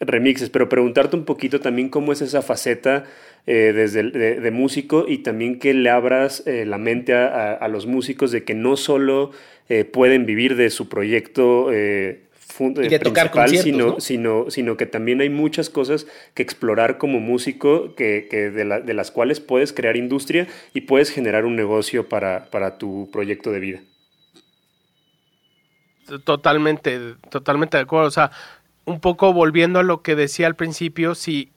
Remixes, 0.01 0.51
pero 0.51 0.69
preguntarte 0.69 1.17
un 1.17 1.25
poquito 1.25 1.61
también 1.61 1.89
cómo 1.89 2.13
es 2.13 2.23
esa 2.23 2.43
faceta 2.43 3.05
eh, 3.47 3.73
desde 3.75 4.11
de, 4.11 4.51
músico 4.51 5.05
y 5.07 5.19
también 5.19 5.59
que 5.59 5.75
le 5.75 5.91
abras 5.91 6.43
eh, 6.47 6.65
la 6.65 6.79
mente 6.79 7.15
a, 7.15 7.67
los 7.69 7.87
músicos 7.87 8.33
de 8.33 8.45
que 8.45 8.55
no 8.55 8.77
solo 8.77 9.31
eh, 9.69 9.85
pueden 9.85 10.27
vivir 10.27 10.57
de 10.57 10.71
su 10.71 10.89
proyecto 10.89 11.69
y 12.61 12.89
de 12.89 12.99
tocar 12.99 13.31
sino, 13.49 14.01
sino, 14.01 14.51
sino 14.51 14.77
que 14.77 14.87
también 14.87 15.21
hay 15.21 15.31
muchas 15.31 15.71
cosas 15.71 16.07
que 16.35 16.43
explorar 16.43 16.99
como 16.99 17.21
músico 17.21 17.95
que, 17.95 18.29
que 18.31 18.51
de, 18.51 18.65
la, 18.65 18.81
de, 18.81 18.95
las 18.95 19.11
cuales 19.11 19.41
puedes 19.41 19.73
crear 19.73 19.97
industria 19.97 20.49
y 20.75 20.83
puedes 20.83 21.11
generar 21.11 21.45
un 21.45 21.57
negocio 21.57 22.09
para, 22.09 22.51
para 22.51 22.79
tu 22.79 23.11
proyecto 23.13 23.51
de 23.53 23.61
vida. 23.61 23.81
Totalmente, 26.25 27.15
totalmente 27.31 27.77
de 27.77 27.85
acuerdo. 27.85 28.09
O 28.09 28.11
sea, 28.11 28.31
un 28.85 29.01
poco 29.01 29.33
volviendo 29.33 29.79
a 29.79 29.83
lo 29.83 30.03
que 30.03 30.15
decía 30.17 30.47
al 30.47 30.57
principio, 30.57 31.15
sí, 31.15 31.51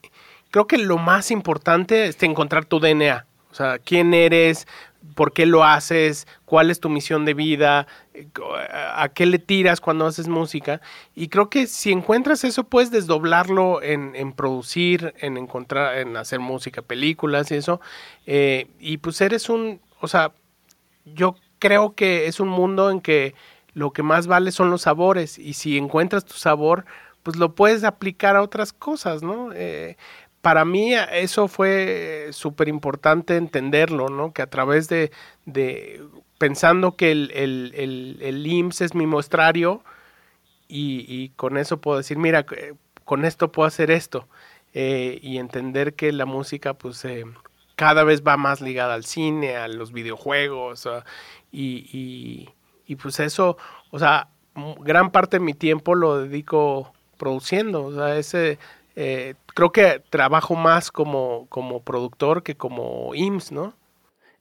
creo 0.50 0.66
que 0.66 0.78
lo 0.78 0.98
más 0.98 1.30
importante 1.30 2.06
es 2.06 2.22
encontrar 2.22 2.64
tu 2.64 2.80
DNA. 2.80 3.26
O 3.50 3.54
sea, 3.54 3.78
quién 3.78 4.12
eres, 4.12 4.66
por 5.14 5.32
qué 5.32 5.46
lo 5.46 5.64
haces, 5.64 6.26
cuál 6.44 6.70
es 6.70 6.80
tu 6.80 6.88
misión 6.88 7.24
de 7.24 7.34
vida, 7.34 7.86
a 8.94 9.10
qué 9.14 9.26
le 9.26 9.38
tiras 9.38 9.80
cuando 9.80 10.06
haces 10.06 10.28
música. 10.28 10.80
Y 11.14 11.28
creo 11.28 11.50
que 11.50 11.66
si 11.66 11.92
encuentras 11.92 12.44
eso, 12.44 12.64
puedes 12.64 12.90
desdoblarlo 12.90 13.82
en, 13.82 14.32
producir, 14.32 15.14
en 15.18 15.36
encontrar, 15.36 15.98
en 15.98 16.16
hacer 16.16 16.40
música, 16.40 16.82
películas 16.82 17.50
y 17.50 17.56
eso. 17.56 17.80
Eh, 18.26 18.68
y 18.78 18.98
pues 18.98 19.20
eres 19.20 19.48
un, 19.48 19.80
o 20.00 20.08
sea, 20.08 20.32
yo 21.04 21.36
creo 21.58 21.94
que 21.94 22.26
es 22.26 22.40
un 22.40 22.48
mundo 22.48 22.90
en 22.90 23.00
que 23.00 23.34
lo 23.74 23.92
que 23.92 24.02
más 24.02 24.26
vale 24.26 24.52
son 24.52 24.70
los 24.70 24.82
sabores. 24.82 25.38
Y 25.38 25.52
si 25.52 25.76
encuentras 25.76 26.24
tu 26.24 26.34
sabor, 26.34 26.84
pues 27.22 27.36
lo 27.36 27.54
puedes 27.54 27.84
aplicar 27.84 28.36
a 28.36 28.42
otras 28.42 28.72
cosas, 28.72 29.22
¿no? 29.22 29.50
Eh, 29.52 29.96
para 30.46 30.64
mí 30.64 30.94
eso 30.94 31.48
fue 31.48 32.28
súper 32.30 32.68
importante 32.68 33.36
entenderlo, 33.36 34.10
¿no? 34.10 34.32
Que 34.32 34.42
a 34.42 34.46
través 34.46 34.88
de, 34.88 35.10
pensando 36.38 36.94
que 36.94 37.10
el, 37.10 37.32
el, 37.34 38.18
el, 38.22 38.46
IMSS 38.46 38.82
es 38.82 38.94
mi 38.94 39.08
muestrario 39.08 39.82
y, 40.68 41.30
con 41.30 41.56
eso 41.56 41.80
puedo 41.80 41.98
decir, 41.98 42.16
mira, 42.16 42.46
eh, 42.56 42.74
con 43.04 43.24
esto 43.24 43.50
puedo 43.50 43.66
hacer 43.66 43.90
esto. 43.90 44.28
Eh, 44.72 45.18
y 45.20 45.38
entender 45.38 45.94
que 45.94 46.12
la 46.12 46.26
música 46.26 46.74
pues 46.74 47.04
eh, 47.04 47.24
cada 47.74 48.04
vez 48.04 48.22
va 48.22 48.36
más 48.36 48.60
ligada 48.60 48.94
al 48.94 49.04
cine, 49.04 49.56
a 49.56 49.66
los 49.66 49.90
videojuegos 49.90 50.88
y, 51.50 52.54
y, 52.86 52.94
pues 52.94 53.18
eso, 53.18 53.56
o 53.90 53.98
sea, 53.98 54.28
gran 54.78 55.10
parte 55.10 55.40
de 55.40 55.44
mi 55.44 55.54
tiempo 55.54 55.96
lo 55.96 56.18
dedico 56.18 56.92
produciendo, 57.16 57.86
o 57.86 57.92
sea, 57.92 58.16
ese 58.16 58.60
eh, 58.96 59.34
creo 59.54 59.70
que 59.72 60.02
trabajo 60.08 60.54
más 60.54 60.90
como, 60.90 61.46
como 61.50 61.82
productor 61.82 62.42
que 62.42 62.56
como 62.56 63.14
IMSS, 63.14 63.52
¿no? 63.52 63.74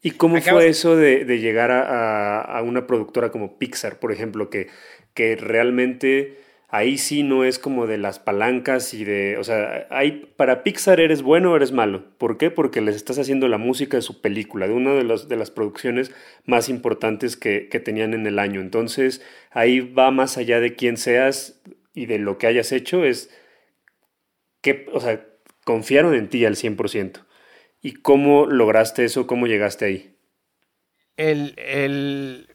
¿Y 0.01 0.11
cómo 0.11 0.39
fue 0.39 0.67
eso 0.67 0.95
de, 0.95 1.25
llegar 1.39 1.71
a, 1.71 2.61
una 2.63 2.85
productora 2.85 3.31
como 3.31 3.57
Pixar, 3.57 3.99
por 3.99 4.11
ejemplo, 4.11 4.51
que, 4.51 4.67
que 5.15 5.35
realmente 5.35 6.39
ahí 6.69 6.97
sí 6.99 7.23
no 7.23 7.43
es 7.43 7.57
como 7.57 7.87
de 7.87 7.97
las 7.97 8.19
palancas 8.19 8.93
y 8.93 9.03
de, 9.03 9.37
o 9.39 9.43
sea, 9.43 9.87
hay, 9.89 10.31
para 10.35 10.61
Pixar 10.63 10.99
eres 10.99 11.23
bueno 11.23 11.51
o 11.51 11.55
eres 11.55 11.71
malo. 11.71 12.03
¿Por 12.19 12.37
qué? 12.37 12.51
Porque 12.51 12.81
les 12.81 12.95
estás 12.95 13.17
haciendo 13.17 13.47
la 13.47 13.57
música 13.57 13.97
de 13.97 14.01
su 14.01 14.21
película, 14.21 14.67
de 14.67 14.73
una 14.73 14.93
de, 14.93 15.03
los, 15.03 15.27
de 15.27 15.37
las 15.37 15.49
producciones 15.49 16.11
más 16.45 16.69
importantes 16.69 17.35
que, 17.35 17.67
que 17.67 17.79
tenían 17.79 18.13
en 18.13 18.27
el 18.27 18.37
año. 18.37 18.61
Entonces, 18.61 19.23
ahí 19.49 19.79
va 19.79 20.11
más 20.11 20.37
allá 20.37 20.59
de 20.59 20.75
quién 20.75 20.97
seas 20.97 21.61
y 21.95 22.05
de 22.05 22.19
lo 22.19 22.37
que 22.37 22.45
hayas 22.45 22.71
hecho, 22.71 23.03
es 23.03 23.31
o 24.93 24.99
sea, 24.99 25.26
confiaron 25.63 26.13
en 26.16 26.30
ti 26.30 26.45
al 26.45 26.55
100%. 26.55 27.26
¿Y 27.82 27.93
cómo 27.93 28.47
lograste 28.47 29.05
eso? 29.05 29.28
¿Cómo 29.28 29.47
llegaste 29.47 29.86
ahí? 29.86 30.16
El, 31.18 32.47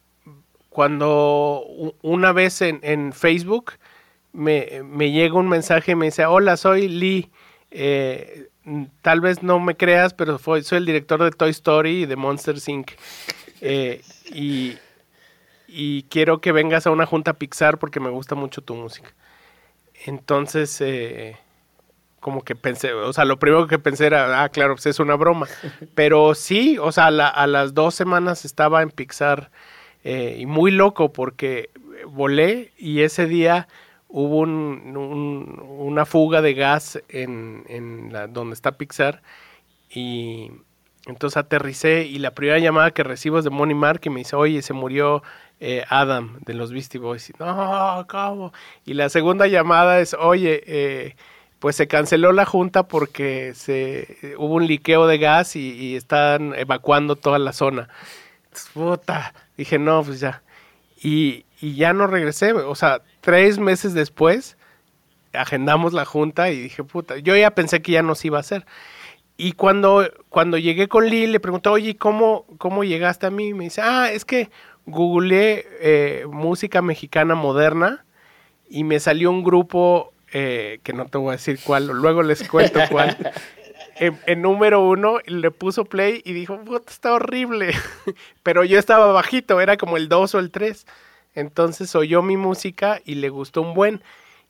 cuando 0.68 1.64
una 2.02 2.32
vez 2.32 2.62
en, 2.62 3.12
Facebook 3.12 3.72
me, 4.32 4.82
llega 5.12 5.34
un 5.34 5.48
mensaje 5.48 5.92
y 5.92 5.94
me 5.94 6.06
dice, 6.06 6.26
hola, 6.26 6.56
soy 6.56 6.88
Lee. 6.88 7.30
Eh, 7.70 8.48
tal 9.02 9.20
vez 9.20 9.42
no 9.42 9.60
me 9.60 9.76
creas, 9.76 10.14
pero 10.14 10.38
soy 10.38 10.78
el 10.78 10.86
director 10.86 11.22
de 11.22 11.30
Toy 11.30 11.50
Story 11.50 12.02
y 12.02 12.06
de 12.06 12.16
Monster 12.16 12.56
Inc. 12.66 12.92
Eh, 13.60 14.02
y, 14.32 14.76
y, 15.68 16.04
quiero 16.04 16.40
que 16.40 16.52
vengas 16.52 16.86
a 16.86 16.90
una 16.90 17.06
junta 17.06 17.34
Pixar 17.34 17.78
porque 17.78 18.00
me 18.00 18.10
gusta 18.10 18.34
mucho 18.34 18.62
tu 18.62 18.74
música. 18.74 19.14
Entonces, 20.06 20.80
eh, 20.80 21.36
como 22.20 22.42
que 22.42 22.54
pensé, 22.54 22.92
o 22.92 23.12
sea, 23.12 23.24
lo 23.24 23.38
primero 23.38 23.66
que 23.66 23.78
pensé 23.78 24.06
era, 24.06 24.42
ah, 24.42 24.48
claro, 24.50 24.74
pues 24.74 24.86
es 24.86 25.00
una 25.00 25.16
broma. 25.16 25.46
Pero 25.94 26.34
sí, 26.34 26.78
o 26.78 26.92
sea, 26.92 27.06
a 27.06 27.46
las 27.46 27.74
dos 27.74 27.94
semanas 27.94 28.44
estaba 28.44 28.82
en 28.82 28.90
Pixar 28.90 29.50
eh, 30.04 30.36
y 30.38 30.46
muy 30.46 30.70
loco 30.70 31.12
porque 31.12 31.70
volé 32.06 32.72
y 32.78 33.00
ese 33.00 33.26
día 33.26 33.68
hubo 34.08 34.40
una 34.40 36.04
fuga 36.04 36.42
de 36.42 36.54
gas 36.54 37.00
en, 37.08 37.64
en 37.68 38.12
la, 38.12 38.26
donde 38.26 38.54
está 38.54 38.72
Pixar 38.72 39.22
y 39.88 40.50
entonces 41.06 41.36
aterricé 41.36 42.04
y 42.04 42.18
la 42.18 42.32
primera 42.34 42.58
llamada 42.58 42.90
que 42.90 43.02
recibo 43.02 43.38
es 43.38 43.44
de 43.44 43.50
Money 43.50 43.74
Mark 43.74 44.00
y 44.04 44.10
me 44.10 44.20
dice, 44.20 44.36
oye, 44.36 44.62
se 44.62 44.72
murió 44.72 45.22
eh, 45.60 45.84
Adam 45.88 46.38
de 46.44 46.54
los 46.54 46.72
Beastie 46.72 47.00
Boys. 47.00 47.30
Y, 47.30 47.32
no, 47.38 48.06
¿cómo? 48.08 48.52
Y 48.84 48.94
la 48.94 49.08
segunda 49.08 49.46
llamada 49.46 50.00
es, 50.00 50.14
oye, 50.14 50.62
eh, 50.66 51.16
pues 51.60 51.76
se 51.76 51.86
canceló 51.86 52.32
la 52.32 52.46
junta 52.46 52.88
porque 52.88 53.52
se 53.54 54.34
hubo 54.38 54.54
un 54.54 54.66
liqueo 54.66 55.06
de 55.06 55.18
gas 55.18 55.54
y, 55.56 55.94
están 55.94 56.54
evacuando 56.56 57.16
toda 57.16 57.38
la 57.38 57.52
zona. 57.52 57.88
puta. 58.74 59.34
Dije, 59.56 59.78
no, 59.78 60.02
pues 60.02 60.20
ya. 60.20 60.42
Y, 61.02 61.44
y 61.60 61.76
ya 61.76 61.92
no 61.92 62.06
regresé. 62.06 62.52
O 62.52 62.74
sea, 62.74 63.02
tres 63.20 63.58
meses 63.58 63.94
después 63.94 64.56
agendamos 65.32 65.92
la 65.92 66.04
junta 66.04 66.50
y 66.50 66.60
dije, 66.60 66.82
puta, 66.82 67.18
yo 67.18 67.36
ya 67.36 67.52
pensé 67.52 67.82
que 67.82 67.92
ya 67.92 68.02
nos 68.02 68.24
iba 68.24 68.38
a 68.38 68.40
hacer. 68.40 68.66
Y 69.36 69.52
cuando, 69.52 70.06
cuando 70.28 70.58
llegué 70.58 70.88
con 70.88 71.08
Lee, 71.08 71.26
le 71.26 71.40
pregunté, 71.40 71.68
oye, 71.68 71.96
¿cómo, 71.96 72.44
¿cómo 72.58 72.84
llegaste 72.84 73.26
a 73.26 73.30
mí? 73.30 73.54
Me 73.54 73.64
dice, 73.64 73.80
ah, 73.82 74.10
es 74.12 74.24
que 74.24 74.50
googleé 74.86 75.66
eh, 75.80 76.26
música 76.30 76.82
mexicana 76.82 77.34
moderna 77.34 78.04
y 78.68 78.84
me 78.84 79.00
salió 79.00 79.30
un 79.30 79.42
grupo, 79.42 80.12
eh, 80.32 80.80
que 80.82 80.92
no 80.92 81.06
te 81.06 81.18
voy 81.18 81.30
a 81.30 81.32
decir 81.32 81.58
cuál, 81.64 81.86
luego 81.86 82.22
les 82.22 82.48
cuento 82.48 82.80
cuál, 82.90 83.16
en, 84.00 84.42
número 84.42 84.80
uno, 84.80 85.18
le 85.26 85.50
puso 85.50 85.84
play 85.84 86.22
y 86.24 86.32
dijo, 86.32 86.58
está 86.88 87.12
horrible. 87.12 87.74
Pero 88.42 88.64
yo 88.64 88.78
estaba 88.78 89.12
bajito, 89.12 89.60
era 89.60 89.76
como 89.76 89.96
el 89.96 90.08
2 90.08 90.34
o 90.34 90.38
el 90.38 90.50
3. 90.50 90.86
Entonces 91.34 91.94
oyó 91.94 92.22
mi 92.22 92.36
música 92.36 93.00
y 93.04 93.16
le 93.16 93.28
gustó 93.28 93.62
un 93.62 93.74
buen. 93.74 94.02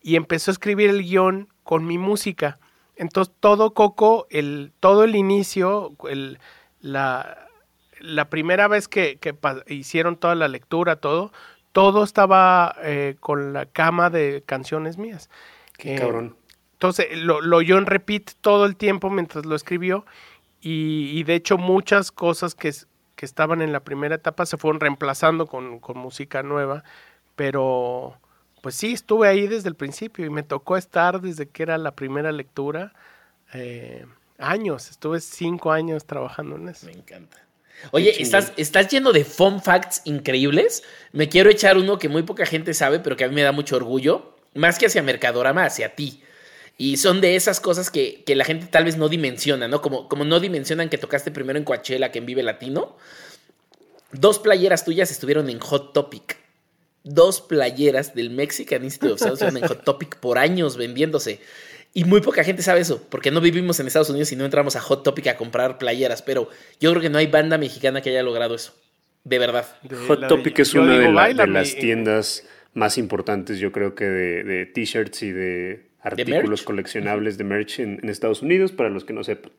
Y 0.02 0.16
empezó 0.16 0.50
a 0.50 0.52
escribir 0.52 0.90
el 0.90 1.02
guion 1.02 1.48
con 1.62 1.86
mi 1.86 1.98
música. 1.98 2.58
Entonces 2.96 3.34
todo 3.40 3.74
Coco, 3.74 4.26
el, 4.30 4.72
todo 4.80 5.04
el 5.04 5.16
inicio, 5.16 5.94
el, 6.08 6.38
la, 6.80 7.48
la 7.98 8.30
primera 8.30 8.68
vez 8.68 8.88
que, 8.88 9.18
que, 9.18 9.34
hicieron 9.68 10.16
toda 10.16 10.34
la 10.34 10.48
lectura, 10.48 10.96
todo, 10.96 11.32
todo 11.72 12.04
estaba 12.04 12.76
eh, 12.82 13.16
con 13.20 13.52
la 13.52 13.66
cama 13.66 14.10
de 14.10 14.42
canciones 14.46 14.98
mías. 14.98 15.28
Qué 15.80 15.96
cabrón. 15.96 16.36
Entonces 16.74 17.18
lo, 17.18 17.40
lo 17.40 17.58
oyó 17.58 17.78
en 17.78 17.86
repeat 17.86 18.32
todo 18.40 18.64
el 18.64 18.76
tiempo 18.76 19.10
mientras 19.10 19.44
lo 19.44 19.54
escribió 19.54 20.04
y, 20.62 21.22
de 21.24 21.34
hecho 21.34 21.56
muchas 21.56 22.12
cosas 22.12 22.54
que, 22.54 22.72
que, 23.16 23.24
estaban 23.24 23.62
en 23.62 23.72
la 23.72 23.80
primera 23.80 24.16
etapa 24.16 24.44
se 24.44 24.58
fueron 24.58 24.80
reemplazando 24.80 25.46
con, 25.46 25.80
con, 25.80 25.96
música 25.96 26.42
nueva, 26.42 26.84
pero 27.34 28.18
pues 28.60 28.74
sí, 28.74 28.92
estuve 28.92 29.28
ahí 29.28 29.46
desde 29.46 29.70
el 29.70 29.74
principio 29.74 30.26
y 30.26 30.30
me 30.30 30.42
tocó 30.42 30.76
estar 30.76 31.20
desde 31.22 31.48
que 31.48 31.62
era 31.62 31.78
la 31.78 31.92
primera 31.92 32.30
lectura. 32.30 32.92
Eh, 33.54 34.04
años, 34.38 34.90
estuve 34.90 35.20
cinco 35.20 35.72
años 35.72 36.04
trabajando 36.04 36.56
en 36.56 36.68
eso. 36.68 36.86
Me 36.86 36.92
encanta. 36.92 37.38
Oye, 37.92 38.22
¿estás, 38.22 38.52
estás 38.58 38.88
lleno 38.88 39.12
de 39.12 39.24
fun 39.24 39.62
facts 39.62 40.02
increíbles. 40.04 40.82
Me 41.12 41.30
quiero 41.30 41.48
echar 41.48 41.78
uno 41.78 41.98
que 41.98 42.10
muy 42.10 42.22
poca 42.24 42.44
gente 42.44 42.74
sabe, 42.74 43.00
pero 43.00 43.16
que 43.16 43.24
a 43.24 43.28
mí 43.28 43.34
me 43.34 43.42
da 43.42 43.52
mucho 43.52 43.76
orgullo. 43.76 44.36
Más 44.54 44.78
que 44.78 44.86
hacia 44.86 45.02
Mercadorama, 45.02 45.64
hacia 45.64 45.94
ti. 45.94 46.22
Y 46.76 46.96
son 46.96 47.20
de 47.20 47.36
esas 47.36 47.60
cosas 47.60 47.90
que, 47.90 48.24
la 48.26 48.44
gente 48.44 48.66
tal 48.66 48.84
vez 48.84 48.96
no 48.96 49.08
dimensiona, 49.08 49.68
¿no? 49.68 49.82
Como, 49.82 50.08
como 50.08 50.24
no 50.24 50.40
dimensionan 50.40 50.88
que 50.88 50.98
tocaste 50.98 51.30
primero 51.30 51.58
en 51.58 51.64
Coachella 51.64 52.10
que 52.10 52.18
en 52.18 52.26
Vive 52.26 52.42
Latino. 52.42 52.96
Dos 54.12 54.38
playeras 54.38 54.84
tuyas 54.84 55.10
estuvieron 55.10 55.50
en 55.50 55.60
Hot 55.60 55.92
Topic. 55.92 56.38
Dos 57.04 57.40
playeras 57.40 58.14
del 58.14 58.30
Mexican 58.30 58.82
Institute 58.82 59.12
of 59.12 59.38
Sound 59.38 59.56
en 59.56 59.66
Hot 59.68 59.84
Topic 59.84 60.16
por 60.16 60.38
años 60.38 60.76
vendiéndose. 60.76 61.40
Y 61.92 62.04
muy 62.04 62.20
poca 62.20 62.44
gente 62.44 62.62
sabe 62.62 62.80
eso, 62.80 63.02
porque 63.10 63.30
no 63.30 63.40
vivimos 63.40 63.80
en 63.80 63.86
Estados 63.86 64.10
Unidos 64.10 64.30
y 64.32 64.36
no 64.36 64.44
entramos 64.44 64.76
a 64.76 64.80
Hot 64.80 65.02
Topic 65.02 65.26
a 65.26 65.36
comprar 65.36 65.76
playeras. 65.78 66.22
Pero 66.22 66.48
yo 66.80 66.90
creo 66.90 67.02
que 67.02 67.10
no 67.10 67.18
hay 67.18 67.26
banda 67.26 67.58
mexicana 67.58 68.00
que 68.00 68.10
haya 68.10 68.22
logrado 68.22 68.54
eso. 68.54 68.74
De 69.24 69.38
verdad. 69.38 69.66
Hot 70.08 70.28
Topic 70.28 70.58
es 70.60 70.74
una 70.74 70.98
de, 70.98 71.12
las 71.46 71.74
tiendas 71.74 72.44
más 72.74 72.98
importantes, 72.98 73.58
yo 73.58 73.72
creo 73.72 73.94
que 73.94 74.04
de 74.04 74.66
t-shirts 74.66 75.22
y 75.22 75.32
de 75.32 75.90
artículos 76.02 76.62
coleccionables 76.62 77.38
de 77.38 77.44
merch 77.44 77.80
en, 77.80 78.08
Estados 78.08 78.42
Unidos, 78.42 78.72
para 78.72 78.88
los 78.90 79.04
que 79.04 79.12
no 79.12 79.24
sepan. 79.24 79.52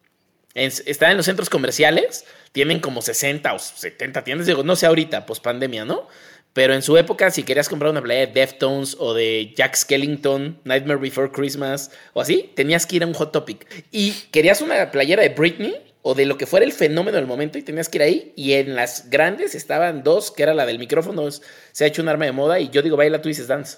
están 0.53 1.12
en 1.12 1.18
los 1.18 1.26
centros 1.26 1.49
comerciales, 1.49 2.26
tienen 2.51 2.80
como 2.80 3.01
60 3.01 3.53
o 3.53 3.59
70 3.59 4.24
tiendas, 4.24 4.47
digo, 4.47 4.64
no 4.64 4.76
sé 4.76 4.86
ahorita, 4.86 5.26
post 5.26 5.43
pandemia, 5.43 5.86
¿no? 5.86 6.07
Pero 6.53 6.74
en 6.74 6.82
su 6.82 6.97
época, 6.97 7.32
si 7.32 7.43
querías 7.43 7.70
comprar 7.70 7.91
una 7.91 8.01
playera 8.01 8.28
de 8.28 8.39
Deftones 8.41 8.97
o 8.99 9.14
de 9.14 9.53
Jack 9.55 9.76
Skellington, 9.76 10.59
Nightmare 10.66 10.99
Before 10.99 11.32
Christmas 11.32 11.91
o 12.12 12.20
así, 12.20 12.51
tenías 12.55 12.86
que 12.86 12.97
ir 12.97 13.03
a 13.03 13.07
un 13.07 13.14
Hot 13.14 13.32
Topic. 13.32 13.66
Y 13.89 14.12
querías 14.32 14.62
una 14.62 14.91
playera 14.91 15.24
de 15.24 15.30
Britney 15.30 15.90
o 16.04 16.16
de 16.16 16.26
lo 16.26 16.38
que 16.38 16.45
fuera 16.45 16.66
el 16.66 16.72
fenómeno 16.72 17.18
del 17.18 17.28
momento 17.28 17.58
y 17.58 17.62
tenías 17.62 17.89
que 17.89 17.99
ir 17.99 18.02
ahí. 18.02 18.34
Y 18.36 18.54
en 18.54 18.76
las 18.76 19.10
grandes 19.10 19.56
estaban 19.56 20.04
dos, 20.04 20.32
que 20.32 20.43
era 20.43 20.54
la 20.54 20.66
del 20.66 20.80
micrófono, 20.80 21.30
se 21.30 21.84
ha 21.84 21.88
hecho 21.88 22.02
un 22.02 22.10
arma 22.10 22.26
de 22.26 22.32
moda 22.32 22.60
y 22.60 22.70
yo 22.70 22.82
digo, 22.82 22.97
baila, 22.97 23.22
tú 23.22 23.30
dices 23.30 23.47
dance. 23.47 23.78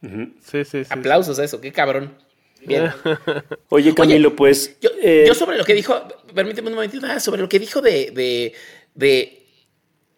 Sí, 0.00 0.64
sí, 0.64 0.64
sí. 0.64 0.82
Aplausos 0.90 1.38
a 1.38 1.44
eso, 1.44 1.60
qué 1.60 1.72
cabrón. 1.72 2.16
Bien. 2.66 2.90
Oye, 3.68 3.94
Camilo, 3.94 4.34
pues. 4.34 4.76
Eh, 5.02 5.24
yo, 5.26 5.34
sobre 5.34 5.56
lo 5.56 5.64
que 5.64 5.74
dijo, 5.74 6.00
permíteme 6.34 6.68
un 6.68 6.74
momentito, 6.74 7.06
ah, 7.08 7.20
sobre 7.20 7.40
lo 7.42 7.48
que 7.48 7.58
dijo 7.58 7.80
de, 7.80 8.10
de, 8.12 8.52
de, 8.94 9.46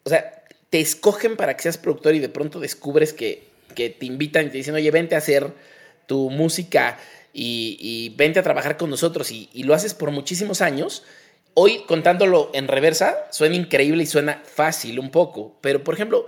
O 0.04 0.10
sea, 0.10 0.44
te 0.70 0.80
escogen 0.80 1.36
para 1.36 1.56
que 1.56 1.62
seas 1.62 1.78
productor 1.78 2.14
y 2.14 2.18
de 2.18 2.28
pronto 2.28 2.60
descubres 2.60 3.12
que, 3.12 3.44
que 3.74 3.90
te 3.90 4.06
invitan 4.06 4.46
y 4.46 4.50
te 4.50 4.58
dicen, 4.58 4.74
oye, 4.74 4.90
vente 4.90 5.14
a 5.14 5.18
hacer 5.18 5.52
tu 6.06 6.30
música 6.30 6.98
y, 7.32 8.14
vente 8.16 8.38
a 8.38 8.42
trabajar 8.42 8.76
con 8.76 8.90
nosotros 8.90 9.30
y, 9.32 9.48
y 9.52 9.64
lo 9.64 9.74
haces 9.74 9.94
por 9.94 10.10
muchísimos 10.10 10.60
años. 10.60 11.02
Hoy, 11.54 11.84
contándolo 11.86 12.50
en 12.52 12.68
reversa, 12.68 13.26
suena 13.30 13.54
increíble 13.54 14.02
y 14.02 14.06
suena 14.06 14.42
fácil 14.44 14.98
un 14.98 15.10
poco, 15.10 15.56
pero 15.60 15.84
por 15.84 15.94
ejemplo, 15.94 16.26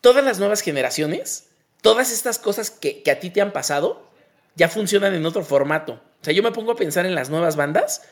todas 0.00 0.24
las 0.24 0.38
nuevas 0.38 0.60
generaciones 0.60 1.50
todas 1.80 2.12
estas 2.12 2.38
cosas 2.38 2.70
que, 2.70 3.02
a 3.10 3.14
ti 3.16 3.30
te 3.30 3.40
han 3.40 3.52
pasado 3.52 4.08
ya 4.54 4.68
funcionan 4.68 5.14
en 5.14 5.24
otro 5.26 5.44
formato. 5.44 5.94
O 5.94 6.24
sea, 6.24 6.34
yo 6.34 6.42
me 6.42 6.52
pongo 6.52 6.72
a 6.72 6.76
pensar 6.76 7.06
en 7.06 7.14
las 7.14 7.30
nuevas 7.30 7.56
bandas, 7.56 8.02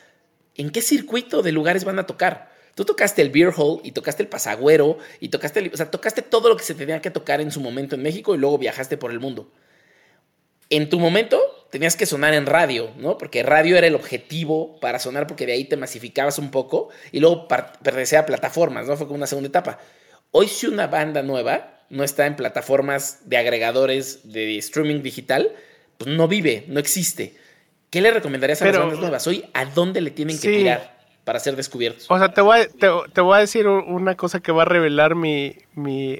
¿en 0.55 0.71
qué 0.71 0.81
circuito 0.81 1.41
de 1.41 1.51
lugares 1.51 1.83
van 1.83 1.99
a 1.99 2.07
tocar? 2.07 2.51
Tú 2.75 2.85
tocaste 2.85 3.21
el 3.21 3.29
Beer 3.29 3.53
Hall 3.55 3.81
y 3.83 3.91
tocaste 3.91 4.23
el 4.23 4.29
Pasagüero 4.29 4.97
y 5.19 5.29
tocaste, 5.29 5.69
o 5.73 5.77
sea, 5.77 5.91
tocaste 5.91 6.21
todo 6.21 6.49
lo 6.49 6.57
que 6.57 6.63
se 6.63 6.75
tenía 6.75 7.01
que 7.01 7.11
tocar 7.11 7.41
en 7.41 7.51
su 7.51 7.59
momento 7.59 7.95
en 7.95 8.03
México 8.03 8.33
y 8.33 8.37
luego 8.37 8.57
viajaste 8.57 8.97
por 8.97 9.11
el 9.11 9.19
mundo. 9.19 9.51
En 10.69 10.89
tu 10.89 10.99
momento 10.99 11.39
tenías 11.69 11.95
que 11.95 12.05
sonar 12.05 12.33
en 12.33 12.45
radio, 12.45 12.91
¿no? 12.97 13.17
Porque 13.17 13.43
radio 13.43 13.77
era 13.77 13.87
el 13.87 13.95
objetivo 13.95 14.79
para 14.79 14.99
sonar 14.99 15.27
porque 15.27 15.45
de 15.45 15.53
ahí 15.53 15.65
te 15.65 15.77
masificabas 15.77 16.39
un 16.39 16.51
poco 16.51 16.89
y 17.11 17.19
luego 17.19 17.47
pertenecía 17.47 18.19
a 18.19 18.25
plataformas, 18.25 18.87
¿no? 18.87 18.97
Fue 18.97 19.07
como 19.07 19.17
una 19.17 19.27
segunda 19.27 19.49
etapa. 19.49 19.79
Hoy 20.31 20.47
si 20.47 20.67
una 20.67 20.87
banda 20.87 21.23
nueva 21.23 21.79
no 21.89 22.03
está 22.03 22.25
en 22.27 22.35
plataformas 22.35 23.21
de 23.25 23.37
agregadores 23.37 24.31
de 24.31 24.57
streaming 24.57 25.01
digital, 25.01 25.51
pues 25.97 26.09
no 26.09 26.27
vive, 26.27 26.65
no 26.67 26.79
existe. 26.79 27.35
¿Qué 27.89 28.01
le 28.01 28.11
recomendarías 28.11 28.61
a 28.61 28.65
las 28.65 28.77
bandas 28.77 28.99
nuevas 28.99 29.25
hoy? 29.27 29.45
¿A 29.53 29.65
dónde 29.65 30.01
le 30.01 30.11
tienen 30.11 30.39
que 30.39 30.47
tirar 30.47 30.99
para 31.23 31.39
ser 31.39 31.55
descubiertos? 31.55 32.05
O 32.09 32.17
sea, 32.17 32.31
te 32.31 32.41
voy, 32.41 32.59
a, 32.59 32.67
te, 32.67 33.21
voy 33.21 33.37
a 33.37 33.39
decir 33.39 33.67
una 33.67 34.15
cosa 34.15 34.39
que 34.39 34.51
va 34.51 34.61
a 34.61 34.65
revelar 34.65 35.15
mi, 35.15 35.55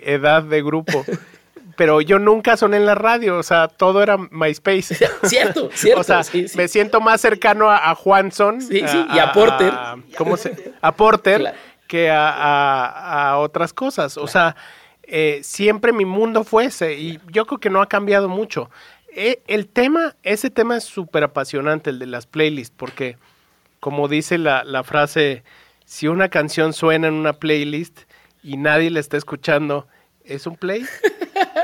edad 0.03 0.43
de 0.43 0.63
grupo. 0.63 1.05
pero 1.79 2.01
yo 2.01 2.19
nunca 2.19 2.57
soné 2.57 2.75
en 2.75 2.85
la 2.85 2.93
radio, 2.93 3.37
o 3.37 3.43
sea, 3.43 3.69
todo 3.69 4.03
era 4.03 4.17
MySpace. 4.17 4.95
Cierto, 5.23 5.69
cierto. 5.73 6.01
o 6.01 6.03
sea, 6.03 6.23
me 6.55 6.67
siento 6.67 6.99
más 6.99 7.21
cercano 7.21 7.71
a, 7.71 7.95
Juanson. 7.95 8.59
Sí, 8.59 8.83
sí, 8.85 9.05
y 9.13 9.17
a 9.17 9.31
Porter. 9.31 9.73
¿Cómo 10.17 10.35
se? 10.35 10.73
A 10.81 10.93
Porter 10.93 11.55
que 11.87 12.11
a, 12.11 13.37
otras 13.37 13.71
cosas. 13.71 14.17
O 14.17 14.27
sea, 14.27 14.57
eh, 15.03 15.39
siempre 15.41 15.93
mi 15.93 16.03
mundo 16.03 16.43
fue 16.43 16.65
ese 16.65 16.95
y 16.95 17.17
yo 17.31 17.45
creo 17.45 17.59
que 17.59 17.69
no 17.69 17.81
ha 17.81 17.87
cambiado 17.87 18.27
mucho. 18.27 18.69
Eh, 19.15 19.41
el 19.47 19.69
tema, 19.69 20.17
ese 20.23 20.49
tema 20.49 20.75
es 20.75 20.83
súper 20.83 21.23
apasionante, 21.23 21.91
el 21.91 21.99
de 21.99 22.07
las 22.07 22.27
playlists, 22.27 22.75
porque 22.75 23.15
como 23.79 24.09
dice 24.09 24.37
la, 24.37 24.65
la, 24.65 24.83
frase, 24.83 25.45
si 25.85 26.09
una 26.09 26.27
canción 26.27 26.73
suena 26.73 27.07
en 27.07 27.13
una 27.13 27.31
playlist 27.31 28.01
y 28.43 28.57
nadie 28.57 28.89
la 28.89 28.99
está 28.99 29.15
escuchando, 29.15 29.87
¿es 30.25 30.45
un 30.45 30.57
play? 30.57 30.85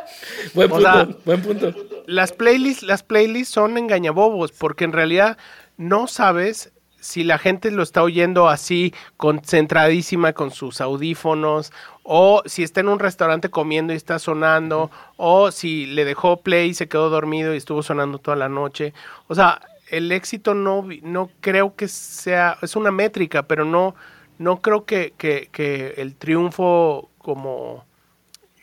buen 0.54 0.70
punto, 0.70 1.20
buen 1.26 1.42
punto. 1.42 1.74
Las 2.08 2.32
playlists, 2.32 2.84
las 2.84 3.04
playlists 3.04 3.54
son 3.54 3.78
engañabobos, 3.78 4.52
porque 4.52 4.84
en 4.84 4.94
realidad 4.94 5.38
no 5.78 6.08
sabes 6.08 6.72
si 7.06 7.24
la 7.24 7.38
gente 7.38 7.70
lo 7.70 7.84
está 7.84 8.02
oyendo 8.02 8.50
así, 8.50 8.92
concentradísima 9.18 10.34
con 10.34 10.50
sus 10.50 10.82
audífonos, 10.82 11.72
o 12.02 12.42
si 12.46 12.64
está 12.64 12.80
en 12.80 12.90
un 12.90 12.98
restaurante 12.98 13.50
comiendo 13.50 13.94
y 13.94 13.96
está 13.96 14.18
sonando, 14.18 14.90
o 15.16 15.52
si 15.52 15.86
le 15.86 16.04
dejó 16.04 16.38
play 16.38 16.70
y 16.70 16.74
se 16.74 16.88
quedó 16.88 17.12
dormido 17.12 17.54
y 17.54 17.58
estuvo 17.58 17.84
sonando 17.84 18.18
toda 18.18 18.36
la 18.36 18.50
noche. 18.50 18.94
O 19.28 19.36
sea, 19.36 19.62
el 19.90 20.12
éxito 20.12 20.56
no, 20.56 20.88
no 21.04 21.30
creo 21.42 21.76
que 21.76 21.88
sea, 21.88 22.58
es 22.64 22.76
una 22.76 22.90
métrica, 22.90 23.44
pero 23.44 23.66
no, 23.66 23.94
no 24.40 24.62
creo 24.62 24.86
que, 24.86 25.14
que, 25.18 25.94
el 25.98 26.16
triunfo 26.16 27.10
como 27.20 27.86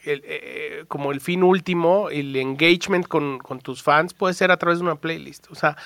el, 0.05 0.19
eh, 0.21 0.23
eh, 0.27 0.85
como 0.89 1.13
el 1.13 1.21
fin 1.21 1.43
último, 1.43 2.09
el 2.11 2.35
engagement 2.37 3.07
con, 3.07 3.39
con 3.39 3.61
tus 3.61 3.83
fans 3.83 4.15
puede 4.15 4.35
ser 4.35 4.51
a 4.51 4.57
través 4.57 4.79
de 4.79 4.85
una 4.85 4.97
playlist. 4.97 5.51
O 5.51 5.55
sea, 5.55 5.77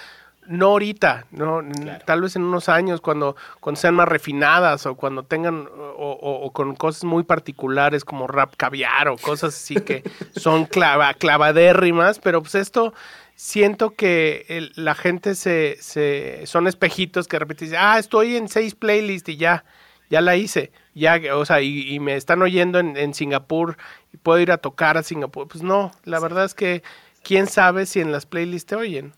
no 0.48 0.66
ahorita, 0.66 1.26
no, 1.30 1.62
tal 2.04 2.22
vez 2.22 2.36
en 2.36 2.42
unos 2.42 2.68
años 2.68 3.00
cuando, 3.00 3.36
cuando 3.60 3.80
sean 3.80 3.94
más 3.94 4.08
refinadas 4.08 4.86
o 4.86 4.94
cuando 4.94 5.22
tengan 5.24 5.68
o, 5.96 6.50
con 6.52 6.74
cosas 6.76 7.04
muy 7.04 7.24
particulares 7.24 8.04
como 8.04 8.26
rap 8.26 8.54
caviar 8.56 9.08
o 9.08 9.16
cosas 9.16 9.54
así 9.54 9.76
que 9.76 10.02
son 10.36 10.64
clava, 10.66 11.14
clavadérrimas, 11.14 12.18
pero 12.18 12.42
pues 12.42 12.54
esto 12.54 12.94
siento 13.34 13.90
que 13.90 14.70
la 14.76 14.94
gente 14.94 15.34
se, 15.34 15.76
se 15.80 16.42
son 16.46 16.66
espejitos 16.66 17.28
que 17.28 17.38
dice, 17.38 17.76
ah, 17.76 17.98
estoy 17.98 18.36
en 18.36 18.48
seis 18.48 18.74
playlists 18.74 19.28
y 19.28 19.36
ya, 19.36 19.64
ya 20.10 20.20
la 20.20 20.36
hice, 20.36 20.70
ya, 20.94 21.20
o 21.34 21.44
sea, 21.44 21.60
y, 21.62 21.98
me 22.00 22.16
están 22.16 22.42
oyendo 22.42 22.78
en, 22.78 23.14
Singapur 23.14 23.76
y 24.12 24.16
puedo 24.16 24.38
ir 24.40 24.50
a 24.52 24.58
tocar 24.58 24.96
a 24.96 25.02
Singapur. 25.02 25.48
Pues 25.48 25.62
no, 25.62 25.92
la 26.04 26.20
verdad 26.20 26.44
es 26.44 26.54
que 26.54 26.82
quién 27.22 27.46
sabe 27.46 27.86
si 27.86 28.00
en 28.00 28.12
las 28.12 28.26
playlists 28.26 28.68
te 28.68 28.76
oyen. 28.76 29.12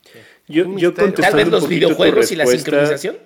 Yo, 0.47 0.77
yo 0.77 0.95
Tal 0.95 1.13
vez 1.35 1.49
los 1.49 1.69
videojuegos 1.69 2.33
y 2.33 2.37
la 2.37 2.47
sincronización. 2.47 3.17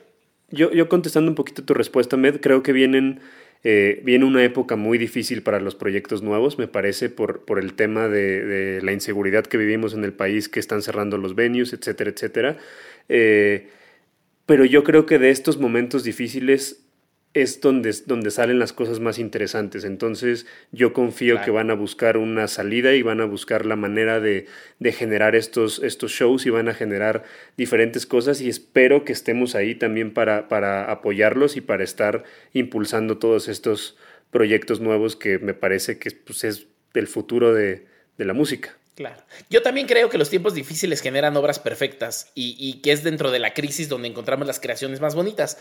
Yo, 0.51 0.71
yo 0.73 0.89
contestando 0.89 1.31
un 1.31 1.35
poquito 1.35 1.65
tu 1.65 1.73
respuesta, 1.73 2.17
Med, 2.17 2.41
creo 2.41 2.63
que 2.63 2.73
vienen 2.73 3.21
eh, 3.65 4.01
viene 4.03 4.25
una 4.25 4.43
época 4.43 4.75
muy 4.75 4.99
difícil 4.99 5.43
para 5.43 5.61
los 5.61 5.77
proyectos 5.77 6.21
nuevos, 6.23 6.59
me 6.59 6.67
parece, 6.67 7.11
por, 7.11 7.45
por 7.45 7.61
el 7.61 7.75
tema 7.75 8.09
de, 8.09 8.81
la 8.83 8.93
inseguridad 8.93 9.45
que 9.47 9.57
vivimos 9.57 9.95
en 9.95 10.03
el 10.03 10.13
país, 10.13 10.49
que 10.49 10.59
están 10.59 10.83
cerrando 10.83 11.17
los 11.17 11.37
venues, 11.37 11.73
etcétera, 11.73 12.11
etcétera. 12.11 12.57
Eh, 13.09 13.69
pero 14.47 14.65
yo 14.65 14.83
creo 14.83 15.07
que 15.07 15.21
de 15.21 15.31
estos 15.31 15.59
momentos 15.59 16.03
difíciles 16.03 16.83
es 17.35 17.61
donde, 17.61 17.95
donde 18.07 18.31
salen 18.31 18.59
las 18.59 18.73
cosas 18.73 19.01
más 19.01 19.19
interesantes. 19.19 19.85
Entonces 19.85 20.47
yo 20.71 20.93
confío 20.93 21.41
que 21.43 21.51
van 21.51 21.71
a 21.71 21.75
buscar 21.75 22.17
una 22.17 22.47
salida 22.47 22.93
y 22.93 23.03
van 23.03 23.21
a 23.21 23.25
buscar 23.25 23.65
la 23.65 23.77
manera 23.77 24.21
de, 24.21 24.47
de, 24.79 24.93
generar 24.93 25.35
estos, 25.35 25.83
estos 25.83 26.13
shows 26.13 26.45
y 26.45 26.51
van 26.51 26.69
a 26.69 26.75
generar 26.75 27.25
diferentes 27.57 28.05
cosas 28.07 28.41
y 28.41 28.49
espero 28.49 29.05
que 29.05 29.13
estemos 29.13 29.55
ahí 29.55 29.75
también 29.75 30.13
para, 30.13 30.49
para 30.49 30.91
apoyarlos 30.91 31.57
y 31.57 31.63
para 31.63 31.85
estar 31.85 32.25
impulsando 32.53 33.19
todos 33.19 33.49
estos 33.49 33.97
proyectos 34.31 34.81
nuevos 34.81 35.17
que 35.17 35.39
me 35.39 35.55
parece 35.55 35.99
que 35.99 36.11
pues, 36.11 36.45
es 36.45 36.67
el 36.95 37.07
futuro 37.07 37.55
de, 37.55 37.87
de 38.19 38.25
la 38.27 38.35
música. 38.35 38.77
Claro. 38.95 39.23
Yo 39.49 39.63
también 39.63 39.87
creo 39.87 40.11
que 40.11 40.19
los 40.19 40.29
tiempos 40.29 40.55
difíciles 40.55 41.01
generan 41.01 41.37
obras 41.37 41.59
perfectas 41.59 42.31
y, 42.35 42.57
y, 42.59 42.83
que 42.83 42.93
es 42.93 43.03
dentro 43.03 43.31
de 43.31 43.39
la 43.39 43.55
crisis 43.55 43.89
donde 43.89 44.09
encontramos 44.09 44.47
las 44.47 44.61
creaciones 44.61 45.01
más 45.01 45.15
bonitas. 45.15 45.57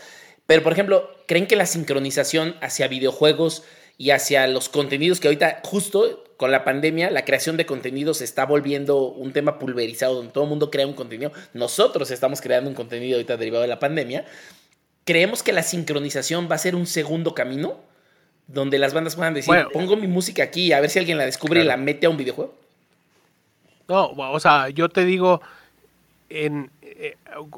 Pero, 0.46 0.62
por 0.62 0.72
ejemplo, 0.72 1.10
¿creen 1.26 1.46
que 1.46 1.56
la 1.56 1.64
sincronización 1.64 2.56
hacia 2.60 2.88
videojuegos 2.88 3.64
y 3.96 4.10
hacia 4.10 4.46
los 4.48 4.68
contenidos 4.68 5.18
que 5.18 5.28
ahorita, 5.28 5.60
justo 5.64 6.24
con 6.36 6.50
la 6.50 6.64
pandemia, 6.64 7.10
la 7.10 7.24
creación 7.24 7.56
de 7.56 7.64
contenidos 7.64 8.18
se 8.18 8.24
está 8.24 8.44
volviendo 8.44 9.06
un 9.06 9.32
tema 9.32 9.58
pulverizado 9.58 10.16
donde 10.16 10.32
todo 10.32 10.44
el 10.44 10.50
mundo 10.50 10.70
crea 10.70 10.86
un 10.86 10.94
contenido? 10.94 11.32
Nosotros 11.54 12.10
estamos 12.10 12.42
creando 12.42 12.68
un 12.68 12.76
contenido 12.76 13.16
ahorita 13.16 13.38
derivado 13.38 13.62
de 13.62 13.68
la 13.68 13.78
pandemia. 13.78 14.26
¿Creemos 15.04 15.42
que 15.42 15.52
la 15.52 15.62
sincronización 15.62 16.48
va 16.50 16.56
a 16.56 16.58
ser 16.58 16.74
un 16.74 16.86
segundo 16.86 17.34
camino? 17.34 17.80
Donde 18.46 18.78
las 18.78 18.92
bandas 18.92 19.16
puedan 19.16 19.32
decir, 19.32 19.54
pongo 19.72 19.96
mi 19.96 20.08
música 20.08 20.42
aquí, 20.42 20.72
a 20.72 20.80
ver 20.80 20.90
si 20.90 20.98
alguien 20.98 21.16
la 21.16 21.24
descubre 21.24 21.62
y 21.62 21.64
la 21.64 21.78
mete 21.78 22.06
a 22.06 22.10
un 22.10 22.18
videojuego. 22.18 22.61
No, 23.92 24.32
o 24.32 24.40
sea, 24.40 24.70
yo 24.70 24.88
te 24.88 25.04
digo, 25.04 25.42
en 26.30 26.70
eh, 26.80 27.16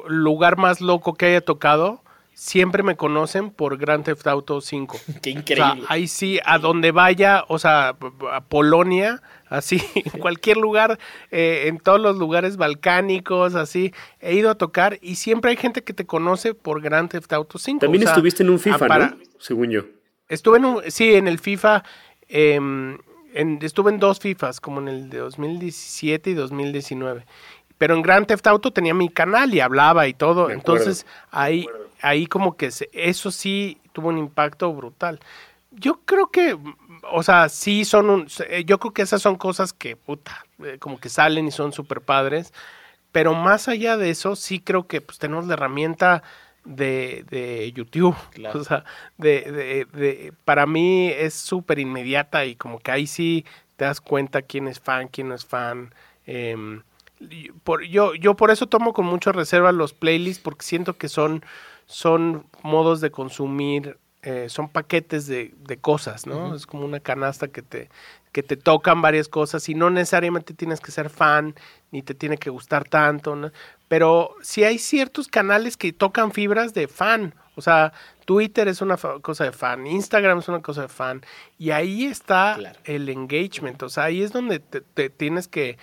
lugar 0.08 0.56
más 0.56 0.80
loco 0.80 1.14
que 1.14 1.26
haya 1.26 1.40
tocado, 1.40 2.02
siempre 2.32 2.82
me 2.82 2.96
conocen 2.96 3.50
por 3.50 3.78
Grand 3.78 4.04
Theft 4.04 4.26
Auto 4.26 4.60
5. 4.60 4.98
Qué 5.22 5.30
increíble. 5.30 5.84
ahí 5.88 6.08
sí, 6.08 6.40
a 6.44 6.58
donde 6.58 6.90
vaya, 6.90 7.44
o 7.46 7.60
sea, 7.60 7.96
a 8.32 8.40
Polonia, 8.42 9.22
así, 9.48 9.80
en 9.94 10.20
cualquier 10.20 10.56
lugar, 10.56 10.98
eh, 11.30 11.66
en 11.66 11.78
todos 11.78 12.00
los 12.00 12.16
lugares 12.16 12.56
balcánicos, 12.56 13.54
así, 13.54 13.94
he 14.18 14.34
ido 14.34 14.50
a 14.50 14.56
tocar 14.56 14.98
y 15.02 15.14
siempre 15.14 15.52
hay 15.52 15.56
gente 15.56 15.84
que 15.84 15.92
te 15.92 16.04
conoce 16.04 16.54
por 16.54 16.82
Grand 16.82 17.08
Theft 17.10 17.32
Auto 17.32 17.58
5. 17.58 17.78
También 17.78 18.02
estuviste 18.02 18.42
en 18.42 18.50
un 18.50 18.58
FIFA, 18.58 18.98
¿no? 18.98 19.16
Según 19.38 19.70
yo. 19.70 19.82
Estuve 20.28 20.58
en 20.58 20.64
un, 20.64 20.82
sí, 20.88 21.14
en 21.14 21.28
el 21.28 21.38
FIFA, 21.38 21.84
estuve 23.34 23.90
en 23.90 23.98
dos 23.98 24.20
FIFAs, 24.20 24.60
como 24.60 24.80
en 24.80 24.88
el 24.88 25.10
de 25.10 25.18
2017 25.18 26.30
y 26.30 26.34
2019. 26.34 27.26
Pero 27.76 27.94
en 27.94 28.02
Grand 28.02 28.26
Theft 28.26 28.46
Auto 28.46 28.72
tenía 28.72 28.94
mi 28.94 29.08
canal 29.08 29.52
y 29.52 29.60
hablaba 29.60 30.06
y 30.06 30.14
todo. 30.14 30.50
Entonces 30.50 31.06
ahí, 31.30 31.66
ahí 32.00 32.26
como 32.26 32.56
que 32.56 32.70
eso 32.92 33.30
sí 33.30 33.78
tuvo 33.92 34.08
un 34.08 34.18
impacto 34.18 34.72
brutal. 34.72 35.20
Yo 35.72 36.00
creo 36.04 36.28
que, 36.28 36.56
o 37.10 37.22
sea, 37.24 37.48
sí 37.48 37.84
son 37.84 38.08
un, 38.08 38.28
eh, 38.48 38.64
yo 38.64 38.78
creo 38.78 38.92
que 38.92 39.02
esas 39.02 39.20
son 39.20 39.36
cosas 39.36 39.72
que, 39.72 39.96
puta, 39.96 40.46
eh, 40.62 40.78
como 40.78 41.00
que 41.00 41.08
salen 41.08 41.48
y 41.48 41.50
son 41.50 41.72
súper 41.72 42.00
padres. 42.00 42.52
Pero 43.10 43.34
más 43.34 43.68
allá 43.68 43.96
de 43.96 44.10
eso, 44.10 44.36
sí 44.36 44.60
creo 44.60 44.86
que 44.86 45.00
pues 45.00 45.18
tenemos 45.18 45.46
la 45.46 45.54
herramienta 45.54 46.22
de, 46.64 47.24
de 47.30 47.72
YouTube. 47.72 48.16
O 48.54 48.64
sea, 48.64 48.84
de, 49.18 49.86
de, 49.92 50.32
para 50.44 50.66
mí 50.66 51.08
es 51.08 51.34
súper 51.34 51.78
inmediata 51.78 52.44
y 52.44 52.56
como 52.56 52.78
que 52.78 52.90
ahí 52.90 53.06
sí 53.06 53.44
te 53.76 53.84
das 53.84 54.00
cuenta 54.00 54.42
quién 54.42 54.68
es 54.68 54.80
fan, 54.80 55.08
quién 55.08 55.28
no 55.28 55.34
es 55.34 55.44
fan. 55.44 55.94
Eh, 56.26 56.80
por, 57.62 57.84
yo, 57.84 58.14
yo 58.14 58.34
por 58.34 58.50
eso 58.50 58.66
tomo 58.66 58.92
con 58.92 59.06
mucha 59.06 59.32
reserva 59.32 59.72
los 59.72 59.92
playlists 59.92 60.42
porque 60.42 60.64
siento 60.64 60.96
que 60.96 61.08
son, 61.08 61.44
son 61.86 62.46
modos 62.62 63.00
de 63.00 63.10
consumir, 63.10 63.98
eh, 64.22 64.48
son 64.48 64.68
paquetes 64.68 65.26
de, 65.26 65.54
de 65.58 65.76
cosas, 65.76 66.26
¿no? 66.26 66.54
Es 66.54 66.66
como 66.66 66.84
una 66.84 67.00
canasta 67.00 67.48
que 67.48 67.62
te, 67.62 67.88
que 68.34 68.42
te 68.42 68.56
tocan 68.56 69.00
varias 69.00 69.28
cosas 69.28 69.68
y 69.68 69.76
no 69.76 69.90
necesariamente 69.90 70.54
tienes 70.54 70.80
que 70.80 70.90
ser 70.90 71.08
fan 71.08 71.54
ni 71.92 72.02
te 72.02 72.14
tiene 72.14 72.36
que 72.36 72.50
gustar 72.50 72.82
tanto, 72.82 73.36
¿no? 73.36 73.52
pero 73.86 74.34
si 74.42 74.64
hay 74.64 74.78
ciertos 74.78 75.28
canales 75.28 75.76
que 75.76 75.92
tocan 75.92 76.32
fibras 76.32 76.74
de 76.74 76.88
fan, 76.88 77.32
o 77.54 77.62
sea, 77.62 77.92
Twitter 78.24 78.66
es 78.66 78.80
una 78.80 78.96
cosa 78.96 79.44
de 79.44 79.52
fan, 79.52 79.86
Instagram 79.86 80.40
es 80.40 80.48
una 80.48 80.62
cosa 80.62 80.82
de 80.82 80.88
fan 80.88 81.22
y 81.58 81.70
ahí 81.70 82.06
está 82.06 82.58
el 82.82 83.08
engagement, 83.08 83.80
o 83.84 83.88
sea, 83.88 84.04
ahí 84.04 84.20
es 84.20 84.32
donde 84.32 84.58
te 84.58 85.10
tienes 85.10 85.46
que 85.46 85.78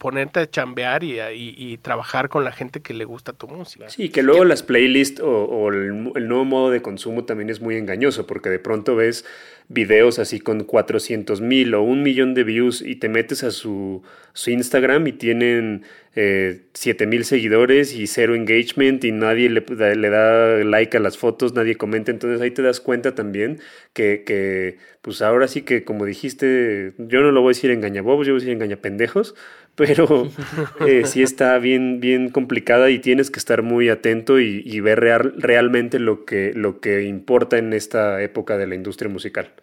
ponerte 0.00 0.40
a 0.40 0.50
chambear 0.50 1.04
y, 1.04 1.20
y, 1.20 1.76
trabajar 1.76 2.30
con 2.30 2.42
la 2.42 2.52
gente 2.52 2.80
que 2.80 2.94
le 2.94 3.04
gusta 3.04 3.34
tu 3.34 3.46
música. 3.48 3.90
Sí, 3.90 4.08
que 4.08 4.22
luego 4.22 4.46
las 4.46 4.62
playlists 4.62 5.20
o, 5.22 5.68
el, 5.68 6.26
nuevo 6.26 6.46
modo 6.46 6.70
de 6.70 6.80
consumo 6.80 7.26
también 7.26 7.50
es 7.50 7.60
muy 7.60 7.76
engañoso, 7.76 8.26
porque 8.26 8.48
de 8.48 8.58
pronto 8.58 8.96
ves 8.96 9.26
videos 9.68 10.18
así 10.18 10.40
con 10.40 10.64
400 10.64 11.42
mil 11.42 11.74
o 11.74 11.82
un 11.82 12.02
millón 12.02 12.32
de 12.32 12.44
views 12.44 12.80
y 12.80 12.96
te 12.96 13.10
metes 13.10 13.44
a 13.44 13.50
su, 13.50 14.02
su 14.32 14.50
Instagram 14.50 15.06
y 15.06 15.12
tienen 15.12 15.84
eh, 16.16 16.62
7 16.72 17.06
mil 17.06 17.26
seguidores 17.26 17.94
y 17.94 18.06
cero 18.06 18.34
engagement 18.34 19.04
y 19.04 19.12
nadie 19.12 19.50
le, 19.50 19.64
le, 19.68 20.08
da 20.08 20.64
like 20.64 20.96
a 20.96 21.00
las 21.00 21.18
fotos, 21.18 21.52
nadie 21.52 21.76
comenta, 21.76 22.10
entonces 22.10 22.40
ahí 22.40 22.50
te 22.50 22.62
das 22.62 22.80
cuenta 22.80 23.14
también 23.14 23.60
que, 23.92 24.24
que 24.26 24.78
pues 25.02 25.22
ahora 25.22 25.46
sí 25.46 25.62
que 25.62 25.84
como 25.84 26.06
dijiste, 26.06 26.94
yo 26.98 27.20
no 27.20 27.30
lo 27.30 27.42
voy 27.42 27.50
a 27.50 27.54
decir 27.54 27.70
engañabobos, 27.70 28.26
yo 28.26 28.32
voy 28.32 28.38
a 28.38 28.40
decir 28.40 28.54
engañapendejos, 28.54 29.34
pero 29.80 30.30
eh, 30.86 31.04
sí 31.06 31.22
está 31.22 31.56
bien, 31.56 32.00
bien 32.00 32.28
complicada 32.28 32.90
y 32.90 32.98
tienes 32.98 33.30
que 33.30 33.38
estar 33.38 33.62
muy 33.62 33.88
atento 33.88 34.38
y, 34.38 34.80
ver 34.80 35.00
realmente 35.00 35.98
lo 35.98 36.26
que, 36.26 36.52
lo 36.54 36.80
que 36.80 37.04
importa 37.04 37.56
en 37.56 37.72
esta 37.72 38.22
época 38.22 38.58
de 38.58 38.66
la 38.66 38.74
industria 38.74 39.10
musical. 39.10 39.54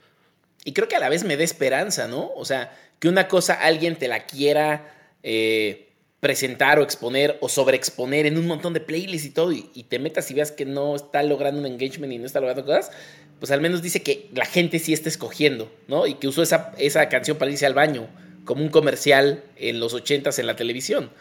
Y 0.65 0.73
creo 0.73 0.87
que 0.87 0.95
a 0.95 0.99
la 0.99 1.09
vez 1.09 1.23
me 1.23 1.37
da 1.37 1.43
esperanza, 1.43 2.07
¿no? 2.07 2.31
O 2.35 2.45
sea, 2.45 2.75
que 2.97 3.07
una 3.07 3.27
cosa 3.27 3.53
alguien 3.53 3.95
te 3.95 4.07
la 4.07 4.25
quiera 4.25 4.91
eh, 5.21 5.89
presentar 6.19 6.79
o 6.79 6.83
exponer 6.83 7.37
o 7.41 7.47
sobreexponer 7.47 8.25
en 8.25 8.39
un 8.39 8.47
montón 8.47 8.73
de 8.73 8.79
playlists 8.79 9.27
y 9.27 9.29
todo, 9.29 9.51
y, 9.51 9.69
y, 9.75 9.83
te 9.83 9.99
metas 9.99 10.31
y 10.31 10.33
veas 10.33 10.51
que 10.51 10.65
no 10.65 10.95
está 10.95 11.21
logrando 11.21 11.59
un 11.59 11.67
engagement 11.67 12.11
y 12.11 12.17
no 12.17 12.25
está 12.25 12.39
logrando 12.39 12.65
cosas, 12.65 12.91
pues 13.39 13.51
al 13.51 13.61
menos 13.61 13.83
dice 13.83 14.01
que 14.01 14.29
la 14.33 14.45
gente 14.45 14.79
sí 14.79 14.93
está 14.93 15.09
escogiendo, 15.09 15.71
¿no? 15.87 16.07
Y 16.07 16.15
que 16.15 16.27
usó 16.27 16.41
esa, 16.41 16.73
esa 16.79 17.07
canción 17.07 17.37
para 17.37 17.51
irse 17.51 17.67
al 17.67 17.75
baño 17.75 18.07
como 18.47 18.63
un 18.63 18.69
comercial 18.69 19.43
en 19.57 19.79
los 19.79 19.93
ochentas 19.93 20.39
en 20.39 20.47
la 20.47 20.55
televisión. 20.55 21.11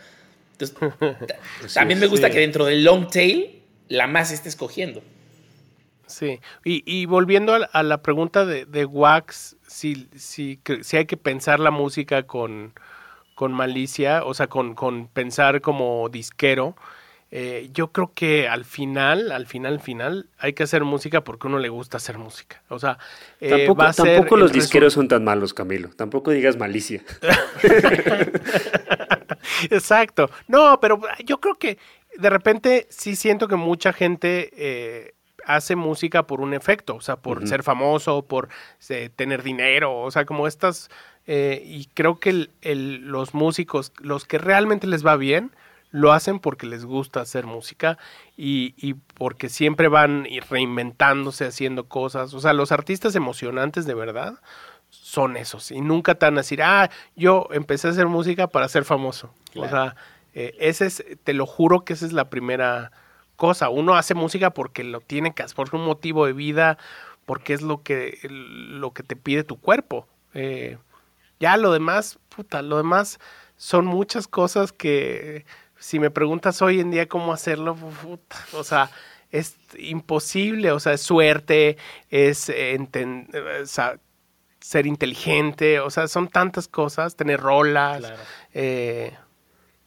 Entonces, 0.53 0.79
también 1.74 2.01
me 2.01 2.07
gusta 2.07 2.31
que 2.31 2.39
dentro 2.39 2.64
del 2.64 2.85
long 2.85 3.11
tail 3.11 3.61
la 3.89 4.07
más 4.07 4.33
esté 4.33 4.49
escogiendo. 4.49 5.03
Sí, 6.07 6.41
y, 6.64 7.05
volviendo 7.07 7.53
a, 7.55 7.83
la 7.83 8.01
pregunta 8.01 8.47
de, 8.47 8.85
Wax, 8.85 9.57
si, 9.66 10.09
si, 10.14 10.61
si, 10.83 10.97
hay 10.97 11.05
que 11.05 11.16
pensar 11.16 11.59
la 11.59 11.72
música 11.72 12.22
con, 12.22 12.74
con 13.35 13.53
malicia, 13.53 14.24
o 14.24 14.33
sea, 14.33 14.47
con, 14.47 14.77
con 14.77 15.09
pensar 15.09 15.61
como 15.61 16.09
disquero, 16.09 16.77
eh, 17.39 17.68
yo 17.74 17.93
creo 17.93 18.12
que 18.14 18.49
al 18.49 18.64
final, 18.64 19.30
al 19.30 19.47
final, 19.47 19.74
al 19.74 19.80
final, 19.80 20.30
hay 20.39 20.55
que 20.55 20.62
hacer 20.62 20.84
música 20.84 21.22
porque 21.22 21.49
uno 21.49 21.59
le 21.59 21.68
gusta 21.68 21.99
hacer 21.99 22.16
música. 22.16 22.62
O 22.70 22.78
sea, 22.78 22.97
eh, 23.43 23.68
tampoco, 23.95 24.39
los 24.39 24.53
disqueros 24.53 24.95
son 24.95 25.07
tan 25.07 25.22
malos, 25.22 25.53
Camilo. 25.53 25.91
Tampoco 25.91 26.30
digas 26.30 26.57
malicia. 26.57 27.03
Exacto. 29.70 30.30
No, 30.49 30.80
pero 30.80 30.99
yo 31.26 31.39
creo 31.39 31.57
que 31.57 31.76
de 32.16 32.30
repente 32.30 32.87
sí 32.89 33.16
siento 33.16 33.49
que 33.49 33.57
mucha 33.57 33.93
gente 33.93 34.49
eh, 34.57 35.12
hace 35.45 35.76
música 35.76 36.26
por 36.26 36.41
un 36.41 36.55
efecto, 36.55 36.95
o 36.95 37.03
sea, 37.03 37.16
por 37.16 37.47
ser 37.47 37.62
famoso, 37.62 38.22
por 38.22 38.49
tener 39.14 39.43
dinero, 39.43 40.01
o 40.01 40.11
sea, 40.11 40.24
como 40.24 40.47
estas. 40.47 40.89
y 41.26 41.87
creo 41.93 42.18
que 42.18 42.49
los 42.62 43.34
músicos, 43.34 43.93
los 43.99 44.24
que 44.24 44.39
realmente 44.39 44.87
les 44.87 45.05
va 45.05 45.18
bien, 45.18 45.51
lo 45.97 46.12
hacen 46.12 46.40
porque 46.40 46.66
les 46.66 46.84
gusta 46.84 47.22
hacer 47.22 47.47
música 47.47 47.97
y, 48.36 48.74
y, 48.76 48.94
porque 49.14 49.49
siempre 49.49 49.88
van 49.88 50.26
reinventándose, 50.51 51.47
haciendo 51.47 51.88
cosas. 51.88 52.34
O 52.34 52.40
sea, 52.40 52.53
los 52.53 52.70
artistas 52.70 53.14
emocionantes 53.14 53.86
de 53.86 53.94
verdad 53.94 54.34
son 54.90 55.38
esos 55.38 55.70
y 55.70 55.80
nunca 55.80 56.18
a 56.20 56.30
decir, 56.30 56.62
ah, 56.62 56.90
yo 57.16 57.49
empecé 57.51 57.88
a 57.88 57.92
hacer 57.92 58.09
música 58.09 58.47
para 58.47 58.68
ser 58.68 58.84
famoso. 58.84 59.32
O 59.55 59.66
sea, 59.68 59.97
eh, 60.34 60.55
ese 60.61 60.84
es, 60.84 61.03
te 61.24 61.32
lo 61.32 61.47
juro 61.47 61.86
que 61.86 61.94
esa 61.94 62.05
es 62.05 62.12
la 62.12 62.28
primera 62.28 62.92
cosa. 63.36 63.70
Uno 63.70 63.94
hace 63.94 64.12
música 64.12 64.51
porque 64.51 64.84
lo 64.84 65.01
tiene 65.01 65.32
que 65.32 65.44
hacer, 65.44 65.57
por 65.57 65.74
un 65.74 65.86
motivo 65.86 66.26
de 66.26 66.34
vida, 66.34 66.76
porque 67.24 67.55
es 67.55 67.62
lo 67.62 67.82
que, 67.82 68.18
lo 68.28 68.92
que 68.92 69.03
te 69.03 69.16
pide 69.16 69.44
tu 69.44 69.59
cuerpo. 69.59 70.07
Eh, 70.34 70.76
ya 71.40 71.57
lo 71.57 71.72
demás, 71.72 72.18
puta, 72.28 72.61
lo 72.61 72.76
demás 72.76 73.18
son 73.57 73.86
muchas 73.86 74.28
cosas 74.28 74.72
que 74.72 75.47
si 75.79 75.99
me 75.99 76.11
preguntas 76.11 76.62
hoy 76.62 76.81
en 76.81 76.91
día 76.91 77.09
cómo 77.09 77.33
hacerlo, 77.33 77.74
puta, 77.74 78.37
o 78.53 78.64
sea, 78.64 78.91
es 79.31 79.57
imposible, 79.79 80.72
o 80.72 80.81
sea, 80.81 80.95
es 80.95 81.03
suerte, 81.03 81.77
es 82.11 82.51
ser 84.61 84.87
inteligente, 84.87 85.81
o 85.81 85.91
sea, 85.91 86.09
son 86.09 86.29
tantas 86.29 86.68
cosas, 86.68 87.16
tener 87.16 87.41
rolas, 87.41 88.12
eh, 88.55 89.16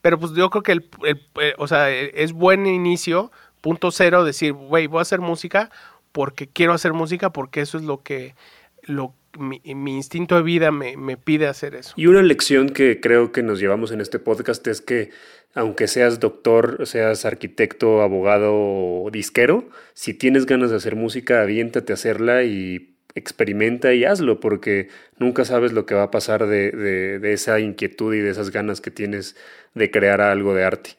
pero 0.02 0.20
pues 0.20 0.34
yo 0.34 0.50
creo 0.50 0.64
que 0.64 0.72
el, 0.72 0.90
eh, 1.06 1.54
o 1.58 1.68
sea, 1.68 1.90
es 1.90 2.32
buen 2.32 2.66
inicio, 2.66 3.32
punto 3.62 3.92
cero, 3.92 4.24
decir, 4.24 4.54
güey, 4.54 4.88
voy 4.88 5.00
a 5.00 5.02
hacer 5.02 5.20
música 5.20 5.70
porque 6.12 6.48
quiero 6.48 6.74
hacer 6.74 6.94
música, 6.94 7.32
porque 7.32 7.62
eso 7.62 7.78
es 7.78 7.84
lo 7.84 8.02
que, 8.02 8.36
lo, 8.84 9.14
mi, 9.38 9.62
instinto 9.64 10.36
de 10.36 10.42
vida 10.44 10.72
me, 10.72 10.98
me 10.98 11.18
pide 11.18 11.48
hacer 11.48 11.76
eso. 11.76 11.94
Y 11.96 12.08
una 12.08 12.22
lección 12.22 12.70
que 12.70 13.00
creo 13.00 13.32
que 13.32 13.44
nos 13.44 13.60
llevamos 13.60 13.92
en 13.92 14.02
este 14.02 14.20
podcast 14.20 14.66
es 14.68 14.82
que 14.82 15.12
aunque 15.54 15.88
seas 15.88 16.20
doctor, 16.20 16.86
seas 16.86 17.26
arquitecto, 17.26 18.02
abogado 18.02 18.54
o 18.54 19.10
disquero, 19.12 19.68
si 19.94 20.14
tienes 20.14 20.46
ganas 20.46 20.70
de 20.70 20.78
hacer 20.78 20.96
música, 20.96 21.42
aviéntate 21.42 21.94
a 21.94 21.96
hacerla 21.96 22.44
y 22.44 22.96
experimenta 23.16 23.94
y 23.94 24.06
hazlo, 24.06 24.40
porque 24.40 24.90
nunca 25.18 25.46
sabes 25.46 25.74
lo 25.74 25.86
que 25.86 25.96
va 25.96 26.04
a 26.04 26.12
pasar 26.12 26.46
de, 26.46 27.20
esa 27.34 27.60
inquietud 27.60 28.14
y 28.14 28.20
de 28.20 28.30
esas 28.30 28.52
ganas 28.52 28.82
que 28.82 28.92
tienes 28.92 29.36
de 29.74 29.90
crear 29.90 30.22
algo 30.22 30.54
de 30.54 30.64
arte. 30.64 30.92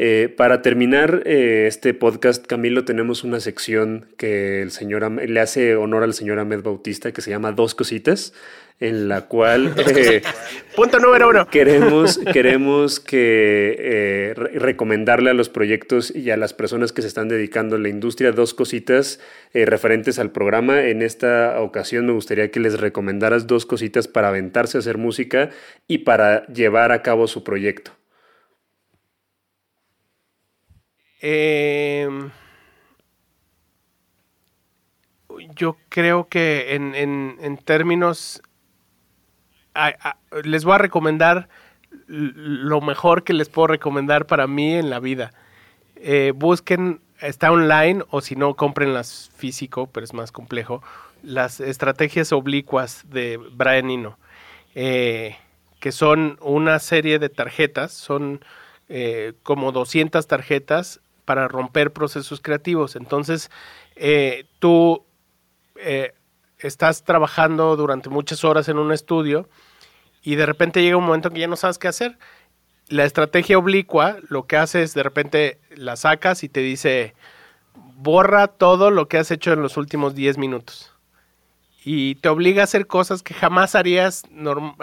Eh, 0.00 0.32
para 0.36 0.62
terminar 0.62 1.24
eh, 1.26 1.64
este 1.66 1.92
podcast, 1.92 2.46
Camilo, 2.46 2.84
tenemos 2.84 3.24
una 3.24 3.40
sección 3.40 4.06
que 4.16 4.62
el 4.62 4.70
señor 4.70 5.10
le 5.10 5.40
hace 5.40 5.74
honor 5.74 6.04
al 6.04 6.14
señor 6.14 6.38
Ahmed 6.38 6.62
Bautista 6.62 7.10
que 7.10 7.20
se 7.20 7.30
llama 7.30 7.50
Dos 7.50 7.74
Cositas 7.74 8.32
en 8.78 9.08
la 9.08 9.22
cual... 9.22 9.74
Eh, 9.88 10.22
Punto 10.76 11.00
número 11.00 11.28
uno. 11.28 11.48
Queremos, 11.48 12.18
queremos 12.32 13.00
que 13.00 13.74
eh, 13.76 14.34
recomendarle 14.34 15.30
a 15.30 15.34
los 15.34 15.48
proyectos 15.48 16.14
y 16.14 16.30
a 16.30 16.36
las 16.36 16.54
personas 16.54 16.92
que 16.92 17.02
se 17.02 17.08
están 17.08 17.26
dedicando 17.26 17.74
a 17.74 17.80
la 17.80 17.88
industria 17.88 18.30
dos 18.30 18.54
cositas 18.54 19.18
referentes 19.52 20.20
al 20.20 20.30
programa. 20.30 20.84
En 20.84 21.02
esta 21.02 21.60
ocasión 21.60 22.06
me 22.06 22.12
gustaría 22.12 22.52
que 22.52 22.60
les 22.60 22.78
recomendaras 22.78 23.48
dos 23.48 23.66
cositas 23.66 24.06
para 24.06 24.28
aventarse 24.28 24.78
a 24.78 24.80
hacer 24.80 24.98
música 24.98 25.50
y 25.88 25.98
para 25.98 26.46
llevar 26.46 26.92
a 26.92 27.02
cabo 27.02 27.26
su 27.26 27.42
proyecto. 27.42 27.97
Em, 31.20 32.30
yo 35.54 35.76
creo 35.88 36.28
que 36.28 36.74
en, 36.74 36.94
en 36.94 37.56
términos 37.58 38.42
les 40.44 40.64
voy 40.64 40.74
a 40.74 40.78
recomendar 40.78 41.48
lo 42.06 42.80
mejor 42.80 43.24
que 43.24 43.32
les 43.32 43.48
puedo 43.48 43.68
recomendar 43.68 44.26
para 44.26 44.46
mí 44.46 44.74
en 44.74 44.90
la 44.90 45.00
vida. 45.00 45.32
Eh, 45.96 46.32
busquen, 46.34 47.00
está 47.20 47.50
online 47.50 48.04
o 48.10 48.20
si 48.20 48.36
no, 48.36 48.54
comprenlas 48.54 49.30
físico, 49.36 49.88
pero 49.92 50.04
es 50.04 50.14
más 50.14 50.32
complejo, 50.32 50.82
las 51.22 51.60
estrategias 51.60 52.32
oblicuas 52.32 53.04
de 53.08 53.36
Brian 53.36 53.90
Eno, 53.90 54.18
eh, 54.74 55.36
que 55.80 55.92
son 55.92 56.38
una 56.40 56.78
serie 56.78 57.18
de 57.18 57.28
tarjetas, 57.28 57.92
son 57.92 58.44
eh, 58.88 59.32
como 59.42 59.72
200 59.72 60.26
tarjetas 60.26 61.00
para 61.28 61.46
romper 61.46 61.92
procesos 61.92 62.40
creativos. 62.40 62.96
Entonces, 62.96 63.50
tú 64.58 65.04
estás 66.58 67.04
trabajando 67.04 67.76
durante 67.76 68.08
muchas 68.08 68.44
horas 68.44 68.70
en 68.70 68.78
un 68.78 68.92
estudio, 68.92 69.46
y 70.22 70.36
de 70.36 70.44
repente 70.44 70.82
llega 70.82 70.96
un 70.96 71.06
momento 71.06 71.30
que 71.30 71.40
ya 71.40 71.46
no 71.46 71.56
sabes 71.56 71.78
qué 71.78 71.88
hacer. 71.88 72.18
La 72.88 73.04
estrategia 73.04 73.56
oblicua 73.56 74.16
lo 74.28 74.46
que 74.46 74.56
hace 74.56 74.82
es 74.82 74.94
de 74.94 75.02
repente 75.02 75.58
la 75.74 75.96
sacas 75.96 76.42
y 76.42 76.48
te 76.48 76.60
dice, 76.60 77.14
borra 77.74 78.48
todo 78.48 78.90
lo 78.90 79.08
que 79.08 79.18
has 79.18 79.30
hecho 79.30 79.52
en 79.54 79.62
los 79.62 79.76
últimos 79.76 80.14
10 80.14 80.36
minutos. 80.38 80.92
Y 81.84 82.16
te 82.16 82.28
obliga 82.28 82.62
a 82.62 82.64
hacer 82.64 82.86
cosas 82.86 83.22
que 83.22 83.32
jamás 83.32 83.74
harías 83.74 84.24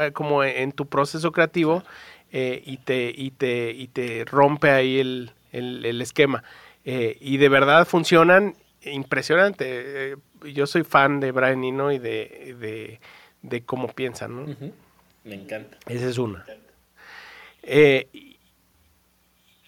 eh, 0.01 0.11
como 0.13 0.43
en 0.43 0.71
tu 0.71 0.87
proceso 0.87 1.31
creativo 1.31 1.83
eh, 2.31 2.63
y, 2.65 2.77
te, 2.77 3.13
y, 3.15 3.31
te, 3.31 3.71
y 3.71 3.87
te 3.87 4.25
rompe 4.25 4.71
ahí 4.71 4.99
el, 4.99 5.31
el, 5.57 6.01
esquema. 6.01 6.43
Eh, 6.83 7.17
y 7.19 7.37
de 7.37 7.49
verdad 7.49 7.87
funcionan 7.87 8.55
impresionante. 8.81 10.15
yo 10.43 10.67
soy 10.67 10.83
fan 10.83 11.19
de 11.19 11.31
Brian 11.31 11.63
Eno 11.63 11.91
y 11.91 11.99
de, 11.99 12.99
de, 13.41 13.63
cómo 13.63 13.87
piensan, 13.87 14.35
¿no? 14.35 14.55
Me 15.23 15.35
encanta. 15.35 15.77
Esa 15.87 16.07
es 16.07 16.17
una. 16.17 16.45
Eh, 17.63 18.07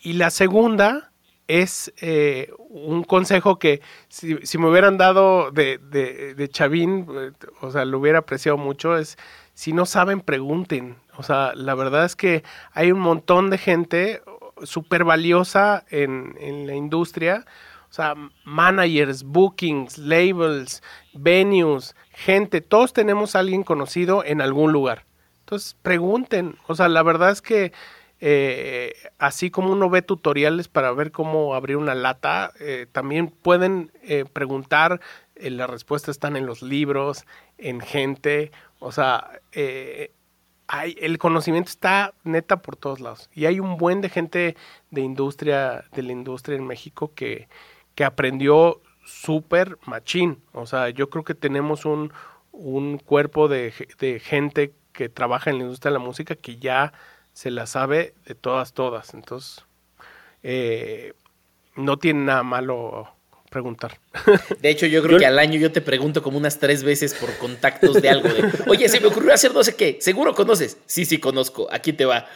y 0.03 0.13
la 0.13 0.29
segunda 0.29 1.11
es 1.47 1.93
eh, 2.01 2.51
un 2.69 3.03
consejo 3.03 3.57
que 3.57 3.81
si, 4.09 4.37
me 4.57 4.69
hubieran 4.69 4.97
dado 4.97 5.51
de, 5.51 5.77
de, 5.77 6.49
Chavín, 6.49 7.07
eh, 7.09 7.31
o 7.61 7.71
sea, 7.71 7.85
lo 7.85 7.99
hubiera 7.99 8.19
apreciado 8.19 8.57
mucho, 8.57 8.97
es 8.97 9.17
si 9.53 9.73
no 9.73 9.85
saben, 9.85 10.21
pregunten. 10.21 10.97
O 11.17 11.23
sea, 11.23 11.53
la 11.55 11.73
verdad 11.73 12.05
es 12.05 12.15
que 12.15 12.43
hay 12.73 12.91
un 12.91 12.99
montón 12.99 13.49
de 13.49 13.57
gente 13.57 14.21
súper 14.63 15.03
valiosa 15.03 15.85
en, 15.89 16.35
en 16.39 16.67
la 16.67 16.75
industria, 16.75 17.45
o 17.89 17.93
sea, 17.93 18.15
managers, 18.43 19.23
bookings, 19.23 19.97
labels, 19.97 20.83
venues, 21.13 21.95
gente, 22.11 22.61
todos 22.61 22.93
tenemos 22.93 23.35
a 23.35 23.39
alguien 23.39 23.63
conocido 23.63 24.23
en 24.25 24.41
algún 24.41 24.71
lugar. 24.71 25.05
Entonces, 25.39 25.77
pregunten. 25.81 26.57
O 26.67 26.75
sea, 26.75 26.89
la 26.89 27.01
verdad 27.03 27.31
es 27.31 27.41
que 27.41 27.71
eh, 28.19 28.93
así 29.19 29.49
como 29.51 29.71
uno 29.71 29.89
ve 29.89 30.01
tutoriales 30.01 30.67
para 30.67 30.91
ver 30.91 31.11
cómo 31.11 31.55
abrir 31.55 31.77
una 31.77 31.95
lata, 31.95 32.51
eh, 32.59 32.87
también 32.91 33.29
pueden 33.29 33.91
eh, 34.03 34.25
preguntar. 34.25 34.99
las 35.35 35.69
respuestas 35.69 36.15
están 36.15 36.35
en 36.35 36.45
los 36.45 36.61
libros, 36.61 37.25
en 37.57 37.79
gente. 37.79 38.51
O 38.79 38.91
sea, 38.91 39.39
hay, 40.67 40.97
el 40.99 41.17
conocimiento 41.17 41.69
está 41.69 42.13
neta 42.23 42.57
por 42.61 42.75
todos 42.75 42.99
lados. 42.99 43.29
Y 43.33 43.45
hay 43.45 43.59
un 43.59 43.77
buen 43.77 44.01
de 44.01 44.09
gente 44.09 44.55
de 44.91 45.01
industria, 45.01 45.85
de 45.93 46.03
la 46.03 46.11
industria 46.11 46.57
en 46.57 46.67
México 46.67 47.11
que, 47.15 47.47
que 47.95 48.03
aprendió 48.03 48.81
súper 49.05 49.77
machín. 49.85 50.41
O 50.53 50.65
sea, 50.65 50.89
yo 50.89 51.09
creo 51.09 51.23
que 51.23 51.35
tenemos 51.35 51.85
un, 51.85 52.11
un 52.51 52.97
cuerpo 52.97 53.47
de, 53.47 53.73
de 53.99 54.19
gente 54.19 54.73
que 54.91 55.09
trabaja 55.09 55.49
en 55.49 55.57
la 55.59 55.63
industria 55.63 55.91
de 55.91 55.99
la 55.99 56.05
música 56.05 56.35
que 56.35 56.57
ya 56.57 56.93
se 57.33 57.51
la 57.51 57.67
sabe 57.67 58.13
de 58.25 58.35
todas, 58.35 58.73
todas. 58.73 59.13
Entonces, 59.13 59.65
eh, 60.43 61.13
no 61.75 61.97
tiene 61.97 62.25
nada 62.25 62.43
malo 62.43 63.09
preguntar. 63.49 63.99
De 64.61 64.69
hecho, 64.69 64.85
yo 64.85 65.01
creo 65.03 65.19
que 65.19 65.25
al 65.25 65.39
año 65.39 65.59
yo 65.59 65.71
te 65.71 65.81
pregunto 65.81 66.21
como 66.21 66.37
unas 66.37 66.59
tres 66.59 66.83
veces 66.83 67.13
por 67.13 67.35
contactos 67.37 68.01
de 68.01 68.09
algo. 68.09 68.29
De, 68.29 68.43
Oye, 68.67 68.89
se 68.89 68.99
me 68.99 69.07
ocurrió 69.07 69.33
hacer 69.33 69.53
no 69.53 69.63
sé 69.63 69.75
qué. 69.75 69.97
¿Seguro 69.99 70.33
conoces? 70.33 70.77
Sí, 70.85 71.05
sí, 71.05 71.19
conozco. 71.19 71.67
Aquí 71.71 71.93
te 71.93 72.05
va. 72.05 72.27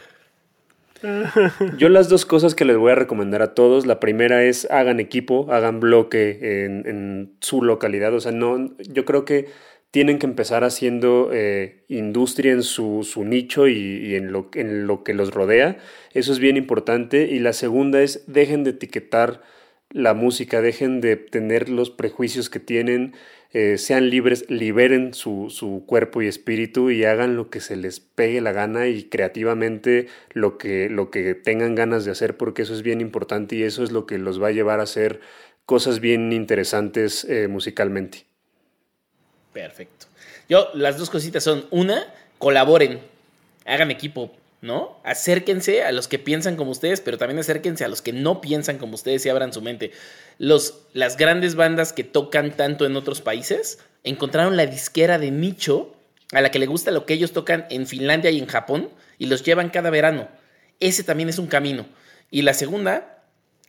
Yo 1.78 1.88
las 1.88 2.08
dos 2.08 2.24
cosas 2.24 2.54
que 2.54 2.64
les 2.64 2.76
voy 2.76 2.92
a 2.92 2.94
recomendar 2.94 3.42
a 3.42 3.54
todos, 3.54 3.86
la 3.86 3.98
primera 3.98 4.44
es 4.44 4.70
hagan 4.70 5.00
equipo, 5.00 5.48
hagan 5.50 5.80
bloque 5.80 6.64
en, 6.64 6.86
en 6.86 7.32
su 7.40 7.62
localidad. 7.62 8.14
O 8.14 8.20
sea, 8.20 8.32
no, 8.32 8.70
yo 8.78 9.04
creo 9.04 9.24
que 9.24 9.48
tienen 9.92 10.18
que 10.18 10.26
empezar 10.26 10.64
haciendo 10.64 11.28
eh, 11.32 11.84
industria 11.88 12.52
en 12.52 12.62
su, 12.62 13.04
nicho 13.26 13.68
y, 13.68 14.16
en, 14.16 14.32
lo, 14.32 14.48
en, 14.54 14.86
lo, 14.86 15.04
que 15.04 15.12
los 15.12 15.32
rodea. 15.32 15.76
Eso 16.14 16.32
es 16.32 16.38
bien 16.38 16.56
importante. 16.56 17.28
Y 17.30 17.40
la 17.40 17.52
segunda 17.52 18.00
es, 18.00 18.24
dejen 18.26 18.64
de 18.64 18.70
etiquetar 18.70 19.42
la 19.92 20.14
música, 20.14 20.60
dejen 20.60 21.00
de 21.00 21.16
tener 21.16 21.68
los 21.68 21.90
prejuicios 21.90 22.50
que 22.50 22.60
tienen, 22.60 23.14
eh, 23.52 23.76
sean 23.76 24.08
libres, 24.08 24.48
liberen 24.48 25.12
su, 25.12 25.48
su, 25.50 25.84
cuerpo 25.86 26.22
y 26.22 26.26
espíritu 26.26 26.90
y 26.90 27.04
hagan 27.04 27.36
lo 27.36 27.50
que 27.50 27.60
se 27.60 27.76
les 27.76 28.00
pegue 28.00 28.40
la 28.40 28.52
gana 28.52 28.88
y 28.88 29.04
creativamente 29.04 30.08
lo 30.32 30.56
que, 30.56 30.88
lo 30.88 31.10
que 31.10 31.34
tengan 31.34 31.74
ganas 31.74 32.04
de 32.04 32.10
hacer, 32.12 32.36
porque 32.36 32.62
eso 32.62 32.74
es 32.74 32.82
bien 32.82 33.00
importante 33.00 33.56
y 33.56 33.62
eso 33.62 33.84
es 33.84 33.92
lo 33.92 34.06
que 34.06 34.18
los 34.18 34.42
va 34.42 34.48
a 34.48 34.52
llevar 34.52 34.80
a 34.80 34.84
hacer 34.84 35.20
cosas 35.66 36.00
bien 36.00 36.32
interesantes 36.32 37.24
eh, 37.24 37.48
musicalmente. 37.48 38.24
Perfecto. 39.52 40.06
Yo, 40.48 40.68
las 40.74 40.98
dos 40.98 41.10
cositas 41.10 41.44
son, 41.44 41.66
una, 41.70 42.06
colaboren, 42.38 43.00
hagan 43.66 43.90
equipo, 43.90 44.32
¿no? 44.62 45.00
Acérquense 45.04 45.82
a 45.82 45.92
los 45.92 46.08
que 46.08 46.18
piensan 46.18 46.56
como 46.56 46.70
ustedes, 46.70 47.00
pero 47.00 47.18
también 47.18 47.38
acérquense 47.38 47.84
a 47.84 47.88
los 47.88 48.00
que 48.00 48.12
no 48.12 48.40
piensan 48.40 48.78
como 48.78 48.94
ustedes 48.94 49.26
y 49.26 49.28
abran 49.28 49.52
su 49.52 49.60
mente. 49.60 49.90
Los, 50.38 50.86
las 50.94 51.16
grandes 51.16 51.56
bandas 51.56 51.92
que 51.92 52.04
tocan 52.04 52.56
tanto 52.56 52.86
en 52.86 52.96
otros 52.96 53.20
países 53.20 53.80
encontraron 54.04 54.56
la 54.56 54.66
disquera 54.66 55.18
de 55.18 55.32
nicho 55.32 55.94
a 56.32 56.40
la 56.40 56.50
que 56.50 56.60
le 56.60 56.66
gusta 56.66 56.92
lo 56.92 57.04
que 57.04 57.14
ellos 57.14 57.32
tocan 57.32 57.66
en 57.70 57.86
Finlandia 57.86 58.30
y 58.30 58.38
en 58.38 58.46
Japón 58.46 58.90
y 59.18 59.26
los 59.26 59.42
llevan 59.42 59.68
cada 59.68 59.90
verano. 59.90 60.28
Ese 60.80 61.02
también 61.02 61.28
es 61.28 61.38
un 61.38 61.48
camino. 61.48 61.86
Y 62.30 62.42
la 62.42 62.54
segunda, 62.54 63.24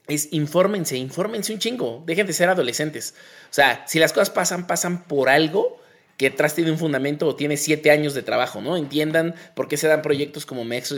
es 0.07 0.29
infórmense, 0.31 0.97
infórmense 0.97 1.53
un 1.53 1.59
chingo, 1.59 2.03
dejen 2.05 2.27
de 2.27 2.33
ser 2.33 2.49
adolescentes. 2.49 3.15
O 3.45 3.53
sea, 3.53 3.83
si 3.87 3.99
las 3.99 4.13
cosas 4.13 4.29
pasan, 4.29 4.67
pasan 4.67 5.05
por 5.05 5.29
algo 5.29 5.81
que 6.17 6.27
atrás 6.27 6.55
tiene 6.55 6.71
un 6.71 6.77
fundamento 6.77 7.27
o 7.27 7.35
tiene 7.35 7.57
siete 7.57 7.91
años 7.91 8.13
de 8.13 8.21
trabajo, 8.21 8.61
¿no? 8.61 8.77
Entiendan 8.77 9.35
por 9.55 9.67
qué 9.67 9.77
se 9.77 9.87
dan 9.87 10.01
proyectos 10.01 10.45
como 10.45 10.63
Mexo 10.63 10.95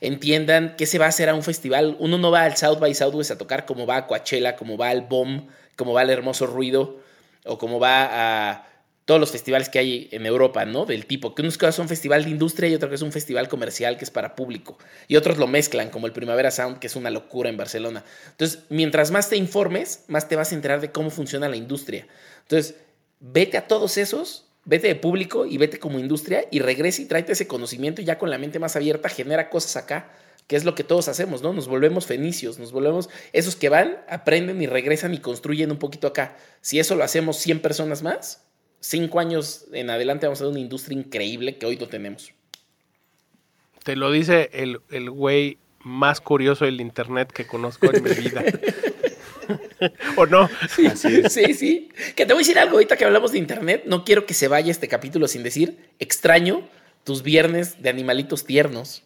entiendan 0.00 0.74
qué 0.76 0.86
se 0.86 0.98
va 0.98 1.06
a 1.06 1.08
hacer 1.08 1.28
a 1.28 1.34
un 1.34 1.42
festival. 1.42 1.96
Uno 1.98 2.18
no 2.18 2.30
va 2.30 2.44
al 2.44 2.56
South 2.56 2.78
by 2.78 2.94
Southwest 2.94 3.30
a 3.30 3.38
tocar 3.38 3.66
como 3.66 3.86
va 3.86 3.96
a 3.96 4.06
Coachella, 4.06 4.56
como 4.56 4.76
va 4.76 4.88
al 4.88 5.02
BOM, 5.02 5.46
como 5.76 5.92
va 5.92 6.00
al 6.00 6.10
Hermoso 6.10 6.46
Ruido, 6.46 7.00
o 7.44 7.58
como 7.58 7.78
va 7.78 8.08
a 8.50 8.66
todos 9.06 9.20
los 9.20 9.30
festivales 9.30 9.68
que 9.68 9.78
hay 9.78 10.08
en 10.10 10.26
Europa, 10.26 10.64
¿no? 10.64 10.84
Del 10.84 11.06
tipo, 11.06 11.34
que 11.34 11.42
unos 11.42 11.56
son 11.70 11.88
festival 11.88 12.24
de 12.24 12.30
industria 12.30 12.68
y 12.68 12.74
otro 12.74 12.88
que 12.88 12.96
es 12.96 13.02
un 13.02 13.12
festival 13.12 13.48
comercial 13.48 13.96
que 13.96 14.04
es 14.04 14.10
para 14.10 14.34
público. 14.34 14.78
Y 15.06 15.14
otros 15.14 15.38
lo 15.38 15.46
mezclan, 15.46 15.90
como 15.90 16.08
el 16.08 16.12
Primavera 16.12 16.50
Sound, 16.50 16.80
que 16.80 16.88
es 16.88 16.96
una 16.96 17.10
locura 17.10 17.48
en 17.48 17.56
Barcelona. 17.56 18.04
Entonces, 18.32 18.64
mientras 18.68 19.12
más 19.12 19.28
te 19.28 19.36
informes, 19.36 20.04
más 20.08 20.28
te 20.28 20.34
vas 20.34 20.50
a 20.50 20.56
enterar 20.56 20.80
de 20.80 20.90
cómo 20.90 21.10
funciona 21.10 21.48
la 21.48 21.54
industria. 21.54 22.08
Entonces, 22.42 22.74
vete 23.20 23.56
a 23.56 23.68
todos 23.68 23.96
esos, 23.96 24.45
vete 24.66 24.88
de 24.88 24.96
público 24.96 25.46
y 25.46 25.56
vete 25.56 25.78
como 25.78 25.98
industria 25.98 26.44
y 26.50 26.58
regresa 26.58 27.00
y 27.00 27.06
tráete 27.06 27.32
ese 27.32 27.46
conocimiento 27.46 28.02
y 28.02 28.04
ya 28.04 28.18
con 28.18 28.28
la 28.28 28.36
mente 28.36 28.58
más 28.58 28.76
abierta 28.76 29.08
genera 29.08 29.48
cosas 29.48 29.76
acá 29.76 30.12
que 30.46 30.56
es 30.56 30.64
lo 30.64 30.74
que 30.74 30.84
todos 30.84 31.08
hacemos, 31.08 31.42
¿no? 31.42 31.52
Nos 31.52 31.66
volvemos 31.66 32.06
fenicios, 32.06 32.58
nos 32.58 32.70
volvemos 32.70 33.08
esos 33.32 33.56
que 33.56 33.68
van, 33.68 33.98
aprenden 34.08 34.62
y 34.62 34.66
regresan 34.66 35.12
y 35.12 35.18
construyen 35.18 35.72
un 35.72 35.78
poquito 35.78 36.06
acá. 36.06 36.36
Si 36.60 36.78
eso 36.78 36.94
lo 36.94 37.02
hacemos 37.02 37.36
100 37.38 37.60
personas 37.60 38.02
más, 38.02 38.46
cinco 38.80 39.18
años 39.18 39.66
en 39.72 39.90
adelante 39.90 40.26
vamos 40.26 40.38
a 40.40 40.44
tener 40.44 40.52
una 40.52 40.60
industria 40.60 40.96
increíble 40.98 41.58
que 41.58 41.66
hoy 41.66 41.76
no 41.76 41.88
tenemos. 41.88 42.32
Te 43.82 43.96
lo 43.96 44.10
dice 44.12 44.50
el, 44.52 44.80
el 44.90 45.10
güey 45.10 45.58
más 45.80 46.20
curioso 46.20 46.64
del 46.64 46.80
internet 46.80 47.32
que 47.32 47.46
conozco 47.46 47.92
en 47.92 48.02
mi 48.02 48.10
vida. 48.10 48.44
¿O 50.16 50.26
no? 50.26 50.48
Sí, 50.68 50.88
sí, 51.28 51.54
sí. 51.54 51.88
Que 52.14 52.26
te 52.26 52.32
voy 52.32 52.42
a 52.42 52.44
decir 52.44 52.58
algo, 52.58 52.74
ahorita 52.74 52.96
que 52.96 53.04
hablamos 53.04 53.32
de 53.32 53.38
internet, 53.38 53.82
no 53.86 54.04
quiero 54.04 54.26
que 54.26 54.34
se 54.34 54.48
vaya 54.48 54.70
este 54.70 54.88
capítulo 54.88 55.28
sin 55.28 55.42
decir, 55.42 55.78
extraño 55.98 56.68
tus 57.04 57.22
viernes 57.22 57.82
de 57.82 57.90
animalitos 57.90 58.44
tiernos. 58.44 59.02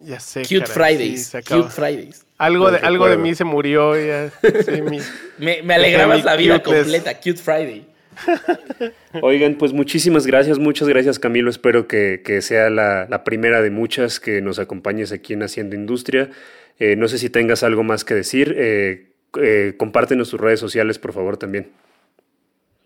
Ya 0.00 0.18
sé. 0.18 0.42
Cute 0.42 0.66
Fridays. 0.66 1.32
cute 1.46 1.68
Fridays. 1.68 2.24
Algo 2.38 2.70
de, 2.70 2.78
algo 2.78 3.06
de 3.08 3.18
mí 3.18 3.34
se 3.34 3.44
murió. 3.44 3.92
me, 5.38 5.62
me 5.62 5.74
alegrabas 5.74 6.24
la 6.24 6.36
vida 6.36 6.62
completa. 6.62 7.14
Cute 7.18 7.36
Friday. 7.36 7.90
Oigan, 9.22 9.54
pues 9.54 9.72
muchísimas 9.72 10.26
gracias, 10.26 10.58
muchas 10.58 10.88
gracias 10.88 11.18
Camilo. 11.18 11.50
Espero 11.50 11.86
que, 11.86 12.38
sea 12.42 12.70
la, 12.70 13.24
primera 13.24 13.62
de 13.62 13.70
muchas 13.70 14.20
que 14.20 14.40
nos 14.40 14.58
acompañes 14.58 15.12
aquí 15.12 15.34
en 15.34 15.42
Haciendo 15.42 15.76
Industria. 15.76 16.30
Eh, 16.78 16.96
no 16.96 17.08
sé 17.08 17.18
si 17.18 17.30
tengas 17.30 17.62
algo 17.62 17.82
más 17.82 18.04
que 18.04 18.14
decir. 18.14 18.54
Eh, 18.58 19.09
eh, 19.38 19.74
compártenos 19.78 20.30
tus 20.30 20.40
redes 20.40 20.60
sociales, 20.60 20.98
por 20.98 21.12
favor, 21.12 21.36
también. 21.36 21.70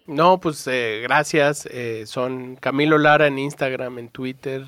No, 0.06 0.38
pues 0.38 0.68
gracias. 1.02 1.66
son 2.04 2.56
Camilo 2.56 2.98
Lara 2.98 3.26
en 3.26 3.38
Instagram, 3.38 3.98
en 3.98 4.10
Twitter 4.10 4.62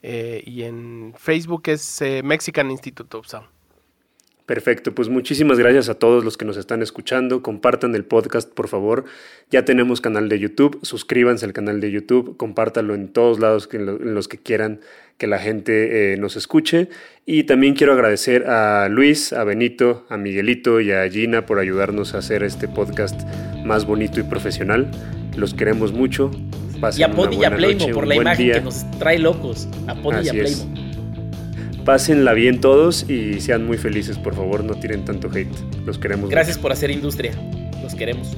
y 0.00 0.62
en 0.62 1.14
Facebook 1.18 1.62
es 1.66 2.00
Mexican 2.22 2.70
Institute 2.70 3.16
of 3.16 3.26
Sound. 3.26 3.57
Perfecto, 4.48 4.94
pues 4.94 5.10
muchísimas 5.10 5.58
gracias 5.58 5.90
a 5.90 5.94
todos 5.96 6.24
los 6.24 6.38
que 6.38 6.46
nos 6.46 6.56
están 6.56 6.80
escuchando. 6.80 7.42
Compartan 7.42 7.94
el 7.94 8.06
podcast, 8.06 8.50
por 8.50 8.68
favor. 8.68 9.04
Ya 9.50 9.66
tenemos 9.66 10.00
canal 10.00 10.30
de 10.30 10.38
YouTube, 10.38 10.78
suscríbanse 10.80 11.44
al 11.44 11.52
canal 11.52 11.82
de 11.82 11.90
YouTube, 11.90 12.34
compártanlo 12.38 12.94
en 12.94 13.08
todos 13.08 13.40
lados 13.40 13.68
en 13.74 14.14
los 14.14 14.26
que 14.26 14.38
quieran 14.38 14.80
que 15.18 15.26
la 15.26 15.38
gente 15.38 16.14
eh, 16.14 16.16
nos 16.16 16.36
escuche. 16.36 16.88
Y 17.26 17.44
también 17.44 17.74
quiero 17.74 17.92
agradecer 17.92 18.48
a 18.48 18.88
Luis, 18.88 19.34
a 19.34 19.44
Benito, 19.44 20.06
a 20.08 20.16
Miguelito 20.16 20.80
y 20.80 20.92
a 20.92 21.06
Gina 21.10 21.44
por 21.44 21.58
ayudarnos 21.58 22.14
a 22.14 22.18
hacer 22.18 22.42
este 22.42 22.68
podcast 22.68 23.20
más 23.66 23.84
bonito 23.84 24.18
y 24.18 24.22
profesional. 24.22 24.90
Los 25.36 25.52
queremos 25.52 25.92
mucho. 25.92 26.30
y 26.96 27.02
a 27.02 27.10
Podi 27.10 27.36
y 27.36 27.44
a 27.44 27.54
Playmo 27.54 27.88
por 27.90 28.06
la 28.06 28.14
imagen 28.14 28.50
que 28.50 28.60
nos 28.62 28.90
trae 28.98 29.18
locos. 29.18 29.68
A 29.86 29.94
Podi 29.94 30.24
y 30.24 30.28
a 30.30 30.32
Playmo 30.32 30.87
pásenla 31.88 32.34
bien 32.34 32.60
todos 32.60 33.08
y 33.08 33.40
sean 33.40 33.64
muy 33.64 33.78
felices, 33.78 34.18
por 34.18 34.34
favor, 34.34 34.62
no 34.62 34.74
tiren 34.74 35.06
tanto 35.06 35.30
hate. 35.34 35.48
Los 35.86 35.96
queremos. 35.96 36.28
Gracias 36.28 36.58
por 36.58 36.70
hacer 36.70 36.90
industria. 36.90 37.32
Los 37.82 37.94
queremos. 37.94 38.36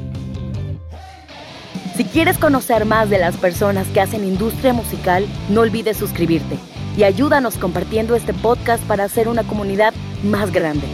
Si 1.96 2.04
quieres 2.04 2.38
conocer 2.38 2.84
más 2.84 3.10
de 3.10 3.18
las 3.18 3.36
personas 3.36 3.88
que 3.88 4.00
hacen 4.00 4.22
industria 4.22 4.72
musical, 4.72 5.26
no 5.48 5.62
olvides 5.62 5.96
suscribirte 5.96 6.58
y 6.96 7.02
ayúdanos 7.02 7.56
compartiendo 7.56 8.14
este 8.14 8.32
podcast 8.34 8.84
para 8.84 9.02
hacer 9.02 9.26
una 9.26 9.42
comunidad 9.42 9.94
más 10.22 10.52
grande. 10.52 10.86